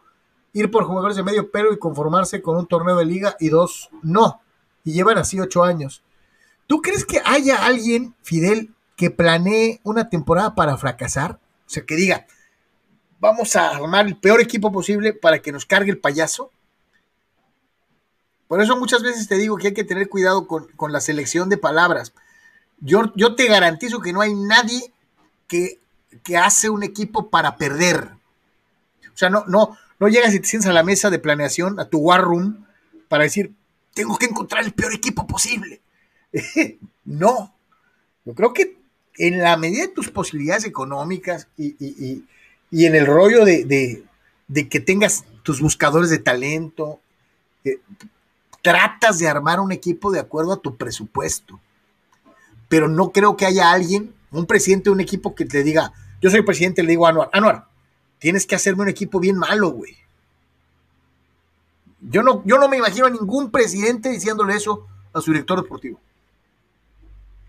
[0.53, 3.91] ir por jugadores de medio pelo y conformarse con un torneo de liga y dos
[4.03, 4.41] no.
[4.85, 6.03] Y llevan así ocho años.
[6.66, 11.39] ¿Tú crees que haya alguien, Fidel, que planee una temporada para fracasar?
[11.66, 12.27] O sea, que diga,
[13.20, 16.51] vamos a armar el peor equipo posible para que nos cargue el payaso.
[18.49, 21.57] Por eso muchas veces te digo que hay que tener cuidado con, la selección de
[21.57, 22.12] palabras.
[22.81, 24.93] Yo, yo, te garantizo que no hay nadie
[25.47, 25.81] que,
[26.37, 28.11] hace un equipo para perder.
[29.15, 31.85] O sea, no, no, no llegas y te sientas a la mesa de planeación, a
[31.85, 32.66] tu war room,
[33.07, 33.53] para decir,
[33.95, 35.81] tengo que encontrar el peor equipo posible.
[37.05, 37.55] no.
[38.24, 38.79] Yo creo que
[39.16, 42.24] en la medida de tus posibilidades económicas y,
[42.73, 44.03] en el rollo de,
[44.69, 46.99] que tengas tus buscadores de talento,
[47.65, 47.79] eh,
[48.61, 51.61] tratas de armar un equipo de acuerdo a tu presupuesto.
[52.69, 56.29] Pero no creo que haya alguien, un presidente de un equipo que te diga, yo
[56.29, 57.69] soy presidente, le digo a Anuar, Anuar,
[58.23, 59.97] tienes que hacerme un equipo bien malo, güey.
[62.01, 66.01] Yo no, yo no me imagino a ningún presidente diciéndole eso a su director deportivo.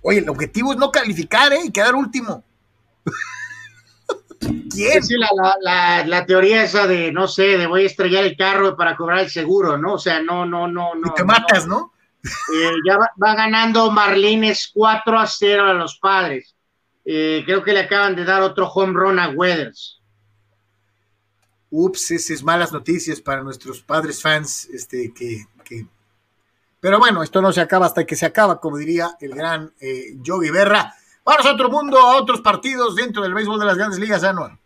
[0.02, 1.62] Oye, el objetivo es no calificar, ¿eh?
[1.66, 2.44] Y quedar último.
[4.40, 5.04] ¿Quién?
[5.04, 5.14] Sí,
[5.62, 9.20] la, la, teoría esa de, no sé, de voy a estrellar el carro para cobrar
[9.20, 9.94] el seguro, ¿no?
[9.94, 11.08] O sea, no, no, no, no.
[11.08, 11.94] Y te matas, ¿no?
[12.24, 16.56] Eh, ya va, ganando Marlines 4 a 0 a los padres.
[17.06, 20.03] Eh, creo que le acaban de dar otro home run a Weathers.
[21.76, 25.88] Ups, esas malas noticias para nuestros padres fans, este, que, que...
[26.80, 30.16] Pero bueno, esto no se acaba hasta que se acaba, como diría el gran eh,
[30.22, 30.94] Yogi Berra.
[31.26, 34.60] Vamos a otro mundo, a otros partidos dentro del béisbol de las grandes ligas, Anual.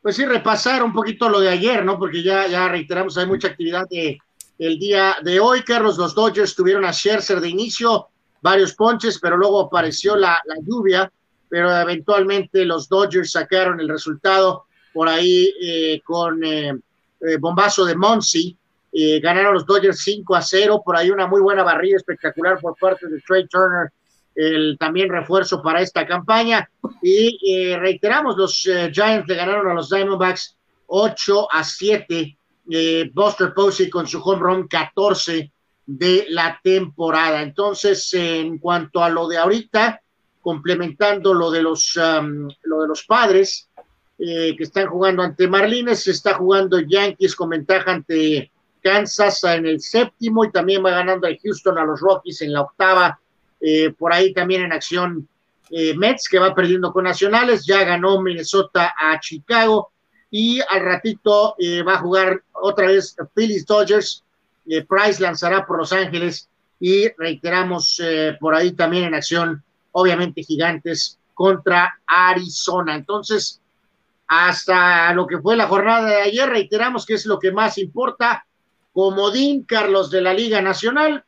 [0.00, 1.98] Pues sí, repasar un poquito lo de ayer, ¿no?
[1.98, 4.18] Porque ya, ya reiteramos, hay mucha actividad de,
[4.58, 5.62] el día de hoy.
[5.62, 8.08] Carlos, los Dodgers tuvieron a Scherzer de inicio,
[8.40, 11.10] varios ponches, pero luego apareció la, lluvia,
[11.48, 14.65] pero eventualmente los Dodgers sacaron el resultado
[14.96, 16.72] por ahí eh, con eh,
[17.20, 18.56] eh, bombazo de Monsi.
[19.20, 23.06] ganaron los Dodgers 5 a 0, por ahí una muy buena barrida espectacular por parte
[23.06, 23.92] de Trey Turner
[24.34, 26.70] el también refuerzo para esta campaña.
[27.02, 30.56] Y eh, reiteramos, los eh, Giants le ganaron a los Diamondbacks
[30.86, 32.38] 8 a 7.
[32.70, 35.52] Eh, Buster Posey con su home run 14
[35.84, 37.42] de la temporada.
[37.42, 40.00] Entonces, en cuanto a lo de ahorita,
[40.40, 43.65] complementando lo de los, um, lo de los padres
[44.18, 48.50] que están jugando ante Marlines, está jugando Yankees con ventaja ante
[48.82, 52.62] Kansas en el séptimo y también va ganando a Houston a los Rockies en la
[52.62, 53.18] octava
[53.60, 55.26] Eh, por ahí también en acción
[55.70, 59.90] eh, Mets, que va perdiendo con Nacionales, ya ganó Minnesota a Chicago
[60.30, 64.22] y al ratito eh, va a jugar otra vez Phillies Dodgers.
[64.88, 66.48] Price lanzará por Los Ángeles
[66.80, 68.00] y reiteramos
[68.40, 69.62] por ahí también en acción,
[69.92, 72.96] obviamente Gigantes contra Arizona.
[72.96, 73.60] Entonces,
[74.28, 78.46] hasta lo que fue la jornada de ayer, reiteramos que es lo que más importa.
[78.92, 81.24] Comodín, Carlos de la Liga Nacional.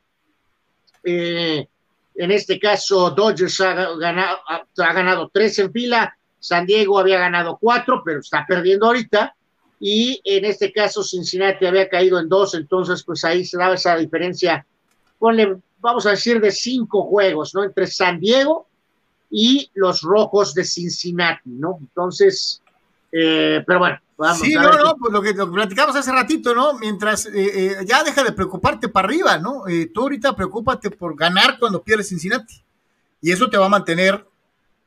[1.05, 1.67] Eh,
[2.15, 6.17] en este caso, Dodgers ha ganado, ha ganado tres en fila.
[6.41, 9.35] San Diego había ganado cuatro, pero está perdiendo ahorita.
[9.81, 13.97] Y en este caso, Cincinnati había caído en dos, entonces, pues ahí se daba esa
[13.97, 14.67] diferencia.
[15.19, 17.63] Ponle, vamos a decir, de cinco juegos, ¿no?
[17.63, 18.67] Entre San Diego
[19.31, 21.79] y los rojos de Cincinnati, ¿no?
[21.81, 22.63] Entonces,
[23.13, 26.75] eh, pero bueno, vamos Sí, no, no, pues lo que, platicamos hace ratito, ¿no?
[26.75, 29.65] Mientras eh, eh, ya deja de preocuparte para arriba, ¿no?
[29.93, 32.63] tú ahorita preocúpate por ganar cuando pierdes Cincinnati.
[33.21, 34.25] Y eso te va a mantener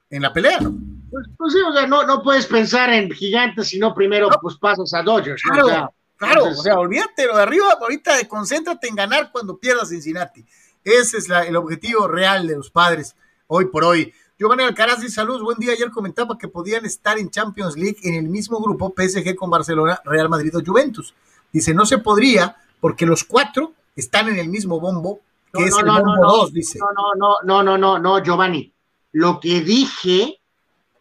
[0.10, 0.74] en la pelea, ¿no?
[1.10, 4.94] Pues, pues sí, o sea, no, no puedes pensar en gigantes, sino primero pues pasas
[4.94, 5.42] a Dodgers.
[5.42, 9.58] Claro, o sea, claro, o sea, olvídate lo de arriba, ahorita concéntrate en ganar cuando
[9.58, 10.46] pierdas Cincinnati.
[10.84, 13.16] Ese es el objetivo real de los padres
[13.48, 14.14] hoy por hoy.
[14.42, 15.74] Giovanni Alcaraz dice saludos, buen día.
[15.74, 20.02] Ayer comentaba que podían estar en Champions League en el mismo grupo PSG con Barcelona,
[20.04, 21.14] Real Madrid o Juventus.
[21.54, 25.20] Dice, no se podría porque los cuatro están en el mismo bombo,
[25.54, 26.80] que es el bombo 2, dice.
[26.80, 28.74] No, no, no, no, no, no, no, Giovanni.
[29.12, 30.42] Lo que dije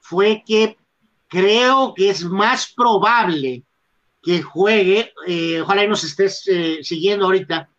[0.03, 0.77] fue que
[1.27, 3.65] creo que es más probable
[4.23, 7.71] que juegue, eh, ojalá y nos estés eh, siguiendo ahorita,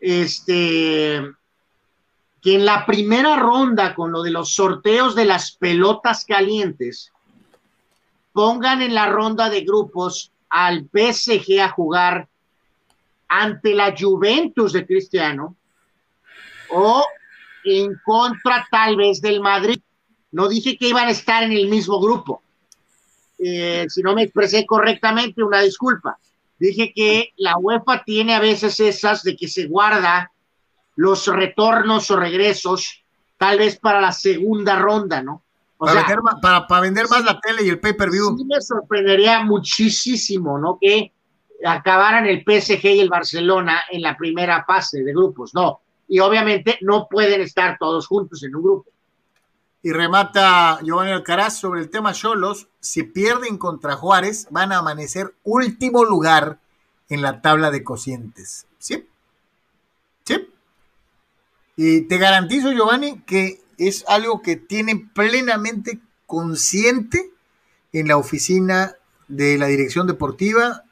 [0.00, 1.20] este,
[2.42, 7.12] que en la primera ronda con lo de los sorteos de las pelotas calientes,
[8.32, 12.28] pongan en la ronda de grupos al PSG a jugar
[13.28, 15.56] ante la Juventus de Cristiano
[16.70, 17.06] o
[17.64, 19.80] en contra tal vez del Madrid.
[20.32, 22.42] No dije que iban a estar en el mismo grupo.
[23.38, 26.18] Eh, si no me expresé correctamente, una disculpa.
[26.58, 30.32] Dije que la UEFA tiene a veces esas de que se guarda
[30.96, 33.04] los retornos o regresos,
[33.38, 35.42] tal vez para la segunda ronda, ¿no?
[36.40, 38.36] para, vender, más la tele y el pay-per-view.
[38.38, 40.78] Sí me sorprendería muchísimo, ¿no?
[40.80, 41.12] Que
[41.64, 45.80] acabaran el PSG y el Barcelona en la primera fase de grupos, no.
[46.08, 48.90] Y obviamente no pueden estar todos juntos en un grupo.
[49.82, 52.68] Y remata Giovanni Alcaraz sobre el tema Cholos.
[52.78, 56.58] Si pierden contra Juárez, van a amanecer último lugar
[57.08, 58.66] en la tabla de cocientes.
[58.78, 59.08] ¿Sí?
[60.24, 60.48] ¿Sí?
[61.76, 67.30] Y te garantizo, Giovanni, que es algo que tienen plenamente consciente
[67.92, 68.94] en la oficina
[69.28, 70.84] de la dirección deportiva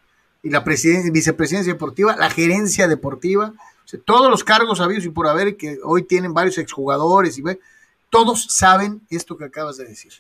[0.42, 3.52] y la vicepresidencia deportiva, la gerencia deportiva,
[4.04, 7.42] todos los cargos habidos y por haber que hoy tienen varios exjugadores y
[8.08, 10.12] todos saben esto que acabas de decir.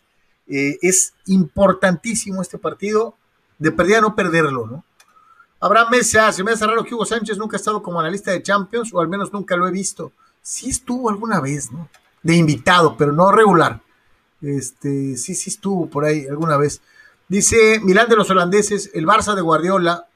[0.46, 3.14] Eh, es importantísimo este partido,
[3.58, 4.84] de perdida no perderlo, ¿no?
[5.60, 8.42] Abraham Mesa, se me hace raro que Hugo Sánchez nunca ha estado como analista de
[8.42, 11.88] Champions, o al menos nunca lo he visto sí estuvo alguna vez, ¿no?
[12.22, 13.80] De invitado, pero no regular.
[14.42, 16.80] Este, sí, sí estuvo por ahí alguna vez.
[17.28, 20.08] Dice Milán de los holandeses, el Barça de Guardiola,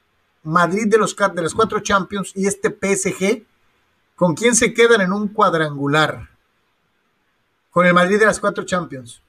[0.43, 3.45] Madrid de los de las cuatro Champions y este PSG,
[4.15, 6.29] ¿con quién se quedan en un cuadrangular?
[7.71, 9.21] Con el Madrid de las cuatro Champions.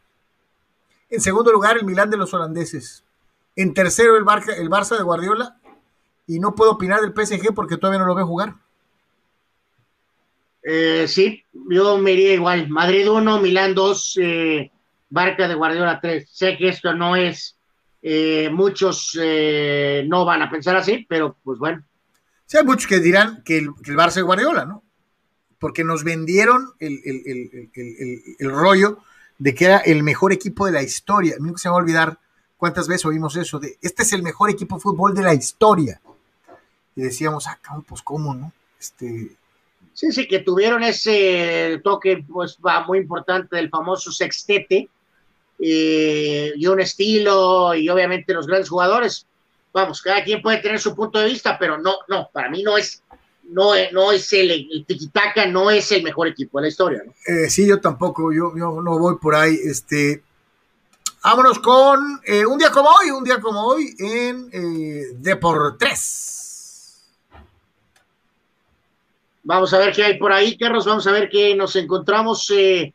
[1.08, 3.04] En segundo lugar, el Milán de los holandeses.
[3.54, 5.56] En tercero, el Barça, el Barça de Guardiola.
[6.26, 8.56] Y no puedo opinar del PSG porque todavía no lo veo jugar.
[10.68, 12.68] Eh, sí, yo me iría igual.
[12.68, 14.72] Madrid 1, Milán 2, eh,
[15.08, 16.28] Barca de Guardiola 3.
[16.28, 17.56] Sé que esto no es,
[18.02, 21.84] eh, muchos eh, no van a pensar así, pero pues bueno.
[22.46, 24.82] Sí, hay muchos que dirán que el, que el Barça de Guardiola, ¿no?
[25.60, 28.98] Porque nos vendieron el, el, rollo
[29.38, 31.36] de que era el mejor equipo de la historia.
[31.38, 32.18] Nunca se va a olvidar
[32.56, 36.00] cuántas veces oímos eso, de este es el mejor equipo de fútbol de la historia.
[36.96, 37.56] Y decíamos, ah,
[37.86, 38.52] pues cómo, ¿no?
[38.80, 39.36] Este,
[39.96, 44.90] Sí, sí, que tuvieron ese toque pues muy importante del famoso sextete
[45.58, 49.26] eh, y un estilo y obviamente los grandes jugadores.
[49.72, 52.76] Vamos, cada quien puede tener su punto de vista, pero no, no, para mí no
[52.76, 53.02] es,
[53.44, 57.02] no, no es el, el Tiquitaca no es el mejor equipo de la historia.
[57.02, 57.12] ¿no?
[57.26, 59.58] Eh, sí, yo tampoco, yo, yo no voy por ahí.
[59.64, 60.22] Este,
[61.24, 66.35] vámonos con eh, un día como hoy, un día como hoy en Deportes.
[69.46, 70.84] Vamos a ver qué hay por ahí, Carlos.
[70.84, 72.50] Vamos a ver qué nos encontramos.
[72.50, 72.92] Eh,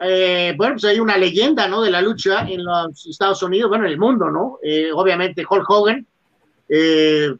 [0.00, 1.80] eh, bueno, pues hay una leyenda, ¿no?
[1.80, 4.58] De la lucha en los Estados Unidos, bueno, en el mundo, ¿no?
[4.62, 6.06] Eh, obviamente, Hulk Hogan.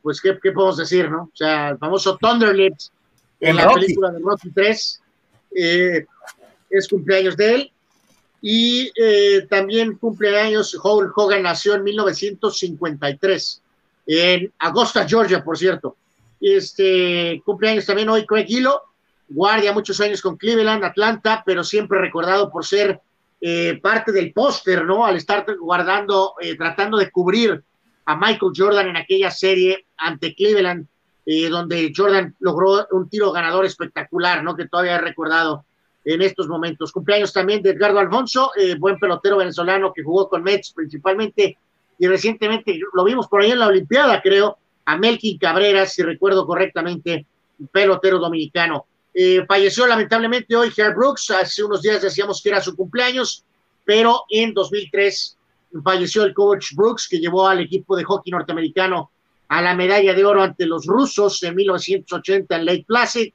[0.03, 1.25] pues, ¿qué, podemos decir, no?
[1.25, 2.91] O sea, el famoso Thunder Lips
[3.39, 5.03] en la película de Rocky 3.
[5.51, 7.73] es cumpleaños de él.
[8.43, 13.63] Y eh, también cumpleaños, Hulk Hogan nació en 1953,
[14.07, 15.97] en Augusta, Georgia, por cierto.
[16.43, 18.83] Este cumpleaños también hoy Craig Hilo,
[19.29, 23.01] guardia muchos años con Cleveland, Atlanta, pero siempre recordado por ser
[23.41, 25.07] eh, parte del póster, ¿no?
[25.07, 27.63] Al estar guardando, eh, tratando de cubrir
[28.05, 30.87] a Michael Jordan en aquella serie ante Cleveland,
[31.27, 34.57] eh, donde Jordan logró un tiro ganador espectacular, ¿no?
[34.57, 35.65] Que todavía he recordado
[36.05, 36.91] en estos momentos.
[36.91, 38.51] Cumpleaños también de Edgardo Alfonso,
[38.81, 41.57] buen pelotero venezolano que jugó con Mets principalmente
[41.99, 46.47] y recientemente lo vimos por ahí en la Olimpiada, creo, a Melkin Cabrera, si recuerdo
[46.47, 47.27] correctamente,
[47.71, 48.87] pelotero dominicano.
[49.15, 53.45] Eh, falleció lamentablemente hoy Herb Brooks, hace unos días decíamos que era su cumpleaños,
[53.85, 55.37] pero en 2003
[55.85, 59.11] falleció el coach Brooks, que llevó al equipo de hockey norteamericano
[59.49, 63.33] a la medalla de oro ante los rusos en 1980 en Lake Placid.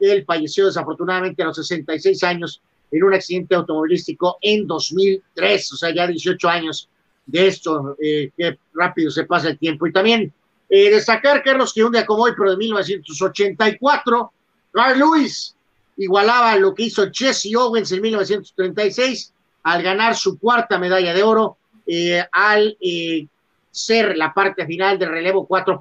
[0.00, 2.60] Él falleció desafortunadamente a los 66 años
[2.90, 6.88] en un accidente automovilístico en 2003, o sea, ya 18 años
[7.26, 9.86] de esto, eh, qué rápido se pasa el tiempo.
[9.86, 10.32] Y también
[10.70, 14.32] eh, destacar, Carlos, que un día como hoy, pero de 1984,
[14.72, 15.56] Carl Lewis
[15.96, 19.34] igualaba lo que hizo Jesse Owens en 1936
[19.64, 21.56] al ganar su cuarta medalla de oro,
[21.86, 23.26] eh, al eh,
[23.70, 25.80] ser la parte final del relevo 4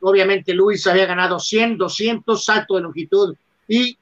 [0.00, 3.34] Obviamente Lewis había ganado 100, 200, salto de longitud
[3.66, 3.98] y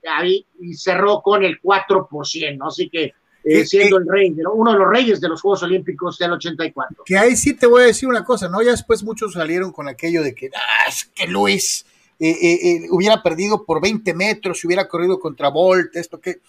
[0.76, 2.66] cerró con el 4%, ¿no?
[2.66, 3.14] Así que
[3.48, 7.04] eh, siendo el rey, uno de los reyes de los Juegos Olímpicos del 84.
[7.06, 8.60] Que ahí sí te voy a decir una cosa, ¿no?
[8.60, 11.86] Ya después muchos salieron con aquello de que, ah, es que Luis
[12.18, 16.40] eh, eh, hubiera perdido por 20 metros, hubiera corrido contra Bolt, esto que...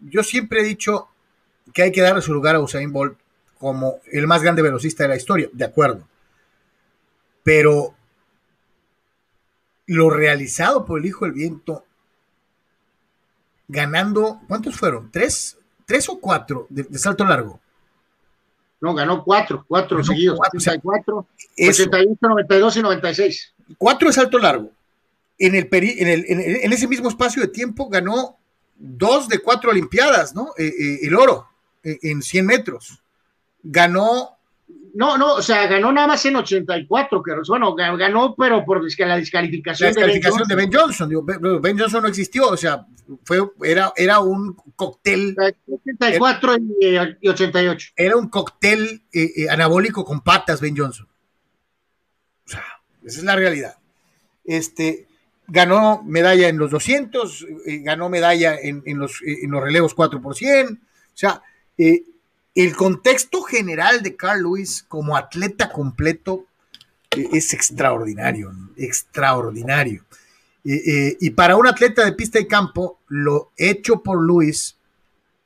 [0.00, 1.08] yo siempre he dicho
[1.72, 3.16] que hay que darle su lugar a Usain Bolt
[3.58, 6.06] como el más grande velocista de la historia, de acuerdo.
[7.42, 7.94] Pero
[9.86, 11.85] lo realizado por el Hijo del Viento
[13.68, 15.10] ganando, ¿cuántos fueron?
[15.10, 15.58] ¿Tres?
[15.84, 17.60] ¿Tres o cuatro de, salto largo?
[18.80, 20.36] No, ganó cuatro, cuatro seguidos.
[20.36, 21.26] Cuatro, 84,
[21.58, 23.54] 88, 92 y 96.
[23.78, 24.70] Cuatro de salto largo.
[25.38, 28.36] En, el, en, el, en, ese mismo espacio de tiempo ganó
[28.76, 30.52] dos de cuatro Olimpiadas, ¿no?
[30.58, 31.48] Eh, eh, el oro
[31.82, 33.02] eh, en 100 metros.
[33.62, 34.35] Ganó
[34.96, 39.16] no, no, o sea, ganó nada más en 84, que bueno, ganó, pero por la
[39.16, 41.10] descalificación, de, Ben Johnson.
[41.60, 42.86] ben, Johnson no existió, o sea,
[43.22, 45.36] fue, era, era un cóctel.
[45.66, 47.88] 84 y, 88.
[47.94, 51.06] Era un cóctel eh, eh, anabólico con patas, Ben Johnson.
[52.46, 52.64] O sea,
[53.04, 53.76] esa es la realidad.
[54.46, 55.08] Este,
[55.46, 60.34] ganó medalla en los 200, eh, ganó medalla en, los, en los relevos 4 por
[60.34, 60.68] 100.
[60.68, 60.78] O
[61.12, 61.42] sea,
[62.56, 66.46] el contexto general de Carl Lewis como atleta completo
[67.10, 70.02] eh, es extraordinario, extraordinario.
[70.64, 74.76] Eh, y para un atleta de pista y campo, lo hecho por Lewis,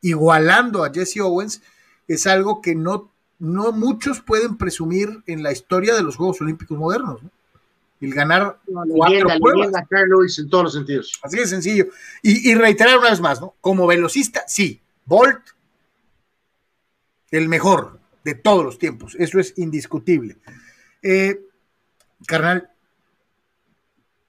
[0.01, 1.61] igualando a Jesse Owens,
[2.07, 3.11] es algo que no,
[3.41, 7.21] no muchos pueden presumir en la historia de los Juegos Olímpicos modernos.
[8.01, 11.13] El ganar cuatro leyenda, Carl Lewis en todos los sentidos.
[11.23, 11.89] Así de sencillo.
[12.23, 13.55] Y, y reiterar una vez más, ¿no?
[13.61, 15.41] Como velocista, sí, Bolt
[17.31, 20.37] el mejor de todos los tiempos, eso es indiscutible.
[21.03, 21.41] Eh,
[22.27, 22.71] carnal,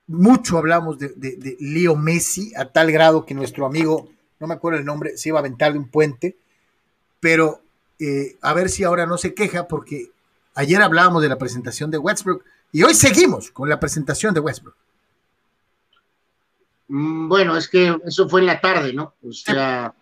[0.08, 4.10] mucho hablamos de, de, Leo Messi a tal grado que nuestro amigo,
[4.40, 6.38] no me acuerdo el nombre, se iba a aventar de un puente,
[7.20, 7.62] pero
[8.00, 10.12] eh, a ver si ahora no se queja porque
[10.56, 14.76] ayer hablábamos de la presentación de Westbrook y hoy seguimos con la presentación de Westbrook.
[16.88, 19.14] Mm, bueno, es que eso fue en la tarde, ¿no?
[19.24, 19.94] O sea,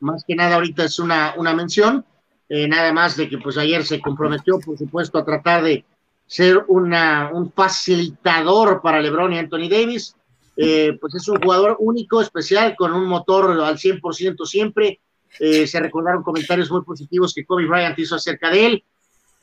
[0.00, 2.04] más que nada ahorita es una, una mención.
[2.48, 5.84] Eh, nada más de que pues ayer se comprometió, por supuesto, a tratar de
[6.26, 10.14] ser un facilitador para LeBron y Anthony Davis.
[10.56, 15.00] Eh, pues es un jugador único, especial, con un motor al 100% siempre.
[15.38, 18.84] Eh, se recordaron comentarios muy positivos que Kobe Bryant hizo acerca de él,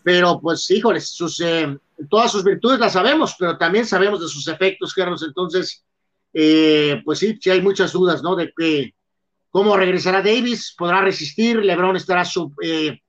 [0.04, 1.42] pero pues híjoles, sus,
[2.10, 5.24] todas sus virtudes las sabemos, pero también sabemos de sus efectos, Carlos.
[5.24, 5.84] Entonces,
[6.32, 8.36] pues sí, sí hay muchas dudas, ¿no?
[8.36, 8.95] De que
[9.56, 10.76] ¿Cómo regresará Davis?
[10.78, 11.56] ¿Podrá resistir?
[11.56, 13.00] LeBron estará sub, eh,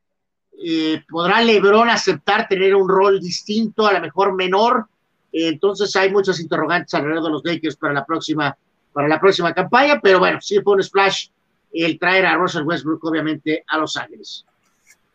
[0.64, 4.86] eh, ¿Podrá LeBron aceptar tener un rol distinto, a lo mejor menor?
[5.32, 8.56] entonces hay muchas interrogantes alrededor de los Lakers para la próxima,
[8.92, 11.30] para la próxima campaña, pero bueno, sí fue un splash
[11.72, 14.46] el traer a Russell Westbrook, obviamente, a Los Ángeles.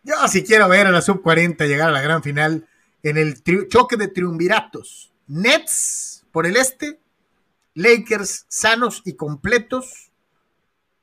[0.03, 2.68] Yo sí quiero ver a la sub 40 llegar a la gran final
[3.03, 5.14] en el choque de triunviratos.
[5.28, 6.99] Nets por el este,
[7.74, 10.11] Lakers sanos y completos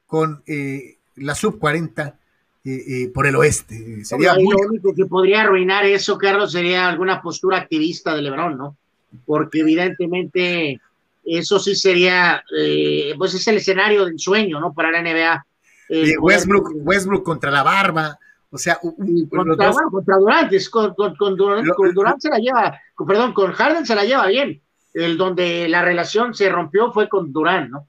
[0.09, 2.19] con eh, la sub 40
[2.65, 4.05] eh, eh, por el oeste.
[4.05, 8.77] Sería Lo único que podría arruinar eso, Carlos, sería alguna postura activista de Lebron, ¿no?
[9.25, 10.81] Porque evidentemente
[11.25, 14.73] eso sí sería, eh, pues es el escenario del sueño, ¿no?
[14.73, 15.47] Para la NBA.
[15.91, 18.19] Eh, Westbrook, Westbrook contra la barba,
[18.51, 18.97] o sea, contra,
[19.29, 24.61] contra, Durant, con, Durant, se la lleva, perdón, con Harden se la lleva bien.
[24.95, 27.87] El donde la relación se rompió fue con Durant, ¿no?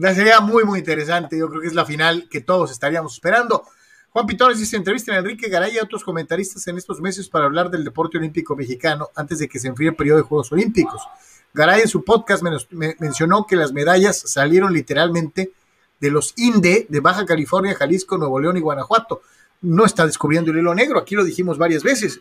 [0.00, 1.36] Sería muy, muy interesante.
[1.38, 3.64] Yo creo que es la final que todos estaríamos esperando.
[4.10, 7.44] Juan Pitores dice, entrevista a Enrique Garay y a otros comentaristas en estos meses para
[7.44, 11.02] hablar del deporte olímpico mexicano antes de que se enfríe el periodo de Juegos Olímpicos.
[11.52, 12.42] Garay en su podcast
[12.98, 15.52] mencionó que las medallas salieron literalmente
[16.00, 19.22] de los INDE de Baja California, Jalisco, Nuevo León y Guanajuato.
[19.62, 22.20] No está descubriendo el hilo negro, aquí lo dijimos varias veces.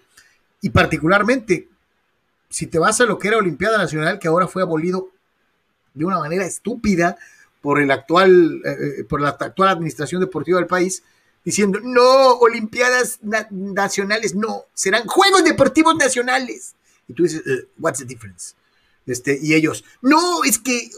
[0.61, 1.67] Y particularmente,
[2.49, 5.09] si te vas a lo que era Olimpiada Nacional, que ahora fue abolido
[5.93, 7.17] de una manera estúpida
[7.68, 8.69] por, el actual, eh,
[8.99, 11.03] eh, por la actual administración deportiva del país,
[11.44, 16.76] diciendo, no, Olimpiadas Nacionales, no, serán Juegos Deportivos Nacionales.
[17.10, 18.53] Y tú dices, eh, what's the difference?
[19.06, 20.89] Este, y ellos, no, es que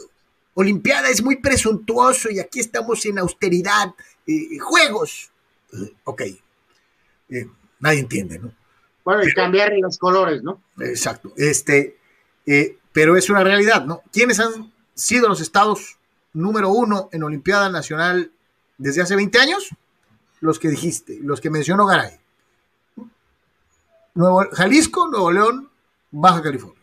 [0.54, 3.92] Olimpiada es muy presuntuoso y aquí estamos en austeridad,
[4.60, 5.32] juegos.
[6.04, 6.22] ok,
[7.80, 8.54] nadie entiende, ¿no?
[9.04, 10.62] Bueno, y cambiar los colores, ¿no?
[10.78, 11.96] Exacto, este,
[12.92, 14.02] pero es una realidad, ¿no?
[14.12, 15.96] ¿Quiénes han sido los estados
[16.32, 18.32] número uno en Olimpiada Nacional
[18.78, 19.68] desde hace 20 años?
[20.40, 22.18] Los que dijiste, los que mencionó Garay.
[24.14, 25.70] Nuevo, Jalisco, Nuevo León,
[26.10, 26.80] Baja California.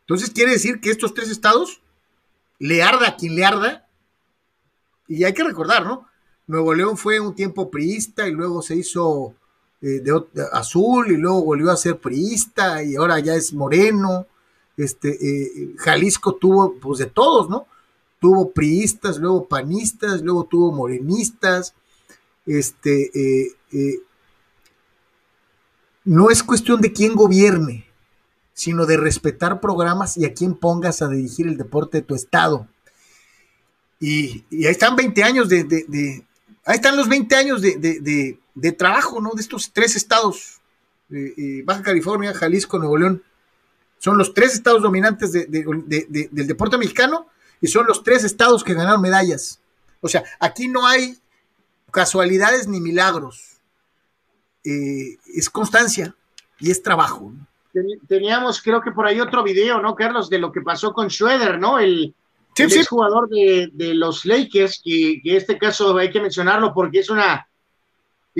[0.00, 1.80] Entonces quiere decir que estos tres estados
[2.58, 3.86] le arda a quien le arda.
[5.08, 6.08] Y hay que recordar, ¿no?
[6.46, 9.34] Nuevo León fue un tiempo priista y luego se hizo
[9.82, 10.02] eh,
[10.52, 14.26] azul y luego volvió a ser priista y ahora ya es moreno
[14.76, 17.66] este, eh, Jalisco tuvo, pues de todos, ¿no?
[18.20, 21.74] Tuvo priistas, luego panistas, luego tuvo morenistas,
[22.44, 24.00] este, eh, eh,
[26.04, 27.86] no es cuestión de quién gobierne,
[28.52, 32.68] sino de respetar programas y a quién pongas a dirigir el deporte de tu estado.
[33.98, 36.24] Y, ahí están 20 años de,
[36.64, 39.32] ahí están los 20 años de, de, trabajo, ¿no?
[39.34, 40.60] De estos tres estados,
[41.64, 43.22] Baja California, Jalisco, Nuevo León
[43.98, 47.26] son los tres estados dominantes del deporte mexicano
[47.60, 49.60] y son los tres estados que ganaron medallas.
[50.00, 51.18] O sea, aquí no hay
[51.90, 53.56] casualidades ni milagros.
[54.64, 56.14] Eh, es constancia
[56.58, 57.32] y es trabajo.
[58.08, 60.30] Teníamos, creo que por ahí otro video, ¿no, Carlos?
[60.30, 61.78] De lo que pasó con Schroeder, ¿no?
[61.78, 62.14] El,
[62.88, 67.46] jugador de, los Lakers, que en este caso hay que mencionarlo porque es una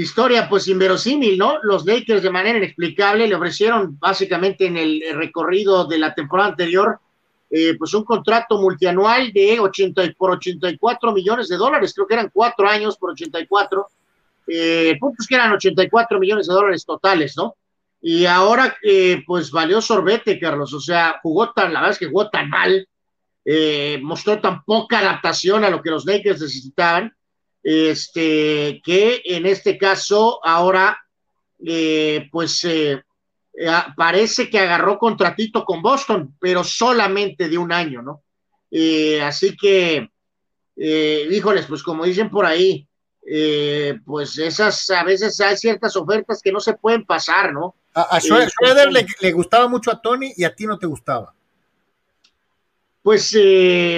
[0.02, 1.58] historia pues inverosímil, ¿no?
[1.62, 7.00] Los Lakers de manera inexplicable le ofrecieron básicamente en el recorrido de la temporada anterior
[7.48, 12.30] eh, pues un contrato multianual de 80 por 84 millones de dólares, creo que eran
[12.32, 13.88] cuatro años por 84,
[14.48, 17.54] eh, el punto es que eran 84 millones de dólares totales, ¿no?
[18.02, 22.06] Y ahora eh, pues valió sorbete, Carlos, o sea, jugó tan, la verdad es que
[22.06, 22.86] jugó tan mal,
[23.44, 27.16] eh, mostró tan poca adaptación a lo que los Lakers necesitaban,
[27.68, 30.96] este, que en este caso ahora,
[31.66, 33.02] eh, pues eh,
[33.58, 38.22] eh, parece que agarró contratito con Boston, pero solamente de un año, ¿no?
[39.22, 40.10] así que,
[40.76, 42.86] híjoles, pues como dicen por ahí,
[44.04, 47.74] pues esas, a veces hay ciertas ofertas que no se pueden pasar, ¿no?
[47.94, 51.34] A, Schroeder le, le, gustaba mucho a Tony y a ti no te gustaba.
[53.02, 53.36] Pues,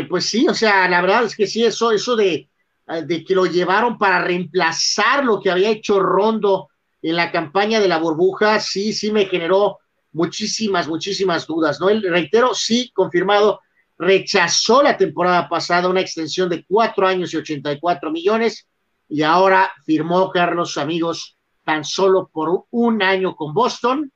[0.08, 2.47] pues sí, o sea, la verdad es que sí, eso, eso de, eh,
[2.88, 6.68] de que lo llevaron para reemplazar lo que había hecho Rondo
[7.02, 9.78] en la campaña de la burbuja, sí, sí me generó
[10.12, 11.90] muchísimas, muchísimas dudas, ¿no?
[11.90, 13.60] El, reitero, sí, confirmado,
[13.98, 18.66] rechazó la temporada pasada una extensión de cuatro años y 84 millones
[19.08, 24.12] y ahora firmó Carlos amigos tan solo por un año con Boston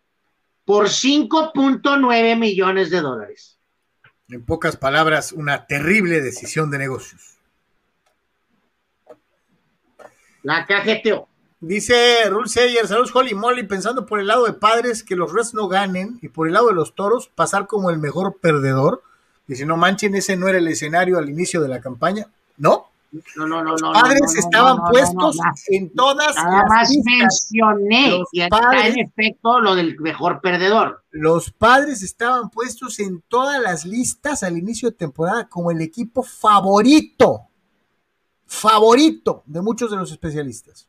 [0.64, 3.58] por 5.9 millones de dólares.
[4.28, 7.31] En pocas palabras, una terrible decisión de negocios.
[10.42, 11.28] La cajeteo.
[11.60, 15.54] Dice Rule Sayer, saludos Holly Molly, pensando por el lado de padres que los Reds
[15.54, 19.02] no ganen y por el lado de los toros pasar como el mejor perdedor.
[19.46, 22.26] Y si no manchen, ese no era el escenario al inicio de la campaña.
[22.56, 22.88] ¿No?
[23.36, 25.36] No, no, no, los padres estaban puestos
[25.68, 31.04] en todas Nada más mencioné y está en efecto lo del mejor perdedor.
[31.10, 36.22] Los padres estaban puestos en todas las listas al inicio de temporada como el equipo
[36.22, 37.42] favorito
[38.52, 40.86] favorito de muchos de los especialistas.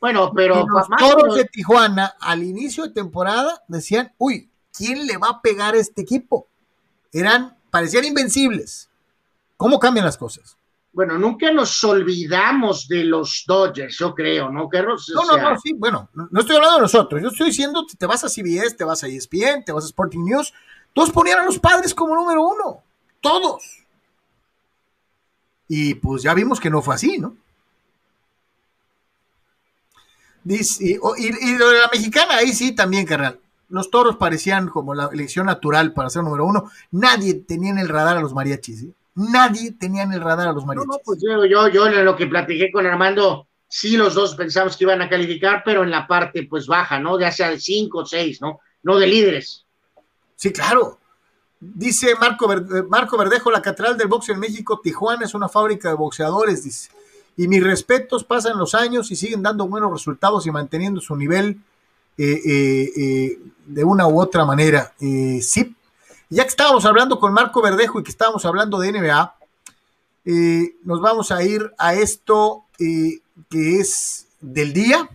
[0.00, 5.28] Bueno, pero los toros de Tijuana al inicio de temporada decían, uy, ¿quién le va
[5.28, 6.48] a pegar a este equipo?
[7.12, 8.90] Eran, parecían invencibles.
[9.56, 10.56] ¿Cómo cambian las cosas?
[10.92, 15.10] Bueno, nunca nos olvidamos de los Dodgers, yo creo, ¿no, Carlos?
[15.14, 18.24] No, no, no, sí, bueno, no estoy hablando de nosotros, yo estoy diciendo, te vas
[18.24, 20.52] a CBS, te vas a ESPN, te vas a Sporting News,
[20.92, 22.82] todos ponían a los padres como número uno.
[23.20, 23.85] todos.
[25.68, 27.36] Y pues ya vimos que no fue así, ¿no?
[30.44, 33.40] Dice, y, lo de la mexicana, ahí sí también, carnal.
[33.68, 36.70] Los toros parecían como la elección natural para ser número uno.
[36.92, 38.94] Nadie tenía en el radar a los mariachis, ¿sí?
[39.16, 40.88] Nadie tenía en el radar a los mariachis.
[40.88, 44.76] No, pues yo, yo, yo en lo que platiqué con Armando, sí los dos pensamos
[44.76, 47.18] que iban a calificar, pero en la parte pues baja, ¿no?
[47.18, 48.60] Ya sea de cinco o seis, ¿no?
[48.84, 49.66] No de líderes.
[50.36, 51.00] Sí, claro.
[51.58, 52.48] Dice Marco,
[52.88, 56.90] Marco Verdejo, la Catedral del Boxe en México, Tijuana es una fábrica de boxeadores, dice.
[57.36, 61.60] Y mis respetos, pasan los años y siguen dando buenos resultados y manteniendo su nivel
[62.18, 64.92] eh, eh, eh, de una u otra manera.
[64.98, 65.74] sí,
[66.28, 69.34] ya que estábamos hablando con Marco Verdejo y que estábamos hablando de NBA,
[70.84, 73.20] nos vamos a ir a esto que
[73.50, 75.08] es del día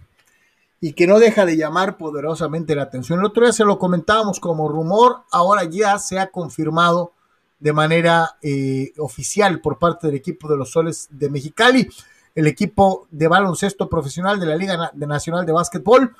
[0.84, 3.20] y que no deja de llamar poderosamente la atención.
[3.20, 7.14] El otro día se lo comentábamos como rumor, ahora ya se ha confirmado
[7.60, 11.88] de manera eh, oficial por parte del equipo de los Soles de Mexicali,
[12.34, 16.16] el equipo de baloncesto profesional de la Liga Nacional de Básquetbol,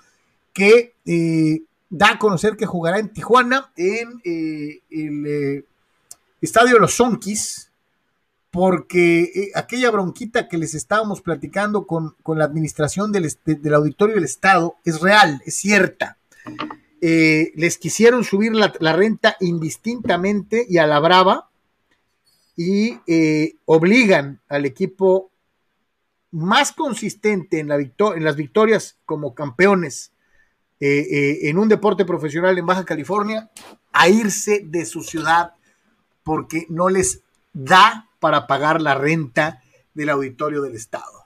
[0.54, 5.66] que eh, da a conocer que jugará en Tijuana, en eh, el
[6.40, 7.71] Estadio de los Sonkis,
[8.52, 14.26] porque eh, aquella bronquita que les estábamos platicando con, la administración del, del, auditorio del
[14.26, 16.18] Estado es real, es cierta.
[17.00, 21.50] Eh, les quisieron subir la, renta indistintamente y a la brava
[22.58, 25.32] y eh, obligan al equipo
[26.32, 30.12] más consistente en, la en las victorias como campeones
[30.84, 33.52] en un deporte profesional en Baja California
[33.92, 35.54] a irse de su ciudad
[36.24, 37.22] porque no les
[37.54, 39.62] da para pagar la renta
[39.94, 41.26] del auditorio del Estado.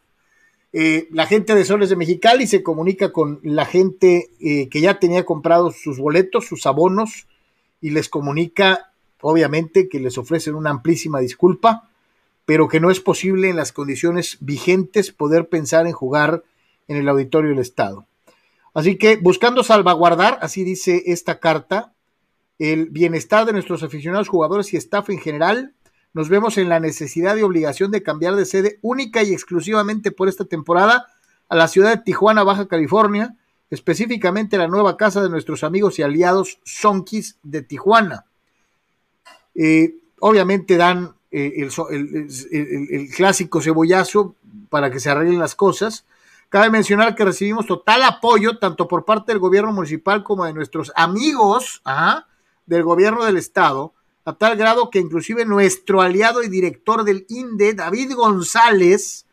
[0.73, 4.97] Eh, la gente de Soles de Mexicali se comunica con la gente eh, que ya
[4.97, 7.27] tenía comprados sus boletos, sus abonos,
[7.81, 8.91] y les comunica,
[9.21, 11.89] obviamente, que les ofrecen una amplísima disculpa,
[12.45, 16.43] pero que no es posible en las condiciones vigentes poder pensar en jugar
[16.87, 18.07] en el auditorio del Estado.
[18.73, 21.93] Así que buscando salvaguardar, así dice esta carta,
[22.57, 25.74] el bienestar de nuestros aficionados, jugadores y staff en general,
[26.15, 30.29] nos vemos en la necesidad y obligación de cambiar de sede única y exclusivamente por
[30.29, 31.07] esta temporada
[31.49, 33.35] a la ciudad de Tijuana, Baja California,
[33.69, 38.23] específicamente la nueva casa de nuestros amigos y aliados Sonkis de Tijuana.
[39.55, 44.35] Eh, obviamente dan eh, el, clásico cebollazo
[44.69, 46.05] para que se arreglen las cosas.
[46.47, 50.93] Cabe mencionar que recibimos total apoyo tanto por parte del gobierno municipal como de nuestros
[50.95, 51.81] amigos
[52.65, 53.94] del gobierno del estado
[54.25, 59.27] a tal grado que inclusive nuestro aliado y director del INDE, David González,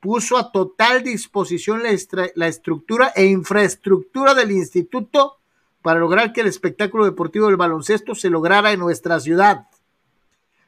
[0.00, 5.36] puso a total disposición la, estructura e infraestructura del instituto
[5.82, 9.66] para lograr que el espectáculo deportivo del baloncesto se lograra en nuestra ciudad.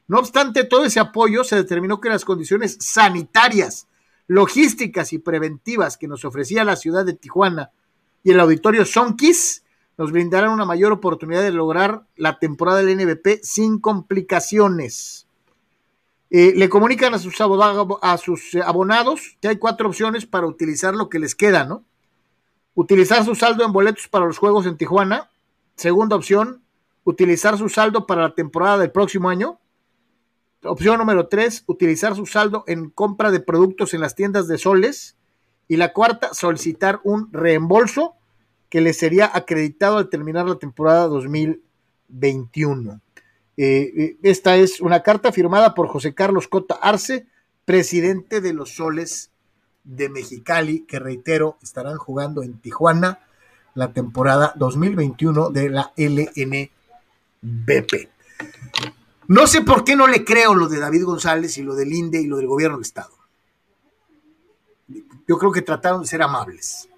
[0.07, 3.89] No obstante todo ese apoyo, se determinó que las condiciones sanitarias,
[4.27, 7.71] logísticas y preventivas que nos ofrecía la ciudad de Tijuana
[8.23, 9.62] y el auditorio Sonquis
[9.99, 15.27] nos brindarán una mayor oportunidad de lograr la temporada del NBP sin complicaciones.
[16.31, 21.11] Eh, le comunican a sus, a sus abonados que hay cuatro opciones para utilizar lo
[21.11, 21.85] que les queda, ¿no?
[22.75, 25.29] Utilizar su saldo en boletos para los juegos en Tijuana.
[25.77, 26.63] Segunda opción,
[27.05, 29.61] utilizar su saldo para la temporada del próximo año.
[30.65, 35.19] Opción número tres, utilizar su saldo en compra de productos en las tiendas de soles.
[35.69, 38.15] Y la cuarta, solicitar un reembolso
[38.73, 43.03] que le sería acreditado al terminar la temporada 2021.
[43.59, 47.27] Eh, eh, esta es una carta firmada por José Carlos Cota Arce,
[47.67, 49.31] presidente de los Soles
[49.85, 53.19] de Mexicali, que reitero, estarán jugando en Tijuana
[53.75, 56.73] la temporada 2021 de la LNBP.
[59.29, 62.23] No sé por qué no le creo lo de David González y lo del INDE
[62.23, 63.13] y lo del gobierno del Estado.
[65.29, 66.89] Yo creo que trataron de ser amables.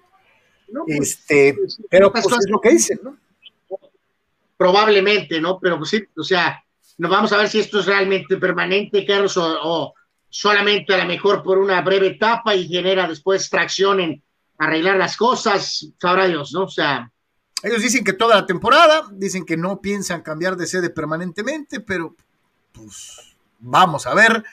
[0.71, 3.17] Pues, este, pues, pero pues, es lo que dicen, ¿no?
[4.57, 5.59] Probablemente, ¿no?
[5.59, 6.63] Pero pues sí, o sea,
[6.97, 9.93] nos vamos a ver si esto es realmente permanente, Carlos, o,
[10.29, 14.23] solamente a lo mejor por una breve etapa y genera después tracción en
[14.57, 16.63] arreglar las cosas, sabrá Dios, ¿no?
[16.63, 17.11] O sea.
[17.63, 22.15] Ellos dicen que toda la temporada, dicen que no piensan cambiar de sede permanentemente, pero
[22.71, 24.43] pues vamos a ver.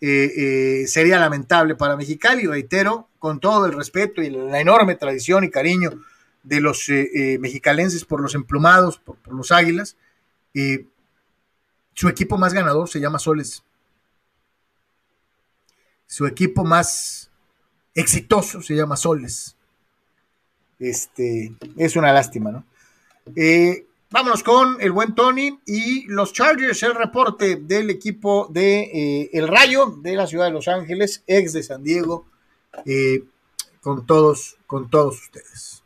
[0.00, 5.42] Eh, eh, sería lamentable para Mexicali, reitero, con todo el respeto y la enorme tradición
[5.42, 5.90] y cariño
[6.44, 9.96] de los eh, mexicalenses por los emplumados, por, los águilas.
[11.92, 13.64] su equipo más ganador se llama Soles.
[16.06, 17.32] Su equipo más
[17.96, 19.56] exitoso se llama Soles.
[20.78, 22.64] Este, es una lástima, ¿no?
[24.08, 29.48] vámonos con el buen Tony y los Chargers, el reporte del equipo de eh, El
[29.48, 32.26] Rayo de la ciudad de Los Ángeles, ex de San Diego,
[32.84, 33.24] eh,
[33.80, 35.82] con todos, con todos ustedes.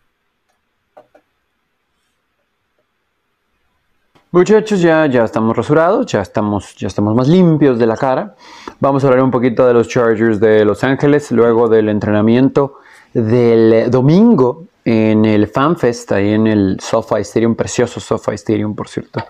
[4.33, 8.37] Muchachos, ya, ya estamos rasurados, ya estamos, ya estamos más limpios de la cara.
[8.79, 12.77] Vamos a hablar un poquito de los Chargers de Los Ángeles, luego del entrenamiento
[13.13, 19.21] del domingo en el FanFest, ahí en el SoFi Stadium, precioso SoFi Stadium, por cierto.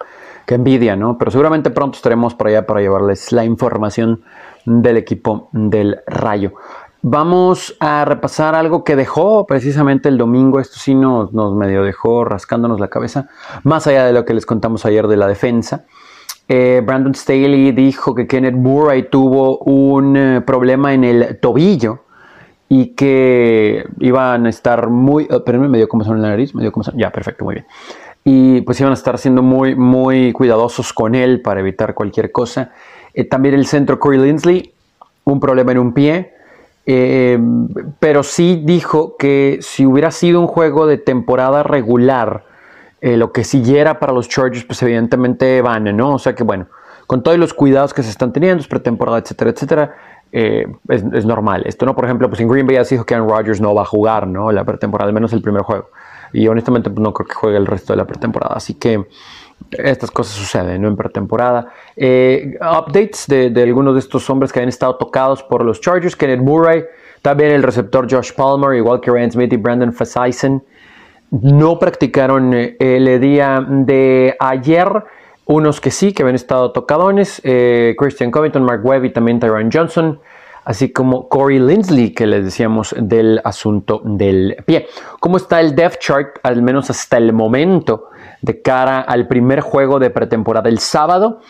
[0.46, 1.16] Qué envidia, ¿no?
[1.16, 4.22] Pero seguramente pronto estaremos por allá para llevarles la información
[4.66, 6.52] del equipo del Rayo.
[7.02, 10.60] Vamos a repasar algo que dejó precisamente el domingo.
[10.60, 13.28] Esto sí nos, nos medio dejó rascándonos la cabeza,
[13.64, 15.86] más allá de lo que les contamos ayer de la defensa.
[16.52, 22.00] Eh, Brandon Staley dijo que Kenneth Murray tuvo un eh, problema en el tobillo
[22.68, 25.28] y que iban a estar muy.
[25.30, 27.66] Oh, me dio como en la nariz, me dio como Ya, perfecto, muy bien.
[28.24, 32.72] Y pues iban a estar siendo muy, muy cuidadosos con él para evitar cualquier cosa.
[33.14, 34.74] Eh, también el centro Corey Lindsley,
[35.24, 36.34] un problema en un pie.
[36.92, 37.38] Eh,
[38.00, 42.42] pero sí dijo que si hubiera sido un juego de temporada regular,
[43.00, 46.14] eh, lo que siguiera para los Chargers, pues evidentemente van, ¿no?
[46.14, 46.66] O sea que bueno,
[47.06, 49.94] con todos los cuidados que se están teniendo, pretemporada, etcétera, etcétera,
[50.32, 51.62] eh, es, normal.
[51.64, 51.94] Esto, ¿no?
[51.94, 53.84] Por ejemplo, pues en Green Bay ya se dijo que Aaron Rodgers no va a
[53.84, 54.50] jugar, ¿no?
[54.50, 55.90] La pretemporada, al menos el primer juego.
[56.32, 58.56] Y honestamente, pues no creo que juegue el resto de la pretemporada.
[58.56, 59.06] Así que
[59.70, 60.88] estas cosas suceden ¿no?
[60.88, 61.72] en pretemporada.
[61.96, 66.40] Eh, updates de, algunos de estos hombres que han estado tocados por los Chargers, Kenneth
[66.40, 66.84] Murray,
[67.22, 70.62] también el receptor Josh Palmer, igual que Ryan Smith y Brandon Fasaisen,
[71.30, 74.88] no practicaron eh, el día de ayer.
[75.46, 79.70] Unos que sí, que habían estado tocadones, eh, Christian Covington, Mark Webb y también Tyron
[79.72, 80.20] Johnson
[80.64, 84.86] así como Corey Lindsley, que les decíamos del asunto del pie.
[85.18, 88.09] ¿Cómo está el depth chart, al menos hasta el momento,
[88.42, 91.40] de cara al primer juego de pretemporada el sábado?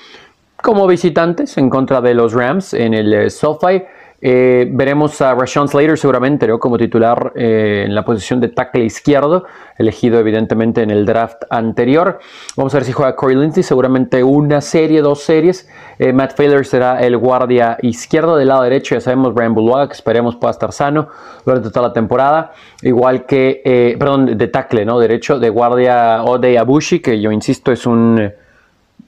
[0.63, 3.83] Como visitantes en contra de los Rams en el eh, SoFi.
[4.23, 9.47] Eh, veremos a Rashawn Slater seguramente como titular eh, en la posición de tackle izquierdo,
[9.79, 12.19] elegido evidentemente en el draft anterior.
[12.57, 15.69] Vamos a ver si juega Corey Lindsey, seguramente una serie, dos series.
[15.99, 18.95] Eh, Matt Failer será el guardia izquierdo del lado derecho.
[18.95, 21.09] Ya sabemos, Brian Bullock, esperemos pueda estar sano
[21.47, 22.53] durante toda la temporada.
[22.83, 24.99] Igual que, perdón, de tackle, ¿no?
[24.99, 28.33] Derecho, de guardia Ode Abushi, que yo insisto es un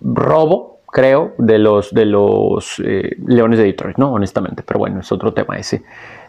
[0.00, 4.12] robo creo, de los, de los eh, Leones de Detroit, ¿no?
[4.12, 5.82] Honestamente, pero bueno, es otro tema ese.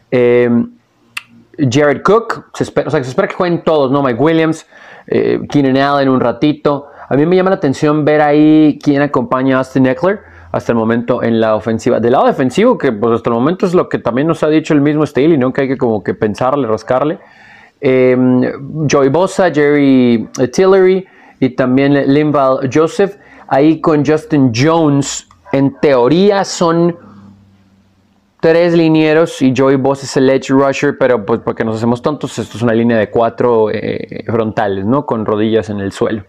[0.09, 0.49] Eh,
[1.69, 4.01] Jared Cook, se espera, o sea, se espera que jueguen todos, ¿no?
[4.01, 4.65] Mike Williams,
[5.07, 6.87] eh, Keenan Allen un ratito.
[7.09, 10.21] A mí me llama la atención ver ahí quién acompaña a Austin Eckler
[10.53, 11.99] hasta el momento en la ofensiva.
[11.99, 14.73] Del lado defensivo, que pues hasta el momento es lo que también nos ha dicho
[14.73, 15.51] el mismo Staley, ¿no?
[15.51, 17.19] Que hay que como que pensarle, rascarle.
[17.81, 18.15] Eh,
[18.89, 21.05] Joey Bosa, Jerry Tillery
[21.41, 23.17] y también Linval Joseph
[23.53, 25.27] ahí con Justin Jones.
[25.51, 26.97] En teoría son
[28.39, 32.37] tres linieros y Joey Boss es el edge rusher, pero pues porque nos hacemos tontos,
[32.39, 35.05] esto es una línea de cuatro eh, frontales, ¿no?
[35.05, 36.23] Con rodillas en el suelo.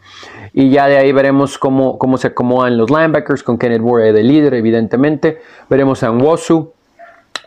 [0.53, 4.23] Y ya de ahí veremos cómo, cómo se acomodan los linebackers con Kenneth Ward de
[4.23, 5.41] líder, evidentemente.
[5.71, 6.75] Veremos a Nwosu,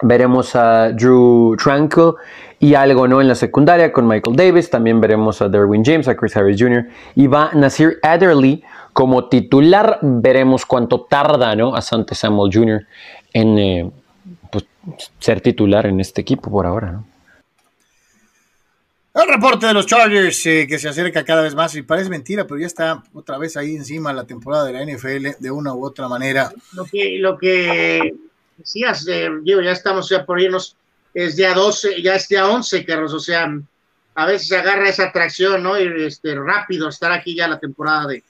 [0.01, 2.13] veremos a Drew Tranquil
[2.59, 3.21] y algo, ¿no?
[3.21, 4.71] En la secundaria con Michael Davis.
[4.71, 6.87] También veremos a Derwin James, a Chris Harris Jr.
[7.15, 8.63] y va Nasir Adderley
[8.97, 9.99] como titular.
[10.01, 11.75] Veremos cuánto tarda ¿no?
[11.75, 12.87] a Sante Samuel Jr.
[13.31, 13.91] en eh,
[14.51, 14.65] pues,
[15.19, 16.93] ser titular en este equipo por ahora.
[16.93, 17.07] ¿no?
[19.13, 22.47] El reporte de los Chargers eh, que se acerca cada vez más y parece mentira,
[22.47, 25.85] pero ya está otra vez ahí encima la temporada de la NFL de una u
[25.85, 26.51] otra manera.
[26.73, 28.15] Lo que, lo que
[28.57, 30.75] decías, eh, ya estamos ya por irnos,
[31.13, 33.47] es día 12, ya es día 11, Carlos, o sea,
[34.15, 35.79] a veces se agarra esa atracción, ¿no?
[35.79, 38.23] Y este, rápido estar aquí ya la temporada de,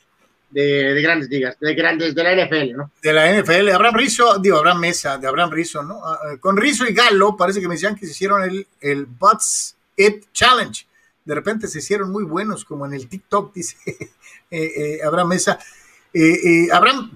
[0.49, 2.91] de, grandes ligas, de grandes, de la NFL, ¿no?
[3.02, 6.02] De la NFL, Abraham Rizzo, digo, Abraham Mesa, de Abraham Rizzo, ¿no?
[6.03, 9.06] Ah, ah, con Rizzo y Galo, parece que me decían que se hicieron el, el
[9.06, 10.88] Butts It Challenge.
[11.26, 13.99] De repente se hicieron muy buenos, como en el TikTok, dice eh,
[14.52, 15.60] eh, Abraham Mesa.
[16.14, 17.11] Eh, Abraham,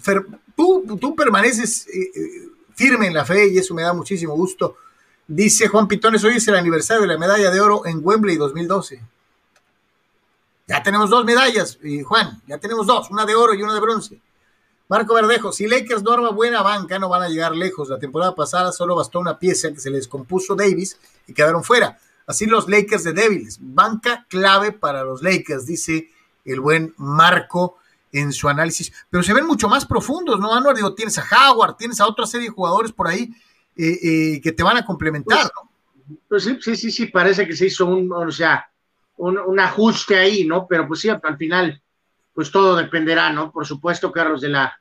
[0.56, 1.88] tú, tú permaneces
[2.76, 4.78] firme en la fe y eso me da muchísimo gusto.
[5.28, 9.02] Dice Juan Pitones, hoy es el aniversario de la medalla de oro en Wembley 2012.
[10.72, 13.82] Ya tenemos dos medallas, y Juan, ya tenemos dos, una de oro y una de
[13.82, 14.22] bronce.
[14.88, 17.90] Marco Verdejo, si Lakers no arma buena banca, no van a llegar lejos.
[17.90, 21.98] La temporada pasada solo bastó una pieza que se les compuso Davis y quedaron fuera.
[22.26, 23.58] Así los Lakers de débiles.
[23.62, 26.10] Banca clave para los Lakers, dice
[26.46, 27.78] el buen Marco
[28.12, 28.92] en su análisis.
[29.10, 30.76] Pero se ven mucho más profundos, ¿no, Anuar?
[30.76, 33.34] Digo, tienes a Howard, tienes a otra serie de jugadores por ahí
[33.76, 35.72] eh, eh, que te van a complementar, ¿no?
[36.28, 38.70] Pues sí, sí, sí, sí, parece que se hizo un, o sea,
[39.22, 40.68] un, ajuste ahí, ¿no?
[40.68, 41.82] Pero pues sí, al final
[42.34, 43.52] pues todo dependerá, ¿no?
[43.52, 44.80] Por supuesto, Carlos, de la,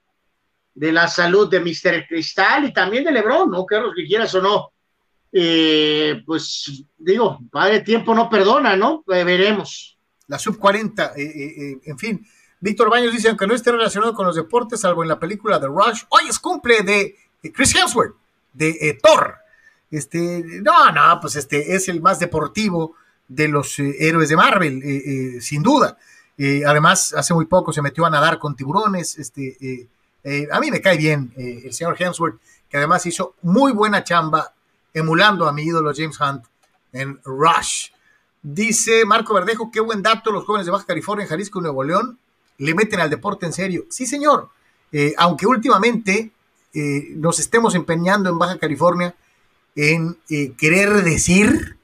[0.74, 2.06] de la salud de Mr.
[2.08, 3.66] Cristal y también de Lebron, ¿no?
[3.66, 4.72] Carlos, que quieras o no.
[5.32, 9.04] Eh, pues digo, padre tiempo no perdona, ¿no?
[9.08, 9.98] Eh, veremos.
[10.28, 12.26] La sub 40, en fin.
[12.60, 15.66] Víctor Baños dice, aunque no esté relacionado con los deportes, salvo en la película The
[15.66, 17.16] Rush, hoy es cumple de
[17.52, 18.14] Chris Hemsworth,
[18.52, 19.34] de Thor.
[19.90, 22.94] Este, no, no, pues este es el más deportivo
[23.30, 25.96] de los héroes de Marvel, sin duda.
[26.66, 29.18] además, hace muy poco se metió a nadar con tiburones.
[29.18, 29.88] Este,
[30.50, 34.52] a mí me cae bien el señor Hemsworth, que además hizo muy buena chamba
[34.92, 36.44] emulando a mi ídolo James Hunt
[36.92, 37.90] en Rush.
[38.42, 42.18] Dice Marco Verdejo, qué buen dato, los jóvenes de Baja California, Jalisco y Nuevo León
[42.58, 43.86] le meten al deporte en serio.
[43.88, 44.50] Sí, señor,
[44.92, 46.30] eh, aunque últimamente
[46.72, 49.14] eh, nos estemos empeñando en Baja California
[49.74, 51.78] en eh, querer decir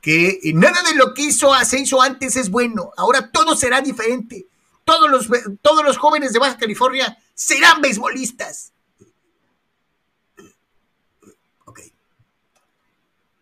[0.00, 4.46] que nada de lo que hizo, se hizo antes es bueno, ahora todo será diferente.
[4.84, 5.28] Todos los,
[5.60, 8.72] todos los jóvenes de Baja California serán beisbolistas.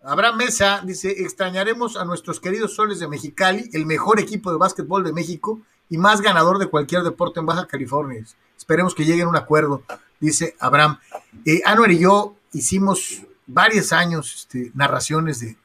[0.07, 5.03] Abraham Mesa dice, extrañaremos a nuestros queridos soles de Mexicali, el mejor equipo de básquetbol
[5.03, 5.61] de México
[5.91, 8.25] y más ganador de cualquier deporte en Baja California.
[8.57, 9.83] Esperemos que lleguen a un acuerdo,
[10.21, 11.01] dice Abraham.
[11.45, 15.57] Eh, y yo hicimos varios años este, narraciones de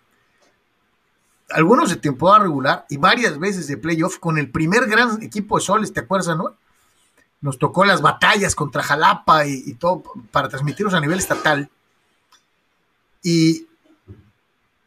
[1.53, 5.63] algunos de temporada regular y varias veces de playoff con el primer gran equipo de
[5.63, 6.55] soles, ¿te acuerdas, no?
[7.41, 11.69] Nos tocó las batallas contra Jalapa y, y todo para transmitirlos a nivel estatal.
[13.23, 13.67] Y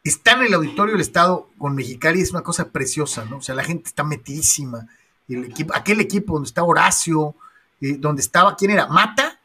[0.05, 3.37] estar en el auditorio del Estado con Mexicali es una cosa preciosa, ¿no?
[3.37, 4.87] O sea, la gente está metidísima.
[5.27, 7.35] El equipo, aquel equipo donde está Horacio,
[7.81, 8.87] eh, donde estaba, ¿quién era?
[8.87, 9.39] ¿Mata?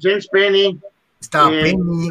[0.00, 0.80] James Penny.
[1.20, 2.10] Estaba eh, Penny.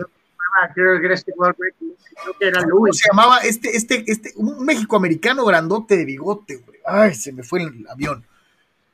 [2.69, 6.79] ¿Cómo se llamaba este, este, este, un México-americano grandote de bigote, güey?
[6.85, 8.25] Ay, se me fue el avión.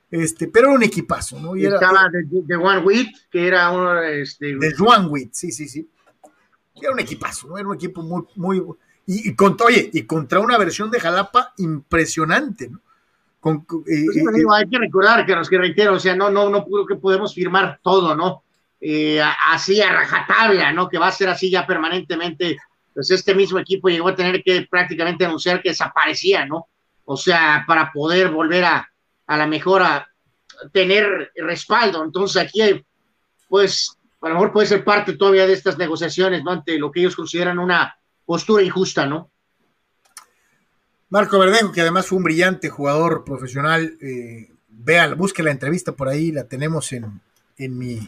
[0.09, 1.55] Este, pero era un equipazo, ¿no?
[1.55, 4.57] Y estaba de, de, Juan Witt, que era uno, este...
[4.57, 5.87] De Juan Witt, sí, sí, sí.
[6.81, 7.57] Era un equipazo, ¿no?
[7.57, 8.61] Era un equipo muy, muy.
[9.05, 12.81] Y, contra, oye, y contra una versión de Jalapa impresionante, ¿no?
[13.39, 16.49] Con, eh, pues eh, hay que recordar que los que reitero, o sea, no, no,
[16.49, 18.43] no que podemos firmar todo, ¿no?
[18.79, 20.89] Eh, así a rajatabla, ¿no?
[20.89, 22.57] Que va a ser así ya permanentemente.
[23.01, 26.67] Pues este mismo equipo llegó a tener que prácticamente anunciar que desaparecía, ¿no?
[27.03, 28.87] O sea, para poder volver a,
[29.25, 30.07] a la mejora,
[30.71, 32.03] tener respaldo.
[32.03, 32.85] Entonces aquí,
[33.49, 36.51] pues, a lo mejor puede ser parte todavía de estas negociaciones, ¿no?
[36.51, 37.91] Ante lo que ellos consideran una
[38.23, 39.31] postura injusta, ¿no?
[41.09, 46.07] Marco Verdejo, que además fue un brillante jugador profesional, eh, vea, busque la entrevista por
[46.07, 47.19] ahí, la tenemos en,
[47.57, 48.07] en mi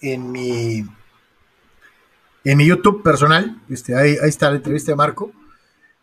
[0.00, 0.84] en mi
[2.44, 5.32] en mi YouTube personal, este, ahí, está la entrevista de Marco.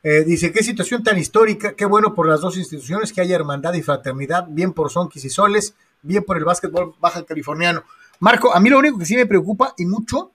[0.03, 3.73] Eh, dice, qué situación tan histórica, qué bueno por las dos instituciones, que haya hermandad
[3.75, 7.83] y fraternidad, bien por Sonquis y Soles, bien por el básquetbol baja californiano.
[8.19, 10.31] Marco, a mí lo único que sí me preocupa y mucho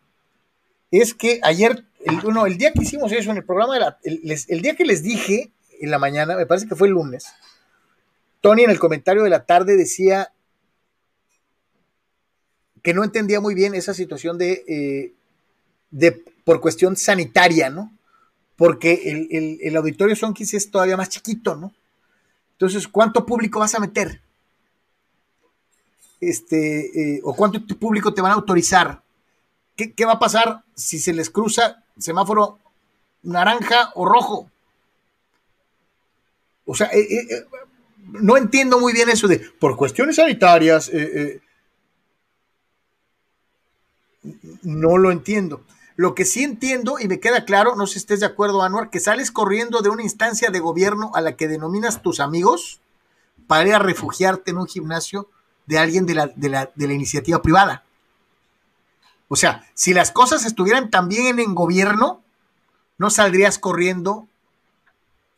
[0.93, 4.85] es que ayer, el, el día que hicimos eso en el programa, el, día que
[4.85, 5.51] les dije
[5.81, 7.27] en la mañana, me parece que fue el lunes,
[8.41, 10.33] Tony en el comentario de la tarde decía
[12.83, 15.13] que no entendía muy bien esa situación de, eh,
[15.91, 16.13] de
[16.45, 17.93] por cuestión sanitaria, ¿no?
[18.57, 21.73] Porque el, el, auditorio Sonkis es todavía más chiquito, ¿no?
[22.53, 24.23] Entonces, ¿cuánto público vas a meter?
[26.21, 29.03] este, eh, o cuánto público te van a autorizar.
[29.77, 32.59] ¿Qué, va a pasar si se les cruza semáforo
[33.23, 34.51] naranja o rojo?
[36.65, 37.47] O sea, eh, eh,
[38.07, 40.91] no entiendo muy bien eso de, por cuestiones sanitarias,
[44.63, 45.63] no lo entiendo.
[45.97, 48.91] Lo que sí entiendo y me queda claro, no sé si estés de acuerdo, Anuar,
[48.91, 52.81] que sales corriendo de una instancia de gobierno a la que denominas tus amigos
[53.47, 55.29] para ir a refugiarte en un gimnasio
[55.65, 57.83] de alguien de la, de la, de la iniciativa privada.
[59.29, 62.23] O sea, si las cosas estuvieran también en gobierno,
[62.99, 64.29] no saldrías corriendo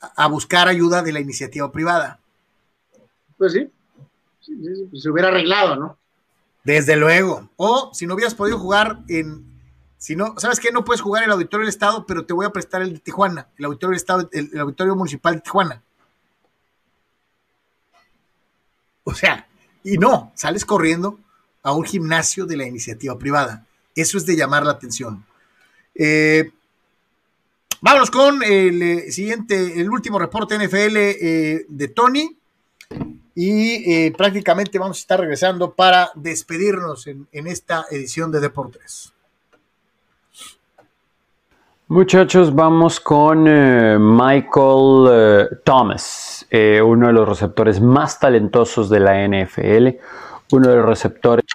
[0.00, 2.20] a buscar ayuda de la iniciativa privada.
[3.36, 3.70] Pues sí,
[4.40, 5.98] se hubiera arreglado, ¿no?
[6.64, 7.48] Desde luego.
[7.56, 9.47] O si no hubieras podido jugar en,
[9.98, 10.70] si no, ¿sabes qué?
[10.70, 13.48] No puedes jugar el auditorio del Estado, pero te voy a prestar el de Tijuana,
[13.58, 15.82] el auditorio del Estado, el auditorio municipal de Tijuana.
[19.02, 19.48] O sea,
[19.82, 21.18] y no, sales corriendo
[21.62, 23.66] a un gimnasio de la iniciativa privada.
[23.94, 25.24] Eso es de llamar la atención.
[25.94, 26.52] Eh,
[27.80, 32.36] vámonos con el eh, siguiente, el último reporte NFL eh, de Tony.
[33.34, 39.12] Y prácticamente vamos a estar regresando para despedirnos en esta edición de Deportes.
[41.90, 46.46] Muchachos, vamos con Michael Thomas.
[46.50, 49.96] eh, uno de los receptores más talentosos de la NFL,
[50.52, 51.46] uno de los receptores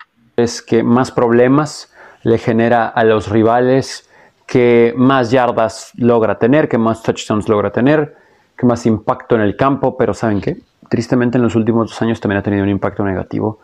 [0.66, 1.94] que más problemas
[2.24, 4.10] le genera a los rivales,
[4.48, 8.18] que más yardas logra tener, que más touchdowns logra tener,
[8.58, 10.58] que más impacto en el campo, pero ¿saben qué?
[10.90, 13.60] Tristemente en los últimos dos años también ha tenido un impacto negativo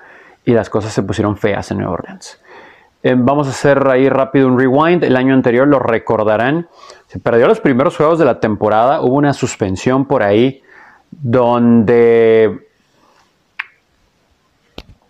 [0.45, 2.39] y las cosas se pusieron feas en Nueva Orleans.
[3.01, 5.03] Eh, vamos a hacer ahí rápido un rewind.
[5.03, 6.67] El año anterior lo recordarán.
[7.07, 9.01] Se perdió los primeros juegos de la temporada.
[9.01, 10.61] Hubo una suspensión por ahí
[11.11, 12.67] donde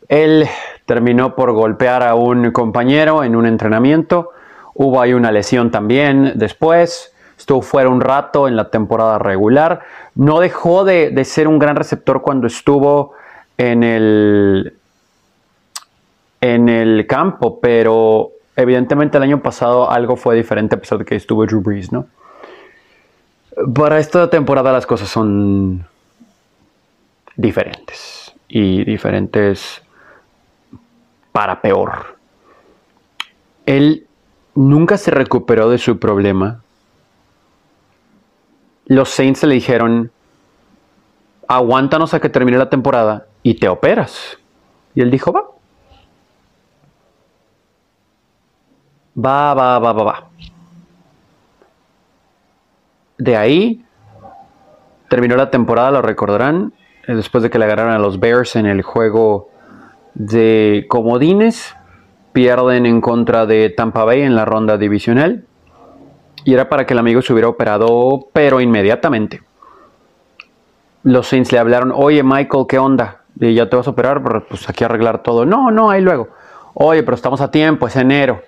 [0.08, 0.48] él
[0.86, 4.32] terminó por golpear a un compañero en un entrenamiento.
[4.76, 7.14] Hubo ahí una lesión también después.
[7.38, 9.82] Estuvo fuera un rato en la temporada regular.
[10.14, 13.14] No dejó de, de ser un gran receptor cuando estuvo
[13.58, 14.79] en el,
[16.42, 21.92] en el campo, pero evidentemente el año pasado algo fue diferente a estuvo Drew Brees,
[21.92, 22.08] ¿no?
[23.74, 25.86] Para esta temporada las cosas son
[27.36, 29.82] diferentes y diferentes
[31.32, 32.18] para peor.
[33.66, 34.08] Él
[34.56, 36.62] nunca se recuperó de su problema.
[38.86, 40.12] Los Saints le dijeron,
[41.48, 44.38] aguántanos a que termine la temporada y te operas.
[44.96, 45.59] Y él dijo, va.
[49.26, 50.30] Va, va, va, va, va.
[53.18, 53.84] De ahí
[55.10, 56.72] terminó la temporada, lo recordarán,
[57.08, 59.50] eh, después de que le agarraron a los Bears en el juego
[60.14, 61.76] de comodines.
[62.32, 65.44] Pierden en contra de Tampa Bay en la ronda divisional.
[66.46, 69.42] Y era para que el amigo se hubiera operado, pero inmediatamente.
[71.04, 73.24] Los Saints le hablaron, oye Michael, ¿qué onda?
[73.36, 75.46] Ya te vas a operar, pues aquí arreglar todo.
[75.46, 76.30] No, no, ahí luego.
[76.74, 78.42] Oye, pero estamos a tiempo, es enero.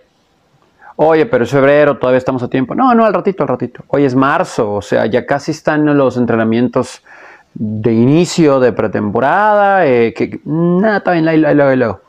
[0.95, 2.75] Oye, pero es febrero, todavía estamos a tiempo.
[2.75, 3.83] No, no, al ratito, al ratito.
[3.87, 7.03] Hoy es marzo, o sea, ya casi están los entrenamientos
[7.53, 9.85] de inicio de pretemporada.
[9.85, 12.01] Eh, que, nada, está bien, ahí, luego, ahí, luego.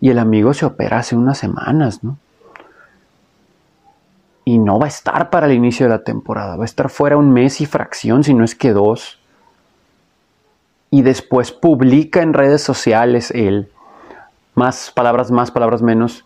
[0.00, 2.18] Y el amigo se opera hace unas semanas, ¿no?
[4.44, 6.56] Y no va a estar para el inicio de la temporada.
[6.56, 9.20] Va a estar fuera un mes y fracción, si no es que dos.
[10.90, 13.70] Y después publica en redes sociales él,
[14.54, 16.24] más palabras más, palabras menos,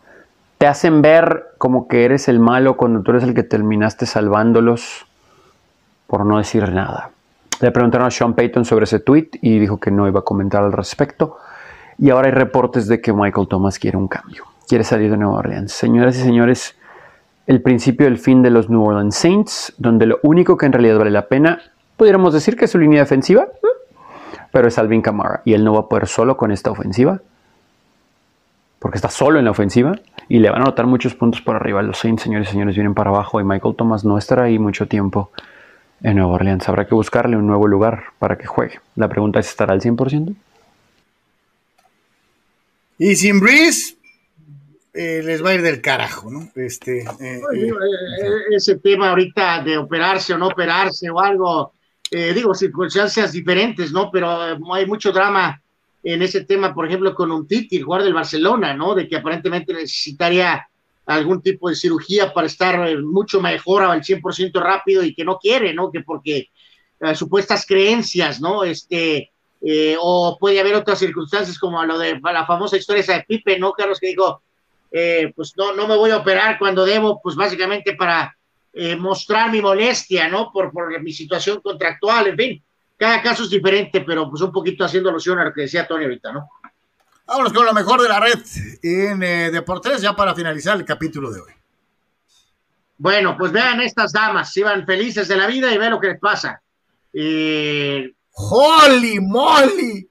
[0.65, 5.05] te hacen ver como que eres el malo cuando tú eres el que terminaste salvándolos
[6.07, 7.11] por no decir nada.
[7.61, 10.65] Le preguntaron a Sean Payton sobre ese tweet y dijo que no iba a comentar
[10.65, 11.37] al respecto.
[11.99, 15.41] Y ahora hay reportes de que Michael Thomas quiere un cambio, quiere salir de Nueva
[15.41, 15.71] Orleans.
[15.71, 16.75] Señoras y señores,
[17.47, 20.97] el principio del fin de los New Orleans Saints, donde lo único que en realidad
[20.97, 21.61] vale la pena,
[21.99, 23.49] pudiéramos decir que es su línea defensiva,
[24.51, 27.21] pero es Alvin Kamara y él no va a poder solo con esta ofensiva,
[28.79, 29.97] porque está solo en la ofensiva
[30.29, 31.83] y le van a anotar muchos puntos por arriba.
[31.83, 34.87] Los Saints, señores y señores, vienen para abajo y Michael Thomas no estará ahí mucho
[34.87, 35.31] tiempo
[36.03, 36.69] en Nueva Orleans.
[36.69, 38.81] Habrá que buscarle un nuevo lugar para que juegue.
[38.97, 40.35] La pregunta es, ¿estará al 100%?
[42.99, 43.97] Y sin Breeze,
[44.93, 46.49] eh, les va a ir del carajo, ¿no?
[46.55, 47.73] Este, eh, eh,
[48.53, 51.73] ese tema ahorita de operarse o no operarse o algo,
[52.11, 54.09] digo, circunstancias diferentes, ¿no?
[54.13, 54.31] Pero
[54.73, 55.61] hay mucho drama
[56.05, 58.95] en ese tema, por ejemplo, con un Titi, el del Barcelona, ¿no?
[58.95, 60.69] De que aparentemente necesitaría
[61.07, 65.75] algún tipo de cirugía para estar mucho mejor al 100% rápido y que no quiere,
[65.75, 65.91] ¿no?
[65.91, 66.51] Que porque
[67.15, 68.65] supuestas creencias, ¿no?
[68.65, 69.33] Este,
[69.67, 73.59] eh, o puede haber otras circunstancias como lo de la famosa historia esa de Pipe,
[73.59, 73.99] ¿no, Carlos?
[73.99, 74.43] Que dijo,
[74.93, 78.37] eh, pues no, no me voy a operar cuando debo, pues básicamente para
[78.75, 80.53] eh, mostrar mi molestia, ¿no?
[80.53, 82.65] Por, por mi situación contractual, en fin,
[83.05, 86.05] cada caso es diferente, pero pues un poquito haciendo alusión a lo que decía Tony
[86.05, 86.49] ahorita, ¿no?
[87.27, 88.39] Vámonos con lo mejor de la red
[88.83, 89.21] en
[89.53, 91.53] Deportes ya para finalizar el capítulo de hoy.
[92.97, 96.19] Bueno, pues vean estas damas, iban felices de la vida y vean lo que les
[96.19, 96.63] pasa.
[97.13, 100.09] Eh, ¡Holy moly!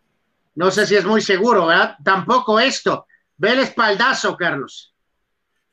[0.54, 1.96] No sé si es muy seguro, ¿verdad?
[2.04, 3.08] Tampoco esto.
[3.38, 4.94] Ve el espaldazo, Carlos.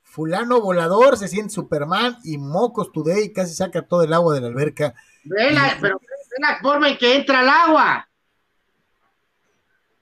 [0.00, 4.46] Fulano volador, se siente Superman y Mocos Today casi saca todo el agua de la
[4.46, 4.94] alberca.
[5.24, 6.00] Ve la, pero
[6.30, 8.08] ve la forma en que entra el agua.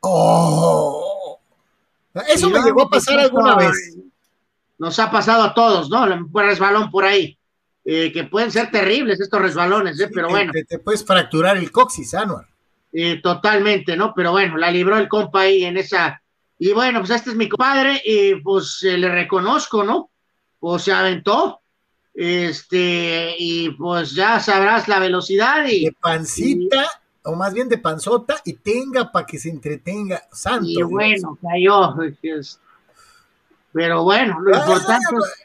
[0.00, 1.40] ¡Oh!
[2.28, 3.96] Eso me llegó a pasar alguna vez.
[4.78, 6.05] Nos ha pasado a todos, ¿no?
[6.05, 7.38] Un resbalón por ahí.
[7.90, 10.10] Eh, que pueden ser terribles estos resbalones, ¿eh?
[10.12, 10.52] pero bueno.
[10.68, 12.46] Te, puedes fracturar el coxis, Anuar.
[12.92, 14.12] Eh, totalmente, ¿no?
[14.14, 16.20] Pero bueno, la libró el compa ahí en esa.
[16.59, 20.10] Y bueno, pues este es mi compadre, y pues le reconozco, ¿no?
[20.59, 21.62] Pues se aventó,
[22.20, 25.84] este, y pues ya sabrás la velocidad y.
[25.84, 26.84] De pancita,
[27.22, 30.66] o más bien de panzota, y tenga para que se entretenga, santo.
[30.66, 31.94] Y bueno, cayó.
[33.72, 35.44] Pero bueno, lo importante es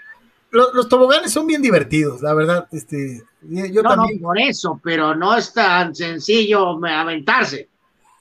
[0.50, 2.68] los, toboganes son bien divertidos, la verdad.
[2.72, 4.20] Este, yo no, también.
[4.20, 7.70] No, por eso, pero no es tan sencillo aventarse.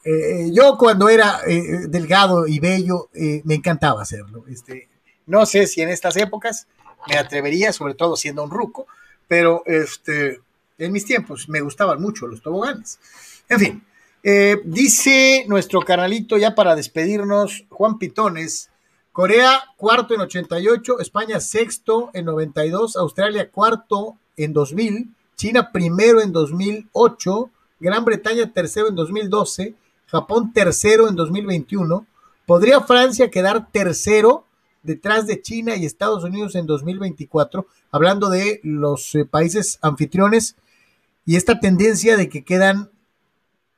[0.04, 4.44] Eh, yo cuando era eh, delgado y bello, eh, me encantaba hacerlo.
[4.46, 4.90] Este,
[5.26, 6.66] no sé si en estas épocas
[7.08, 8.86] me atrevería, sobre todo siendo un ruco,
[9.28, 10.40] pero este,
[10.78, 12.98] en mis tiempos me gustaban mucho los toboganes.
[13.48, 13.84] En fin,
[14.64, 18.70] dice nuestro canalito ya para despedirnos, Juan Pitones,
[19.12, 26.32] Corea cuarto en 88, España sexto en 92, Australia cuarto en 2000, China primero en
[26.32, 27.50] 2008,
[27.80, 29.74] Gran Bretaña tercero en 2012,
[30.06, 32.06] Japón tercero en 2021.
[32.46, 34.46] ¿Podría Francia quedar tercero
[34.82, 37.66] detrás de China y Estados Unidos en 2024?
[37.90, 40.56] Hablando de los eh, países anfitriones
[41.24, 42.90] y esta tendencia de que quedan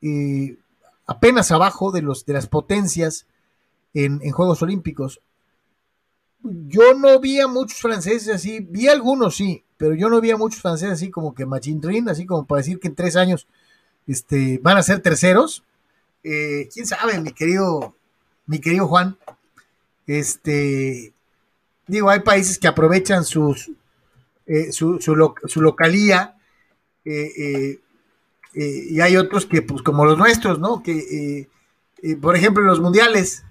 [0.02, 0.56] eh,
[1.06, 3.26] apenas abajo de, los, de las potencias
[3.94, 5.20] en, Juegos Olímpicos.
[6.43, 10.36] Yo no vi a muchos franceses así, vi algunos sí, pero yo no vi a
[10.36, 13.47] muchos franceses así como que Machindrin, así como para decir que en tres años
[14.06, 15.64] este, van a ser terceros.
[16.22, 17.94] Eh, quién sabe, mi querido,
[18.47, 19.16] mi querido Juan.
[20.06, 21.12] Este,
[21.86, 23.70] digo, hay países que aprovechan sus,
[24.47, 26.36] eh, su, su, localía
[27.05, 27.81] eh,
[28.55, 30.82] y hay otros que, pues, como los nuestros, ¿no?
[30.82, 31.48] Que,
[32.20, 33.44] por ejemplo, en los mundiales,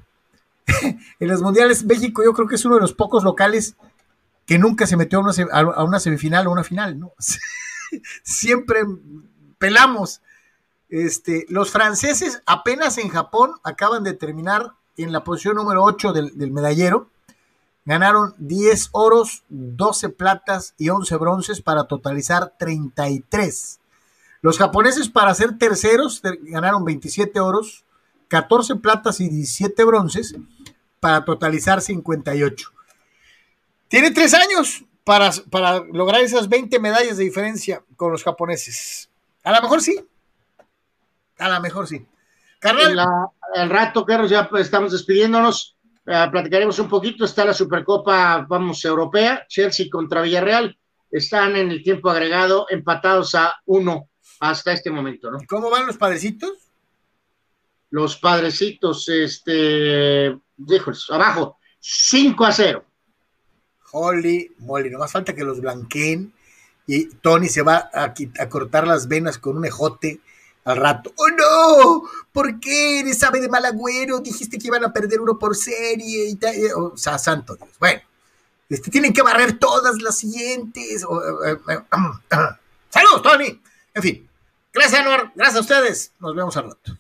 [1.20, 3.76] en los mundiales, México yo creo que es uno de los pocos locales
[4.46, 5.34] que nunca se metió a una,
[5.74, 7.14] a una semifinal o una final, ¿no?
[8.24, 8.82] Siempre
[9.58, 10.22] pelamos.
[10.90, 16.38] Este, los franceses apenas en Japón acaban de terminar en la posición número 8 del,
[16.38, 17.10] del medallero.
[17.86, 23.80] Ganaron 10 oros, 12 platas y 11 bronces para totalizar 33.
[24.44, 27.86] Los japoneses para ser terceros ganaron 27 oros,
[28.28, 30.36] 14 platas y 17 bronces
[31.00, 32.70] para totalizar 58.
[33.88, 39.10] Tiene tres años para, para lograr esas 20 medallas de diferencia con los japoneses.
[39.44, 40.06] A lo mejor sí.
[41.38, 42.06] A lo mejor sí.
[42.60, 42.98] Carnal.
[43.54, 45.78] El rato, Carlos, ya pues, estamos despidiéndonos.
[46.06, 47.26] Eh, platicaremos un poquito.
[47.26, 49.46] Está la Supercopa, vamos, europea.
[49.48, 50.78] Chelsea contra Villarreal.
[51.12, 54.10] Están en el tiempo agregado empatados a uno
[54.40, 55.38] hasta este momento, ¿no?
[55.48, 56.52] ¿Cómo van los padrecitos?
[57.92, 62.86] Los padrecitos, este, híjoles, abajo, 5 a 0.
[63.92, 66.34] Holy moly, no más falta que los blanqueen
[66.88, 70.20] y Tony se va a, a, cortar las venas con un ejote
[70.66, 71.14] al rato.
[71.16, 72.04] ¡Oh no!
[72.32, 74.20] ¿Por qué eres sabe de mal agüero?
[74.20, 76.56] Dijiste que iban a perder uno por serie y tal.
[76.76, 77.70] O sea, santo Dios.
[77.80, 78.02] Bueno,
[78.70, 81.04] este, tienen que barrer todas las siguientes.
[81.04, 81.80] Eh, eh,
[82.90, 83.62] ¡Saludos, Tony!
[83.94, 84.30] En fin,
[84.74, 85.32] gracias, Anwar.
[85.36, 86.12] Gracias a ustedes.
[86.20, 86.98] Nos vemos al rato.